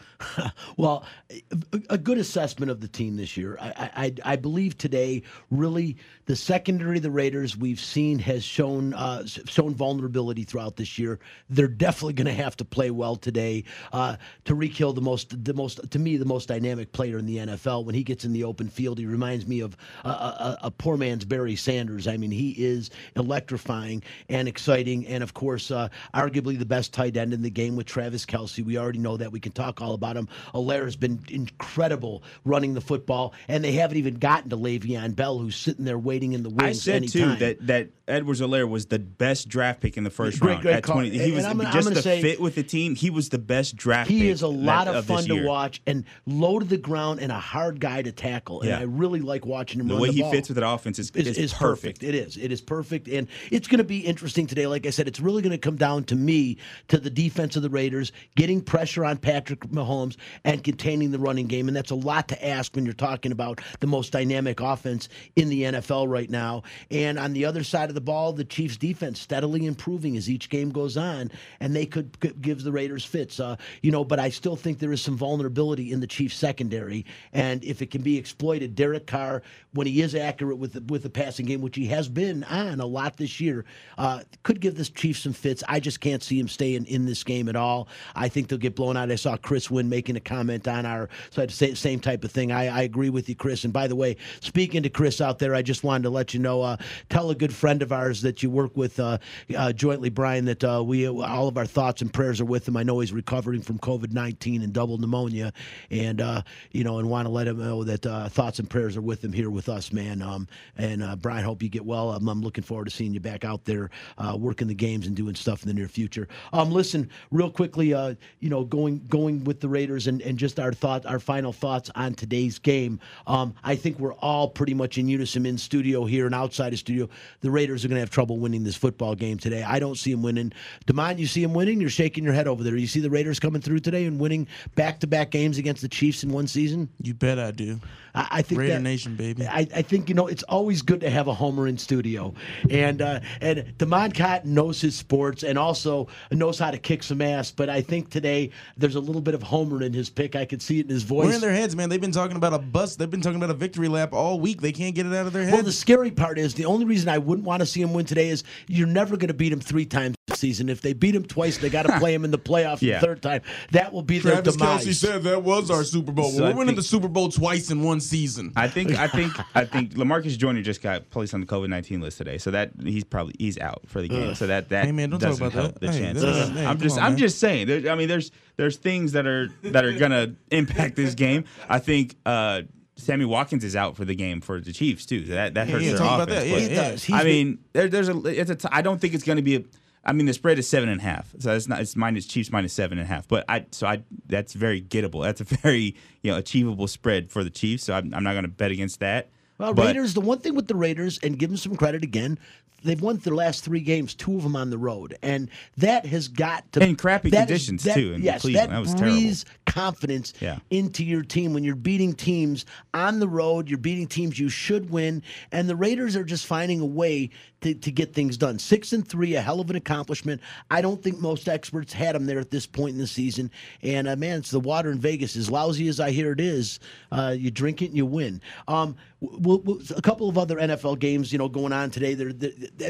Well, 0.78 1.06
a, 1.30 1.82
a 1.92 1.98
good 1.98 2.18
assessment 2.18 2.72
of 2.72 2.82
the 2.82 2.88
team 2.88 3.16
this 3.16 3.38
year. 3.38 3.58
I, 3.62 3.92
I, 3.96 4.34
I 4.34 4.36
believe 4.36 4.78
today, 4.78 5.22
really, 5.52 5.98
the 6.26 6.36
secondary 6.36 7.00
the 7.00 7.12
Raiders 7.12 7.56
we've 7.56 7.80
seen 7.80 8.18
has 8.20 8.44
shown 8.44 8.94
uh, 8.94 9.26
shown 9.26 9.76
vulnerability 9.76 10.44
throughout 10.44 10.78
this 10.78 10.98
year. 10.98 11.20
They're 11.50 11.68
definitely 11.68 12.14
going 12.14 12.28
to 12.28 12.44
have 12.44 12.58
to 12.58 12.66
play 12.66 12.92
well 12.92 13.16
today. 13.16 13.66
Uh, 13.92 14.16
Tyreek 14.46 14.76
Hill, 14.76 14.94
the 14.94 15.02
most 15.02 15.44
the 15.44 15.54
most 15.54 15.92
to 15.92 16.00
me 16.00 16.18
the 16.18 16.26
most 16.26 16.48
dynamic 16.48 16.92
player 16.92 17.18
in 17.18 17.26
the 17.26 17.38
NFL. 17.38 17.86
When 17.86 17.96
he 17.96 18.04
gets 18.04 18.26
in 18.26 18.34
the 18.34 18.44
open 18.44 18.70
field, 18.70 18.98
he 18.98 19.06
reminds 19.06 19.46
me 19.46 19.60
of 19.60 19.78
a, 20.04 20.10
a, 20.10 20.58
a 20.64 20.72
poor 20.72 20.98
man's 20.98 21.26
Barry 21.26 21.56
Sanders. 21.56 22.08
I 22.08 22.18
mean, 22.18 22.32
he 22.32 22.52
is 22.52 22.90
electrifying 23.16 24.04
and 24.30 24.48
exciting, 24.48 24.73
and 24.82 25.24
of 25.24 25.34
course, 25.34 25.70
uh, 25.72 25.88
arguably 26.14 26.58
the 26.58 26.66
best 26.66 26.94
tight 26.94 27.16
end 27.18 27.34
in 27.34 27.42
the 27.42 27.50
game 27.50 27.76
with 27.76 27.86
Travis 27.86 28.26
Kelce. 28.26 28.64
We 28.64 28.78
already 28.78 29.00
know 29.00 29.18
that. 29.18 29.32
We 29.32 29.40
can 29.40 29.52
talk 29.52 29.82
all 29.82 29.94
about 29.94 30.18
him. 30.18 30.28
Helaire 30.54 30.84
has 30.86 30.96
been 30.96 31.20
incredible 31.30 32.24
running 32.46 32.74
the 32.74 32.82
football, 32.82 33.34
and 33.48 33.64
they 33.64 33.74
haven't 33.74 33.98
even 33.98 34.16
gotten 34.16 34.50
to 34.50 34.58
Le'Veon 34.58 35.16
Bell, 35.16 35.38
who's 35.38 35.56
sitting 35.56 35.86
there 35.86 35.98
waiting 36.00 36.34
in 36.34 36.44
the 36.44 36.50
wings. 36.50 36.62
I 36.64 36.72
said 36.74 36.96
anytime. 36.98 37.38
too 37.38 37.46
that 37.46 37.68
that 37.68 37.90
Edwards-Helaire 38.06 38.68
was 38.68 38.88
the 38.88 39.00
best 39.00 39.48
draft 39.48 39.80
pick 39.80 39.96
in 39.96 40.04
the 40.04 40.10
first 40.10 40.40
Great, 40.42 40.52
round 40.54 40.62
great 40.64 40.76
at 40.76 40.84
call. 40.84 40.96
twenty. 40.96 41.12
He 41.12 41.24
And 41.26 41.34
was 41.36 41.46
I'm 41.46 41.62
I'm 41.62 41.72
just 41.72 41.86
gonna 41.86 41.96
the 41.96 42.02
say- 42.02 42.22
fit 42.22 42.42
with 42.42 42.56
the 42.56 42.64
team. 42.64 42.96
He 42.96 43.10
was 43.10 43.30
the 43.30 43.38
best 43.38 43.76
draft. 43.78 44.10
Pick. 44.10 44.18
He 44.18 44.30
is 44.30 44.42
a 44.42 44.48
lot 44.48 44.86
that- 44.86 44.96
of 44.96 45.08
this 45.08 45.16
fun 45.16 45.26
to 45.38 45.46
watch 45.46 45.82
and 45.88 46.04
low 46.26 46.60
to 46.60 46.66
the 46.66 46.78
ground 46.78 47.22
and 47.22 47.32
a 47.32 47.40
hard 47.40 47.80
guy 47.80 48.02
to 48.02 48.12
tackle. 48.12 48.62
And 48.62 48.70
Yeah. 48.72 48.80
I 48.80 48.84
really 48.84 49.22
like 49.22 49.46
watching 49.46 49.80
him 49.80 49.88
The 49.88 49.96
way 49.96 50.10
the 50.10 50.16
he 50.24 50.32
fits 50.32 50.50
with 50.50 50.56
that 50.58 50.68
offense 50.68 51.00
is, 51.00 51.12
is, 51.12 51.28
is, 51.28 51.38
is 51.38 51.54
perfect. 51.54 52.00
perfect. 52.00 52.04
It 52.04 52.16
is. 52.16 52.36
It 52.38 52.52
is 52.52 52.60
perfect, 52.62 53.08
and 53.08 53.28
it's 53.52 53.68
going 53.68 53.78
to 53.78 53.84
be 53.86 54.00
interesting 54.00 54.48
today. 54.48 54.63
Like 54.68 54.86
I 54.86 54.90
said, 54.90 55.08
it's 55.08 55.20
really 55.20 55.42
going 55.42 55.52
to 55.52 55.58
come 55.58 55.76
down 55.76 56.04
to 56.06 56.16
me 56.16 56.58
to 56.90 56.98
the 56.98 57.10
defense 57.10 57.56
of 57.56 57.62
the 57.62 57.70
Raiders 57.70 58.12
getting 58.36 58.62
pressure 58.62 59.06
on 59.06 59.18
Patrick 59.18 59.62
Mahomes 59.68 60.18
and 60.44 60.64
containing 60.64 61.12
the 61.12 61.20
running 61.20 61.48
game, 61.48 61.68
and 61.68 61.76
that's 61.76 61.92
a 61.92 61.96
lot 61.96 62.28
to 62.30 62.46
ask 62.46 62.76
when 62.76 62.86
you're 62.86 62.94
talking 62.94 63.32
about 63.32 63.62
the 63.80 63.88
most 63.88 64.12
dynamic 64.12 64.60
offense 64.60 65.10
in 65.36 65.50
the 65.50 65.64
NFL 65.64 66.10
right 66.10 66.30
now. 66.30 66.64
And 66.92 67.18
on 67.20 67.34
the 67.34 67.46
other 67.46 67.64
side 67.64 67.90
of 67.90 67.96
the 67.96 68.02
ball, 68.02 68.34
the 68.34 68.44
Chiefs' 68.44 68.78
defense 68.78 69.20
steadily 69.20 69.66
improving 69.66 70.18
as 70.18 70.30
each 70.30 70.50
game 70.50 70.70
goes 70.70 70.98
on, 70.98 71.32
and 71.60 71.76
they 71.76 71.86
could, 71.86 72.18
give 72.42 72.64
the 72.64 72.72
Raiders 72.72 73.06
fits. 73.06 73.40
Uh, 73.40 73.56
you 73.82 73.92
know, 73.92 74.04
but 74.04 74.20
I 74.20 74.30
still 74.30 74.56
think 74.56 74.80
there 74.80 74.94
is 74.94 75.02
some 75.02 75.18
vulnerability 75.18 75.92
in 75.92 76.00
the 76.00 76.08
Chiefs' 76.08 76.36
secondary, 76.36 77.06
and 77.32 77.64
if 77.64 77.82
it 77.82 77.92
can 77.92 78.02
be 78.02 78.18
exploited, 78.18 78.76
Derek 78.76 79.08
Carr, 79.08 79.42
when 79.74 79.88
he 79.88 80.02
is 80.02 80.16
accurate 80.16 80.58
with 80.58 80.74
the, 80.74 80.82
with 80.82 81.04
the 81.04 81.10
passing 81.10 81.46
game, 81.46 81.62
which 81.62 81.76
he 81.76 81.88
has 81.88 82.10
been 82.10 82.44
on 82.46 82.80
a 82.80 82.86
lot 82.86 83.18
this 83.18 83.40
year, 83.40 83.66
uh, 83.98 84.22
could 84.44 84.60
give 84.60 84.76
the 84.76 84.86
Chiefs 84.86 85.22
some 85.22 85.34
fits. 85.34 85.64
I 85.68 85.80
just 85.80 86.00
can't 86.00 86.22
see 86.22 86.40
him 86.40 86.48
staying 86.48 86.86
in 86.86 87.06
this 87.06 87.24
game 87.24 87.50
at 87.50 87.56
all. 87.56 87.88
I 88.16 88.30
think 88.30 88.48
they'll 88.48 88.60
get 88.60 88.76
blown 88.76 88.98
out. 88.98 89.12
I 89.12 89.16
saw 89.16 89.38
Chris 89.38 89.72
Wynn 89.72 89.90
making 89.90 90.16
a 90.16 90.20
comment 90.20 90.68
on 90.68 90.86
our 90.86 91.10
so 91.30 91.48
say 91.48 91.74
same 91.74 92.00
type 92.00 92.24
of 92.24 92.32
thing. 92.32 92.52
I, 92.52 92.68
I 92.68 92.82
agree 92.82 93.10
with 93.10 93.30
you, 93.30 93.36
Chris. 93.36 93.64
And 93.64 93.74
by 93.74 93.88
the 93.88 93.96
way, 93.96 94.18
speaking 94.42 94.84
to 94.84 94.90
Chris 94.90 95.22
out 95.22 95.40
there, 95.40 95.56
I 95.56 95.62
just 95.62 95.84
wanted 95.84 96.04
to 96.04 96.10
let 96.10 96.34
you 96.34 96.40
know, 96.40 96.62
uh, 96.62 96.78
tell 97.10 97.30
a 97.30 97.36
good 97.36 97.54
friend 97.54 97.82
of 97.82 97.92
ours 97.92 98.22
that 98.22 98.44
you 98.44 98.50
work 98.50 98.76
with 98.76 99.00
uh, 99.00 99.18
uh, 99.56 99.74
jointly, 99.74 100.10
Brian, 100.10 100.46
that 100.46 100.64
uh, 100.64 100.84
we 100.84 101.08
all 101.08 101.48
of 101.48 101.58
our 101.58 101.66
thoughts 101.66 102.02
and 102.02 102.14
prayers 102.14 102.42
are 102.42 102.46
with 102.46 102.68
him. 102.68 102.78
I 102.78 102.84
know 102.84 103.00
he's 103.00 103.14
recovering 103.14 103.62
from 103.62 103.80
COVID 103.80 104.12
nineteen 104.12 104.62
and 104.62 104.74
double 104.74 104.98
pneumonia, 104.98 105.54
and 105.90 106.22
uh, 106.22 106.42
you 106.72 106.84
know, 106.84 107.00
and 107.00 107.10
want 107.10 107.26
to 107.26 107.32
let 107.32 107.48
him 107.48 107.58
know 107.58 107.84
that 107.84 108.06
uh, 108.06 108.30
thoughts 108.30 108.60
and 108.60 108.70
prayers 108.70 108.98
are 108.98 109.02
with 109.02 109.24
him 109.24 109.32
here 109.32 109.50
with 109.50 109.70
us, 109.70 109.92
man. 109.92 110.22
Um, 110.22 110.48
and 110.78 111.22
Brian, 111.22 111.44
hope 111.44 111.64
you 111.64 111.70
get 111.70 111.86
well. 111.86 112.12
I'm 112.12 112.42
looking 112.42 112.64
forward 112.64 112.86
to 112.86 112.92
seeing 112.92 113.14
you 113.14 113.20
back 113.20 113.46
out 113.46 113.66
there 113.66 113.90
uh, 114.34 114.38
working 114.38 114.68
the 114.68 114.74
games 114.74 115.08
and 115.08 115.16
doing 115.16 115.36
stuff 115.36 115.64
in 115.64 115.68
the 115.68 115.74
near 115.74 115.88
future. 115.88 116.28
Um, 116.52 116.72
listen, 116.72 117.10
real 117.32 117.50
quickly, 117.50 117.94
uh, 117.94 118.16
you 118.40 118.50
know, 118.50 118.64
going 118.64 119.06
going 119.08 119.44
with 119.44 119.60
the 119.60 119.70
Raiders 119.70 120.08
and, 120.08 120.22
and 120.22 120.38
just 120.38 120.60
our 120.60 120.74
thought, 120.74 121.06
our 121.06 121.20
final 121.20 121.54
thoughts 121.54 121.90
on 121.96 122.14
today's 122.14 122.60
game. 122.60 123.00
Um, 123.28 123.54
I 123.64 123.76
think 123.76 124.00
we're 124.00 124.14
all 124.16 124.48
pretty 124.50 124.74
much 124.74 124.98
in 124.98 125.08
unison 125.08 125.46
in 125.46 125.58
studio 125.58 126.06
here 126.06 126.26
and 126.26 126.36
outside 126.36 126.74
of 126.74 126.80
studio. 126.80 127.10
The 127.42 127.52
Raiders 127.52 127.86
are 127.86 127.88
going 127.88 127.98
to 127.98 128.02
have 128.02 128.10
trouble 128.10 128.40
winning 128.40 128.64
this 128.64 128.76
football 128.76 129.16
game 129.16 129.38
today. 129.38 129.64
I 129.64 129.80
don't 129.80 129.98
see 129.98 130.12
them 130.12 130.24
winning. 130.24 130.52
Demond, 130.88 131.20
you 131.20 131.28
see 131.28 131.42
them 131.42 131.54
winning? 131.54 131.80
You're 131.80 131.90
shaking 131.90 132.24
your 132.24 132.34
head 132.34 132.48
over 132.48 132.64
there. 132.64 132.76
You 132.76 132.88
see 132.88 133.00
the 133.00 133.10
Raiders 133.10 133.40
coming 133.40 133.62
through 133.62 133.80
today 133.80 134.06
and 134.06 134.20
winning 134.20 134.48
back 134.76 135.00
to 135.02 135.08
back 135.08 135.32
games 135.32 135.58
against 135.58 135.82
the 135.82 135.90
Chiefs 135.90 136.24
in 136.24 136.32
one 136.32 136.48
season? 136.48 136.90
You 137.02 137.14
bet 137.14 137.40
I 137.40 137.52
do. 137.52 137.80
I, 138.16 138.28
I 138.32 138.42
think 138.42 138.62
Raider 138.62 138.74
that, 138.74 138.82
Nation, 138.82 139.16
baby. 139.16 139.46
I, 139.48 139.68
I 139.76 139.82
think 139.82 140.10
you 140.10 140.16
know 140.16 140.28
it's 140.28 140.44
always 140.44 140.82
good 140.82 141.02
to 141.02 141.10
have 141.10 141.28
a 141.28 141.34
homer 141.34 141.68
in 141.68 141.78
studio, 141.78 142.34
and 142.70 143.02
uh, 143.02 143.20
and 143.42 143.60
Demond 143.78 144.14
Cotton 144.24 144.54
knows 144.54 144.80
his 144.80 144.96
sports 144.96 145.44
and 145.44 145.60
also 145.60 146.08
knows 146.32 146.58
how 146.58 146.72
to 146.72 146.78
kick 146.78 147.04
some 147.04 147.22
ass. 147.22 147.52
But 147.52 147.68
I 147.68 147.82
think 147.82 148.10
today 148.10 148.52
there's 148.78 148.96
a 148.96 149.02
little 149.02 149.22
bit 149.22 149.34
of 149.34 149.44
homer 149.44 149.84
in 149.84 149.92
his 149.92 150.10
pick. 150.10 150.38
I 150.38 150.46
could 150.46 150.62
see 150.62 150.80
it 150.80 150.86
in 150.86 150.92
his 150.92 151.04
voice. 151.04 151.26
We're 151.26 151.34
in 151.34 151.42
their 151.42 151.52
heads, 151.52 151.76
man. 151.76 151.90
They've 151.90 152.00
been 152.00 152.14
talking 152.14 152.38
about 152.38 152.54
a 152.54 152.60
bust. 152.60 153.00
They've 153.00 153.10
been 153.10 153.20
talking 153.20 153.36
about 153.36 153.50
a 153.50 153.54
victory 153.54 153.90
lap 153.90 154.14
all 154.14 154.40
week. 154.40 154.62
They 154.62 154.72
can't 154.72 154.96
get 154.96 155.06
it 155.06 155.14
out 155.14 155.28
of 155.28 155.34
their 155.34 155.44
head. 155.44 155.54
Well, 155.56 155.64
the 155.64 155.74
scary 155.74 156.10
part 156.10 156.40
is 156.40 156.54
the 156.54 156.64
only 156.64 156.86
reason 156.86 157.10
I 157.10 157.18
wouldn't 157.18 157.46
want 157.46 157.60
to 157.60 157.66
see 157.66 157.82
him 157.82 157.94
win 157.94 158.06
today 158.06 158.30
is 158.30 158.46
you're 158.68 158.88
never 158.88 159.18
going 159.18 159.28
to 159.28 159.34
beat 159.34 159.52
him 159.52 159.60
three 159.60 159.86
times 159.86 160.16
season. 160.34 160.70
If 160.70 160.82
they 160.82 160.94
beat 160.94 161.14
him 161.16 161.26
twice, 161.26 161.58
they 161.58 161.70
got 161.70 161.84
to 161.86 162.00
play 162.00 162.14
him 162.14 162.24
in 162.24 162.32
the 162.32 162.38
playoffs 162.38 162.82
Yeah. 162.82 163.00
the 163.00 163.08
third 163.08 163.22
time. 163.22 163.42
That 163.72 163.92
will 163.92 164.02
be 164.04 164.20
Travis 164.20 164.44
their 164.44 164.52
demise. 164.54 164.86
Kelce 164.86 164.96
said 164.96 165.24
that 165.24 165.44
was 165.44 165.70
our 165.70 165.84
Super 165.84 166.12
Bowl. 166.12 166.30
So 166.32 166.44
we're 166.44 166.50
winning 166.54 166.68
think- 166.68 166.78
the 166.78 166.84
Super 166.84 167.08
Bowl 167.08 167.30
twice 167.30 167.70
in 167.72 167.84
one 167.84 168.00
season. 168.00 168.52
I 168.56 168.68
think 168.68 168.92
I 168.98 169.08
think 169.08 169.34
I 169.56 169.66
think 169.66 169.94
Lamarcus 169.96 170.38
Joyner 170.38 170.62
just 170.62 170.82
got 170.82 171.10
placed 171.10 171.34
on 171.34 171.42
the 171.42 171.46
COVID 171.48 171.70
nineteen 171.70 172.00
list 172.02 172.18
today, 172.18 172.38
so 172.38 172.52
that 172.52 172.72
he's 172.84 173.04
probably 173.04 173.34
he's 173.38 173.58
out 173.60 173.82
for 173.88 174.02
the 174.02 174.08
game. 174.08 174.34
So 174.36 174.48
that 174.48 174.70
that 174.70 174.86
Hey, 174.86 174.92
man, 174.92 175.10
don't 175.10 175.20
doesn't 175.20 175.46
about 175.46 175.54
help 175.54 175.80
that. 175.80 175.82
the 175.82 175.92
Hey, 175.92 176.00
chances. 176.00 176.50
hey, 176.50 176.66
I'm 176.66 176.80
just 176.80 176.98
on, 176.98 177.04
I'm 177.04 177.12
man. 177.12 177.18
just 177.20 177.40
saying. 177.40 177.68
There, 177.68 177.92
I 177.92 177.96
mean, 177.96 178.08
there's 178.08 178.32
there's 178.56 178.78
things 178.78 179.12
that 179.14 179.28
are 179.28 179.50
that 179.64 179.84
are 179.84 179.94
gonna 179.94 180.36
impact 180.52 180.96
this 180.96 181.16
game. 181.16 181.46
I 181.70 181.80
think. 181.80 182.16
uh 182.26 182.62
Sammy 182.96 183.26
Watkins 183.26 183.64
is 183.64 183.76
out 183.76 183.98
for 183.98 184.06
the 184.06 184.14
game 184.14 184.40
for 184.40 184.62
the 184.62 184.72
Chiefs 184.72 185.08
too. 185.08 185.26
So 185.26 185.34
that 185.34 185.56
that 185.56 185.68
hurts 185.68 185.84
yeah, 185.84 185.90
their 185.90 185.98
talk 185.98 186.22
about 186.22 186.30
offense. 186.30 186.44
that. 186.44 186.48
Yeah, 186.48 186.60
He 186.70 186.76
yeah. 186.76 186.92
does. 186.92 187.12
I 187.12 187.24
mean, 187.24 187.58
there, 187.74 187.88
there's 187.90 188.08
a 188.08 188.18
it's 188.28 188.52
a 188.52 188.56
t- 188.56 188.68
I 188.72 188.84
don't 188.84 189.02
think 189.02 189.16
it's 189.16 189.24
going 189.24 189.38
to 189.38 189.42
be 189.42 189.56
a. 189.56 189.64
I 190.06 190.12
mean, 190.12 190.26
the 190.26 190.34
spread 190.34 190.60
is 190.60 190.68
seven 190.68 190.90
and 190.90 191.00
a 191.00 191.04
half, 191.04 191.34
so 191.40 191.56
it's 191.56 191.68
not 191.68 191.80
it's 191.80 191.96
minus 191.96 192.26
Chiefs 192.26 192.52
minus 192.52 192.74
seven 192.74 192.98
and 192.98 193.06
a 193.06 193.08
half. 193.08 193.28
But 193.28 193.46
I 193.48 193.66
so 193.72 193.88
I 193.88 194.04
that's 194.28 194.54
very 194.54 194.82
gettable. 194.82 195.24
That's 195.24 195.40
a 195.42 195.44
very 195.62 195.96
you 196.22 196.32
know 196.32 196.38
achievable 196.38 196.88
spread 196.88 197.30
for 197.32 197.44
the 197.44 197.50
Chiefs. 197.50 197.86
So 197.86 197.94
I'm, 197.94 198.14
I'm 198.14 198.24
not 198.24 198.34
going 198.34 198.44
to 198.44 198.50
bet 198.50 198.72
against 198.72 199.00
that. 199.00 199.30
Well, 199.58 199.74
But- 199.74 199.86
Raiders. 199.88 200.14
The 200.14 200.22
one 200.22 200.40
thing 200.40 200.56
with 200.56 200.68
the 200.68 200.76
Raiders, 200.76 201.20
and 201.24 201.38
give 201.40 201.50
them 201.50 201.58
some 201.58 201.76
credit 201.76 202.04
again, 202.04 202.38
they've 202.84 203.00
won 203.02 203.16
their 203.18 203.36
last 203.36 203.64
three 203.64 203.80
games, 203.80 204.14
two 204.16 204.36
of 204.36 204.44
them 204.44 204.56
on 204.58 204.72
the 204.72 204.78
road, 204.78 205.18
and 205.22 205.50
that 205.78 206.06
has 206.08 206.28
got 206.28 206.70
to 206.74 206.84
In 206.84 206.96
crappy 206.98 207.30
that 207.30 207.50
is- 207.50 207.68
conditions, 207.68 207.84
that- 207.84 207.96
too, 207.96 208.14
in 208.14 208.22
yes, 208.24 208.42
Cleveland. 208.42 208.72
that, 208.72 208.76
That 208.76 208.82
was 208.82 208.94
terrible. 208.96 209.34
confidence 209.66 210.34
Yeah. 210.42 210.60
into 210.70 211.04
your 211.06 211.22
team 211.24 211.54
when 211.54 211.64
you're 211.64 211.76
beating 211.76 212.14
teams 212.14 212.66
on 212.94 213.20
the 213.20 213.28
road. 213.28 213.70
You're 213.70 213.78
beating 213.78 214.08
teams 214.08 214.38
you 214.40 214.50
should 214.50 214.90
win, 214.90 215.24
and 215.52 215.70
the 215.70 215.76
Raiders 215.76 216.16
are 216.16 216.24
just 216.26 216.46
finding 216.46 216.80
a 216.82 216.86
way 216.86 217.30
to, 217.64 217.74
to 217.74 217.92
get 217.92 218.14
things 218.14 218.38
done. 218.38 218.60
Six 218.60 218.94
and 218.94 219.08
three, 219.08 219.36
a 219.36 219.42
hell 219.42 219.60
of 219.60 219.70
an 219.70 219.76
accomplishment. 219.76 220.42
I 220.70 220.82
don't 220.82 221.02
think 221.02 221.20
most 221.20 221.50
experts 221.50 221.92
had 221.92 222.16
them 222.16 222.26
there 222.26 222.40
at 222.40 222.52
this 222.52 222.66
point 222.66 222.94
in 222.94 223.00
the 223.00 223.08
season. 223.08 223.50
And 223.82 224.08
uh, 224.08 224.16
man, 224.16 224.40
it's 224.40 224.52
the 224.52 224.60
water 224.60 224.92
in 224.92 225.00
Vegas. 225.00 225.36
As 225.36 225.50
lousy 225.50 225.88
as 225.88 226.00
I 226.00 226.12
hear 226.12 226.32
it 226.32 226.40
is, 226.40 226.80
uh, 227.12 227.36
you 227.38 227.52
drink 227.52 227.82
it 227.82 227.88
and 227.88 227.98
you 227.98 228.06
win. 228.06 228.42
Um, 228.68 228.96
we'll, 229.22 229.60
we'll, 229.60 229.82
a 229.96 230.02
couple 230.02 230.30
of 230.30 230.38
other 230.38 230.58
NFL 230.58 231.00
games, 231.00 231.32
you 231.32 231.40
know, 231.40 231.50
going 231.50 231.74
on 231.74 231.90
today. 231.90 232.14
There, 232.14 232.32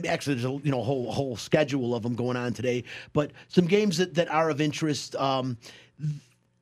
actually 0.07 0.35
there's 0.35 0.45
a 0.45 0.59
you 0.63 0.71
know 0.71 0.81
whole 0.81 1.11
whole 1.11 1.35
schedule 1.35 1.95
of 1.95 2.03
them 2.03 2.15
going 2.15 2.37
on 2.37 2.53
today, 2.53 2.83
but 3.13 3.31
some 3.47 3.65
games 3.65 3.97
that, 3.97 4.15
that 4.15 4.29
are 4.29 4.49
of 4.49 4.61
interest. 4.61 5.15
Um, 5.15 5.57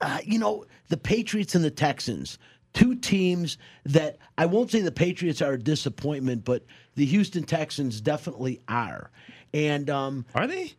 uh, 0.02 0.18
you 0.24 0.40
know, 0.40 0.66
the 0.90 0.98
Patriots 0.98 1.54
and 1.54 1.64
the 1.64 1.70
Texans, 1.70 2.40
two 2.74 2.96
teams 2.96 3.58
that 3.86 4.18
I 4.38 4.46
won't 4.46 4.72
say 4.72 4.82
the 4.82 4.92
Patriots 4.92 5.42
are 5.42 5.54
a 5.54 5.60
disappointment, 5.60 6.44
but 6.44 6.64
the 6.96 7.06
Houston 7.06 7.44
Texans 7.44 8.02
definitely 8.02 8.62
are. 8.68 9.10
And 9.54 9.90
um, 9.90 10.26
Are 10.36 10.48
they? 10.48 10.74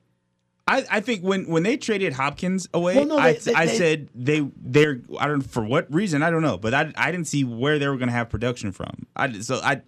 I, 0.69 0.85
I 0.91 1.01
think 1.01 1.23
when, 1.23 1.49
when 1.49 1.63
they 1.65 1.77
traded 1.77 2.13
Hopkins 2.13 2.69
away, 2.73 2.95
Well, 2.97 3.05
no, 3.07 3.19
I, 3.19 3.33
they- 3.33 3.39
they- 3.41 3.55
I 3.55 3.67
they- 3.67 3.77
said 3.77 4.09
they 4.15 4.49
they're 4.57 5.01
I 5.19 5.27
don't 5.27 5.43
for 5.43 5.65
what 5.65 5.93
reason 5.93 6.23
I 6.23 6.31
don't 6.31 6.43
know, 6.43 6.57
but 6.57 6.73
I, 6.73 6.93
I 6.97 7.11
didn't 7.11 7.27
see 7.27 7.43
where 7.45 7.79
they 7.79 7.89
were 7.89 7.97
going 7.97 8.09
to 8.09 8.15
have 8.15 8.31
production 8.31 8.71
from. 8.73 9.07
I 9.17 9.41
so 9.41 9.57
I 9.57 9.83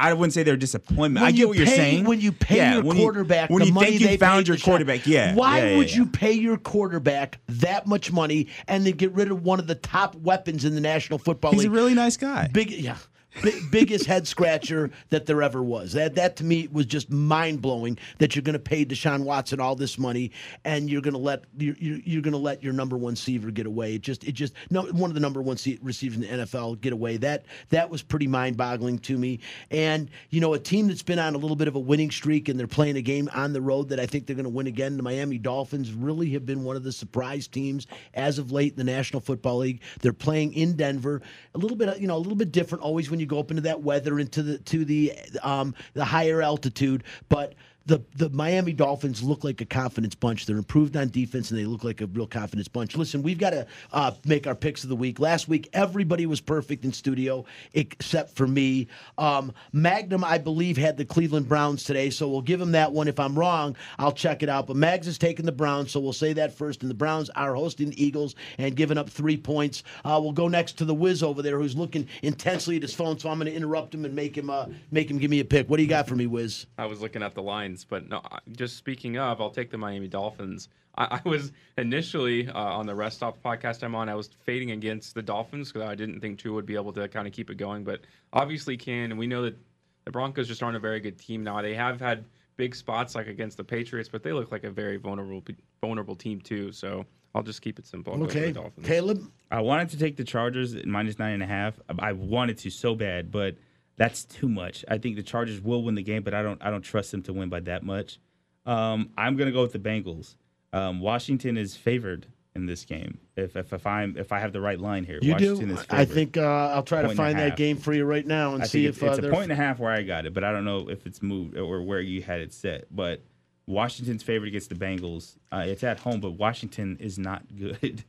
I 0.00 0.14
wouldn't 0.14 0.32
say 0.32 0.42
they're 0.42 0.56
disappointment. 0.56 1.22
when 1.22 1.24
I 1.24 1.30
get 1.32 1.38
you 1.40 1.48
what 1.48 1.56
you're 1.58 1.66
saying. 1.66 2.04
when 2.04 2.20
you 2.20 2.32
pay 2.32 2.56
Yeah, 2.56 2.74
your 2.74 2.82
when 2.84 2.96
you- 2.96 3.02
quarterback, 3.02 3.50
when 3.50 3.60
the 3.60 3.66
you 3.66 3.72
money 3.72 3.86
think 3.88 4.00
you 4.00 4.06
they 4.06 4.16
found 4.16 4.48
your 4.48 4.56
quarterback, 4.56 5.06
yeah. 5.06 5.34
Why 5.34 5.58
yeah, 5.58 5.70
yeah, 5.72 5.76
would 5.76 5.92
you 5.94 6.06
pay 6.06 6.32
your 6.32 6.56
quarterback 6.56 7.38
that 7.48 7.86
much 7.86 8.10
money 8.12 8.46
and 8.68 8.86
then 8.86 8.94
get 8.94 9.12
rid 9.12 9.30
of 9.30 9.42
one 9.42 9.58
of 9.58 9.66
the 9.66 9.74
top 9.74 10.14
weapons 10.14 10.64
in 10.64 10.74
the 10.74 10.80
National 10.80 11.18
Football 11.18 11.50
He's 11.50 11.58
League? 11.64 11.70
He's 11.70 11.78
a 11.78 11.82
really 11.82 11.94
nice 11.94 12.16
guy. 12.16 12.48
big 12.52 12.70
yeah 12.70 12.96
big, 13.40 13.70
biggest 13.70 14.06
head 14.06 14.26
scratcher 14.26 14.90
that 15.10 15.26
there 15.26 15.42
ever 15.42 15.62
was. 15.62 15.92
That 15.92 16.14
that 16.16 16.36
to 16.36 16.44
me 16.44 16.68
was 16.70 16.86
just 16.86 17.10
mind-blowing 17.10 17.98
that 18.18 18.36
you're 18.36 18.42
going 18.42 18.54
to 18.54 18.58
pay 18.58 18.84
Deshaun 18.84 19.24
Watson 19.24 19.60
all 19.60 19.74
this 19.74 19.98
money 19.98 20.30
and 20.64 20.90
you're 20.90 21.00
going 21.00 21.14
to 21.14 21.20
let 21.20 21.44
you're, 21.56 21.76
you're, 21.78 22.22
going 22.22 22.32
to 22.32 22.38
let 22.38 22.62
your 22.62 22.72
number 22.72 22.96
one 22.96 23.14
receiver 23.22 23.50
get 23.50 23.66
away. 23.66 23.94
It 23.94 24.02
just 24.02 24.24
it 24.24 24.32
just 24.32 24.54
no 24.70 24.82
one 24.82 25.10
of 25.10 25.14
the 25.14 25.20
number 25.20 25.40
one 25.40 25.56
receivers 25.82 26.16
in 26.16 26.22
the 26.22 26.44
NFL 26.44 26.80
get 26.80 26.92
away. 26.92 27.16
That 27.18 27.46
that 27.70 27.88
was 27.88 28.02
pretty 28.02 28.26
mind-boggling 28.26 28.98
to 29.00 29.16
me. 29.16 29.40
And 29.70 30.10
you 30.30 30.40
know 30.40 30.54
a 30.54 30.58
team 30.58 30.88
that's 30.88 31.02
been 31.02 31.18
on 31.18 31.34
a 31.34 31.38
little 31.38 31.56
bit 31.56 31.68
of 31.68 31.76
a 31.76 31.80
winning 31.80 32.10
streak 32.10 32.48
and 32.48 32.58
they're 32.58 32.66
playing 32.66 32.96
a 32.96 33.02
game 33.02 33.28
on 33.32 33.52
the 33.52 33.60
road 33.60 33.88
that 33.90 34.00
I 34.00 34.06
think 34.06 34.26
they're 34.26 34.36
going 34.36 34.44
to 34.44 34.50
win 34.50 34.66
again 34.66 34.96
the 34.96 35.02
Miami 35.02 35.38
Dolphins 35.38 35.92
really 35.92 36.30
have 36.30 36.44
been 36.44 36.64
one 36.64 36.76
of 36.76 36.82
the 36.82 36.92
surprise 36.92 37.46
teams 37.46 37.86
as 38.14 38.38
of 38.38 38.52
late 38.52 38.72
in 38.72 38.78
the 38.78 38.84
National 38.84 39.20
Football 39.20 39.58
League. 39.58 39.82
They're 40.00 40.12
playing 40.12 40.54
in 40.54 40.74
Denver. 40.76 41.22
A 41.54 41.58
little 41.58 41.76
bit 41.76 42.00
you 42.00 42.06
know 42.06 42.16
a 42.16 42.18
little 42.18 42.34
bit 42.34 42.52
different 42.52 42.82
always 42.82 43.10
when 43.10 43.20
you 43.22 43.26
go 43.26 43.38
up 43.38 43.50
into 43.50 43.62
that 43.62 43.80
weather 43.80 44.18
into 44.18 44.42
the 44.42 44.58
to 44.58 44.84
the 44.84 45.12
um 45.42 45.74
the 45.94 46.04
higher 46.04 46.42
altitude 46.42 47.04
but 47.30 47.54
the 47.86 48.00
the 48.16 48.30
Miami 48.30 48.72
Dolphins 48.72 49.22
look 49.22 49.44
like 49.44 49.60
a 49.60 49.64
confidence 49.64 50.14
bunch. 50.14 50.46
They're 50.46 50.56
improved 50.56 50.96
on 50.96 51.08
defense 51.08 51.50
and 51.50 51.58
they 51.58 51.64
look 51.64 51.84
like 51.84 52.00
a 52.00 52.06
real 52.06 52.26
confidence 52.26 52.68
bunch. 52.68 52.96
Listen, 52.96 53.22
we've 53.22 53.38
got 53.38 53.50
to 53.50 53.66
uh, 53.92 54.12
make 54.24 54.46
our 54.46 54.54
picks 54.54 54.82
of 54.82 54.88
the 54.88 54.96
week. 54.96 55.18
Last 55.18 55.48
week, 55.48 55.68
everybody 55.72 56.26
was 56.26 56.40
perfect 56.40 56.84
in 56.84 56.92
studio 56.92 57.44
except 57.74 58.36
for 58.36 58.46
me. 58.46 58.88
Um, 59.18 59.52
Magnum, 59.72 60.24
I 60.24 60.38
believe, 60.38 60.76
had 60.76 60.96
the 60.96 61.04
Cleveland 61.04 61.48
Browns 61.48 61.84
today, 61.84 62.10
so 62.10 62.28
we'll 62.28 62.42
give 62.42 62.60
him 62.60 62.72
that 62.72 62.92
one. 62.92 63.08
If 63.08 63.18
I'm 63.18 63.38
wrong, 63.38 63.76
I'll 63.98 64.12
check 64.12 64.42
it 64.42 64.48
out. 64.48 64.66
But 64.66 64.76
Mags 64.76 65.06
is 65.06 65.18
taking 65.18 65.46
the 65.46 65.52
Browns, 65.52 65.90
so 65.90 66.00
we'll 66.00 66.12
say 66.12 66.32
that 66.34 66.52
first. 66.56 66.82
And 66.82 66.90
the 66.90 66.94
Browns 66.94 67.30
are 67.30 67.54
hosting 67.54 67.90
the 67.90 68.04
Eagles 68.04 68.34
and 68.58 68.76
giving 68.76 68.98
up 68.98 69.08
three 69.10 69.36
points. 69.36 69.82
Uh, 70.04 70.18
we'll 70.22 70.32
go 70.32 70.48
next 70.48 70.78
to 70.78 70.84
the 70.84 70.94
Wiz 70.94 71.22
over 71.22 71.42
there, 71.42 71.58
who's 71.58 71.76
looking 71.76 72.06
intensely 72.22 72.76
at 72.76 72.82
his 72.82 72.94
phone. 72.94 73.18
So 73.18 73.28
I'm 73.28 73.38
going 73.38 73.50
to 73.50 73.56
interrupt 73.56 73.94
him 73.94 74.04
and 74.04 74.14
make 74.14 74.36
him 74.36 74.50
uh, 74.50 74.66
make 74.90 75.10
him 75.10 75.18
give 75.18 75.30
me 75.30 75.40
a 75.40 75.44
pick. 75.44 75.68
What 75.68 75.78
do 75.78 75.82
you 75.82 75.88
got 75.88 76.06
for 76.06 76.16
me, 76.16 76.26
Wiz? 76.26 76.66
I 76.78 76.86
was 76.86 77.00
looking 77.00 77.22
at 77.22 77.34
the 77.34 77.42
lines, 77.72 77.84
but 77.84 78.08
no. 78.08 78.22
Just 78.52 78.76
speaking 78.76 79.18
of, 79.18 79.40
I'll 79.40 79.50
take 79.50 79.70
the 79.70 79.78
Miami 79.78 80.08
Dolphins. 80.08 80.68
I, 80.96 81.20
I 81.24 81.28
was 81.28 81.52
initially 81.78 82.48
uh, 82.48 82.58
on 82.58 82.86
the 82.86 82.94
Rest 82.94 83.16
Stop 83.16 83.42
podcast 83.42 83.82
I'm 83.82 83.94
on. 83.94 84.08
I 84.08 84.14
was 84.14 84.28
fading 84.44 84.70
against 84.72 85.14
the 85.14 85.22
Dolphins 85.22 85.72
because 85.72 85.88
I 85.88 85.94
didn't 85.94 86.20
think 86.20 86.38
Tua 86.38 86.54
would 86.54 86.66
be 86.66 86.74
able 86.74 86.92
to 86.92 87.08
kind 87.08 87.26
of 87.26 87.32
keep 87.32 87.50
it 87.50 87.56
going, 87.56 87.84
but 87.84 88.00
obviously 88.32 88.76
can. 88.76 89.10
And 89.10 89.18
we 89.18 89.26
know 89.26 89.42
that 89.42 89.56
the 90.04 90.10
Broncos 90.10 90.48
just 90.48 90.62
aren't 90.62 90.76
a 90.76 90.80
very 90.80 91.00
good 91.00 91.18
team 91.18 91.42
now. 91.42 91.62
They 91.62 91.74
have 91.74 92.00
had 92.00 92.24
big 92.56 92.74
spots 92.74 93.14
like 93.14 93.26
against 93.26 93.56
the 93.56 93.64
Patriots, 93.64 94.08
but 94.08 94.22
they 94.22 94.32
look 94.32 94.52
like 94.52 94.64
a 94.64 94.70
very 94.70 94.98
vulnerable 94.98 95.42
vulnerable 95.80 96.16
team 96.16 96.40
too. 96.40 96.72
So 96.72 97.06
I'll 97.34 97.42
just 97.42 97.62
keep 97.62 97.78
it 97.78 97.86
simple. 97.86 98.12
I'll 98.14 98.24
Okay. 98.24 98.54
Caleb. 98.82 99.22
I 99.50 99.60
wanted 99.60 99.90
to 99.90 99.98
take 99.98 100.16
the 100.16 100.24
Chargers 100.24 100.74
minus 100.84 101.18
nine 101.18 101.32
and 101.34 101.42
a 101.42 101.46
half. 101.46 101.80
I 101.98 102.12
wanted 102.12 102.58
to 102.58 102.70
so 102.70 102.94
bad, 102.94 103.30
but 103.30 103.56
that's 103.96 104.24
too 104.24 104.48
much. 104.48 104.84
I 104.88 104.98
think 104.98 105.16
the 105.16 105.22
Chargers 105.22 105.60
will 105.60 105.82
win 105.82 105.94
the 105.94 106.02
game, 106.02 106.22
but 106.22 106.34
I 106.34 106.42
don't. 106.42 106.60
I 106.62 106.70
don't 106.70 106.82
trust 106.82 107.10
them 107.10 107.22
to 107.24 107.32
win 107.32 107.48
by 107.48 107.60
that 107.60 107.82
much. 107.82 108.18
Um, 108.66 109.10
I'm 109.16 109.36
gonna 109.36 109.52
go 109.52 109.62
with 109.62 109.72
the 109.72 109.78
Bengals. 109.78 110.36
Um, 110.72 111.00
Washington 111.00 111.56
is 111.56 111.76
favored 111.76 112.26
in 112.54 112.66
this 112.66 112.84
game. 112.84 113.18
If 113.36 113.56
if, 113.56 113.72
if 113.72 113.86
I'm 113.86 114.16
if 114.16 114.32
I 114.32 114.38
have 114.40 114.52
the 114.52 114.60
right 114.60 114.78
line 114.78 115.04
here, 115.04 115.18
You 115.22 115.32
Washington 115.32 115.68
do. 115.68 115.74
is 115.74 115.82
favored. 115.82 116.00
I 116.00 116.04
think 116.04 116.36
uh, 116.36 116.42
I'll 116.74 116.82
try 116.82 117.02
to 117.02 117.08
Point 117.08 117.16
find 117.16 117.38
that 117.38 117.56
game 117.56 117.76
for 117.76 117.92
you 117.92 118.04
right 118.04 118.26
now 118.26 118.54
and 118.54 118.62
I 118.62 118.66
see 118.66 118.86
if 118.86 118.94
it's, 118.96 119.02
uh, 119.02 119.06
it's 119.16 119.26
a 119.26 119.30
point 119.30 119.44
and 119.44 119.52
a 119.52 119.56
half 119.56 119.78
where 119.78 119.90
I 119.92 120.02
got 120.02 120.26
it, 120.26 120.34
but 120.34 120.44
I 120.44 120.52
don't 120.52 120.64
know 120.64 120.88
if 120.88 121.06
it's 121.06 121.22
moved 121.22 121.56
or 121.56 121.82
where 121.82 122.00
you 122.00 122.22
had 122.22 122.40
it 122.40 122.52
set. 122.52 122.86
But 122.94 123.22
Washington's 123.66 124.22
favored 124.22 124.48
against 124.48 124.68
the 124.68 124.74
Bengals. 124.74 125.36
Uh, 125.50 125.64
it's 125.66 125.82
at 125.84 126.00
home, 126.00 126.20
but 126.20 126.32
Washington 126.32 126.96
is 127.00 127.18
not 127.18 127.42
good. 127.56 128.04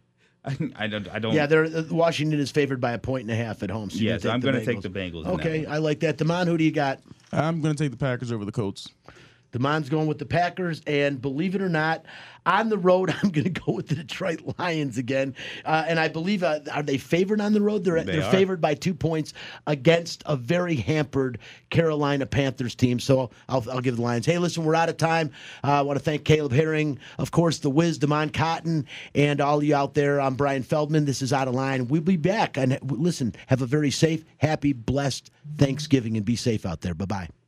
I, 0.46 0.58
I 0.76 0.88
don't. 0.88 1.08
I 1.10 1.20
don't. 1.20 1.34
Yeah, 1.34 1.46
they're 1.46 1.66
uh, 1.66 1.84
Washington 1.90 2.40
is 2.40 2.52
favored 2.52 2.82
by 2.82 2.92
a 2.94 2.98
point 2.98 3.24
and 3.24 3.32
a 3.32 3.36
half 3.36 3.64
at 3.64 3.70
home. 3.70 3.90
So 3.90 4.00
you're 4.00 4.14
Yeah, 4.14 4.18
so 4.20 4.30
I'm 4.30 4.40
gonna 4.40 4.60
gonna 4.60 4.66
take 4.66 4.82
the 4.82 4.90
Bengals 4.90 5.26
Okay. 5.26 5.66
I 5.66 5.78
like 5.78 6.02
that. 6.02 6.18
Demond, 6.18 6.48
who 6.48 6.58
do 6.58 6.64
you 6.64 6.72
got? 6.72 7.00
I'm 7.32 7.62
going 7.62 7.76
to 7.76 7.84
take 7.84 7.92
the 7.92 7.98
Packers 7.98 8.32
over 8.32 8.46
the 8.46 8.52
Colts. 8.52 8.90
Demond's 9.54 9.88
going 9.90 10.08
with 10.08 10.18
the 10.18 10.26
Packers, 10.26 10.82
and 10.88 11.22
believe 11.22 11.56
it 11.56 11.62
or 11.62 11.70
not, 11.70 12.06
on 12.46 12.70
the 12.70 12.78
road, 12.78 13.14
I'm 13.24 13.30
going 13.30 13.46
to 13.46 13.50
go 13.62 13.72
with 13.74 13.88
the 13.88 13.96
Detroit 13.96 14.42
Lions 14.60 14.98
again. 14.98 15.36
Uh, 15.64 15.86
and 15.88 16.00
I 16.00 16.08
believe 16.08 16.44
uh, 16.44 16.60
are 16.74 16.84
they 16.84 16.98
favored 16.98 17.40
on 17.40 17.54
the 17.54 17.62
road? 17.62 17.84
They're 17.84 18.04
They 18.04 18.18
they're 18.18 18.24
are. 18.26 18.32
favored 18.32 18.60
by 18.60 18.74
two 18.74 18.94
points 18.94 19.34
against 19.68 20.24
a 20.26 20.36
very 20.36 20.76
hampered 20.76 21.40
Carolina 21.70 22.26
Panthers 22.26 22.76
team. 22.76 23.00
So 23.00 23.30
I'll, 23.48 23.64
I'll 23.72 23.80
give 23.82 23.96
the 23.98 24.02
Lions. 24.02 24.26
Hey, 24.26 24.38
listen, 24.40 24.66
we're 24.66 24.76
out 24.76 24.90
of 24.90 24.98
time. 24.98 25.32
Uh, 25.64 25.72
I 25.72 25.82
want 25.84 25.98
to 26.00 26.04
thank 26.04 26.26
Caleb 26.26 26.52
Herring, 26.52 27.00
of 27.20 27.32
course, 27.32 27.60
the 27.60 27.70
Wiz, 27.70 28.00
Demond 28.00 28.34
Cotton, 28.34 28.86
and 29.16 29.40
all 29.40 29.64
you 29.64 29.76
out 29.76 29.94
there. 29.94 30.20
I'm 30.20 30.36
Brian 30.36 30.64
Feldman. 30.64 31.06
This 31.06 31.22
is 31.22 31.32
Outta 31.32 31.52
Line. 31.52 31.88
We'll 31.88 32.02
be 32.02 32.18
back. 32.18 32.58
And 32.58 32.78
listen, 32.82 33.36
have 33.48 33.62
a 33.62 33.66
very 33.68 33.92
safe, 33.92 34.26
happy, 34.38 34.74
blessed 34.74 35.32
Thanksgiving, 35.58 36.18
and 36.18 36.26
be 36.26 36.36
safe 36.36 36.66
out 36.66 36.82
there. 36.82 36.94
Bye 36.94 37.06
bye. 37.06 37.43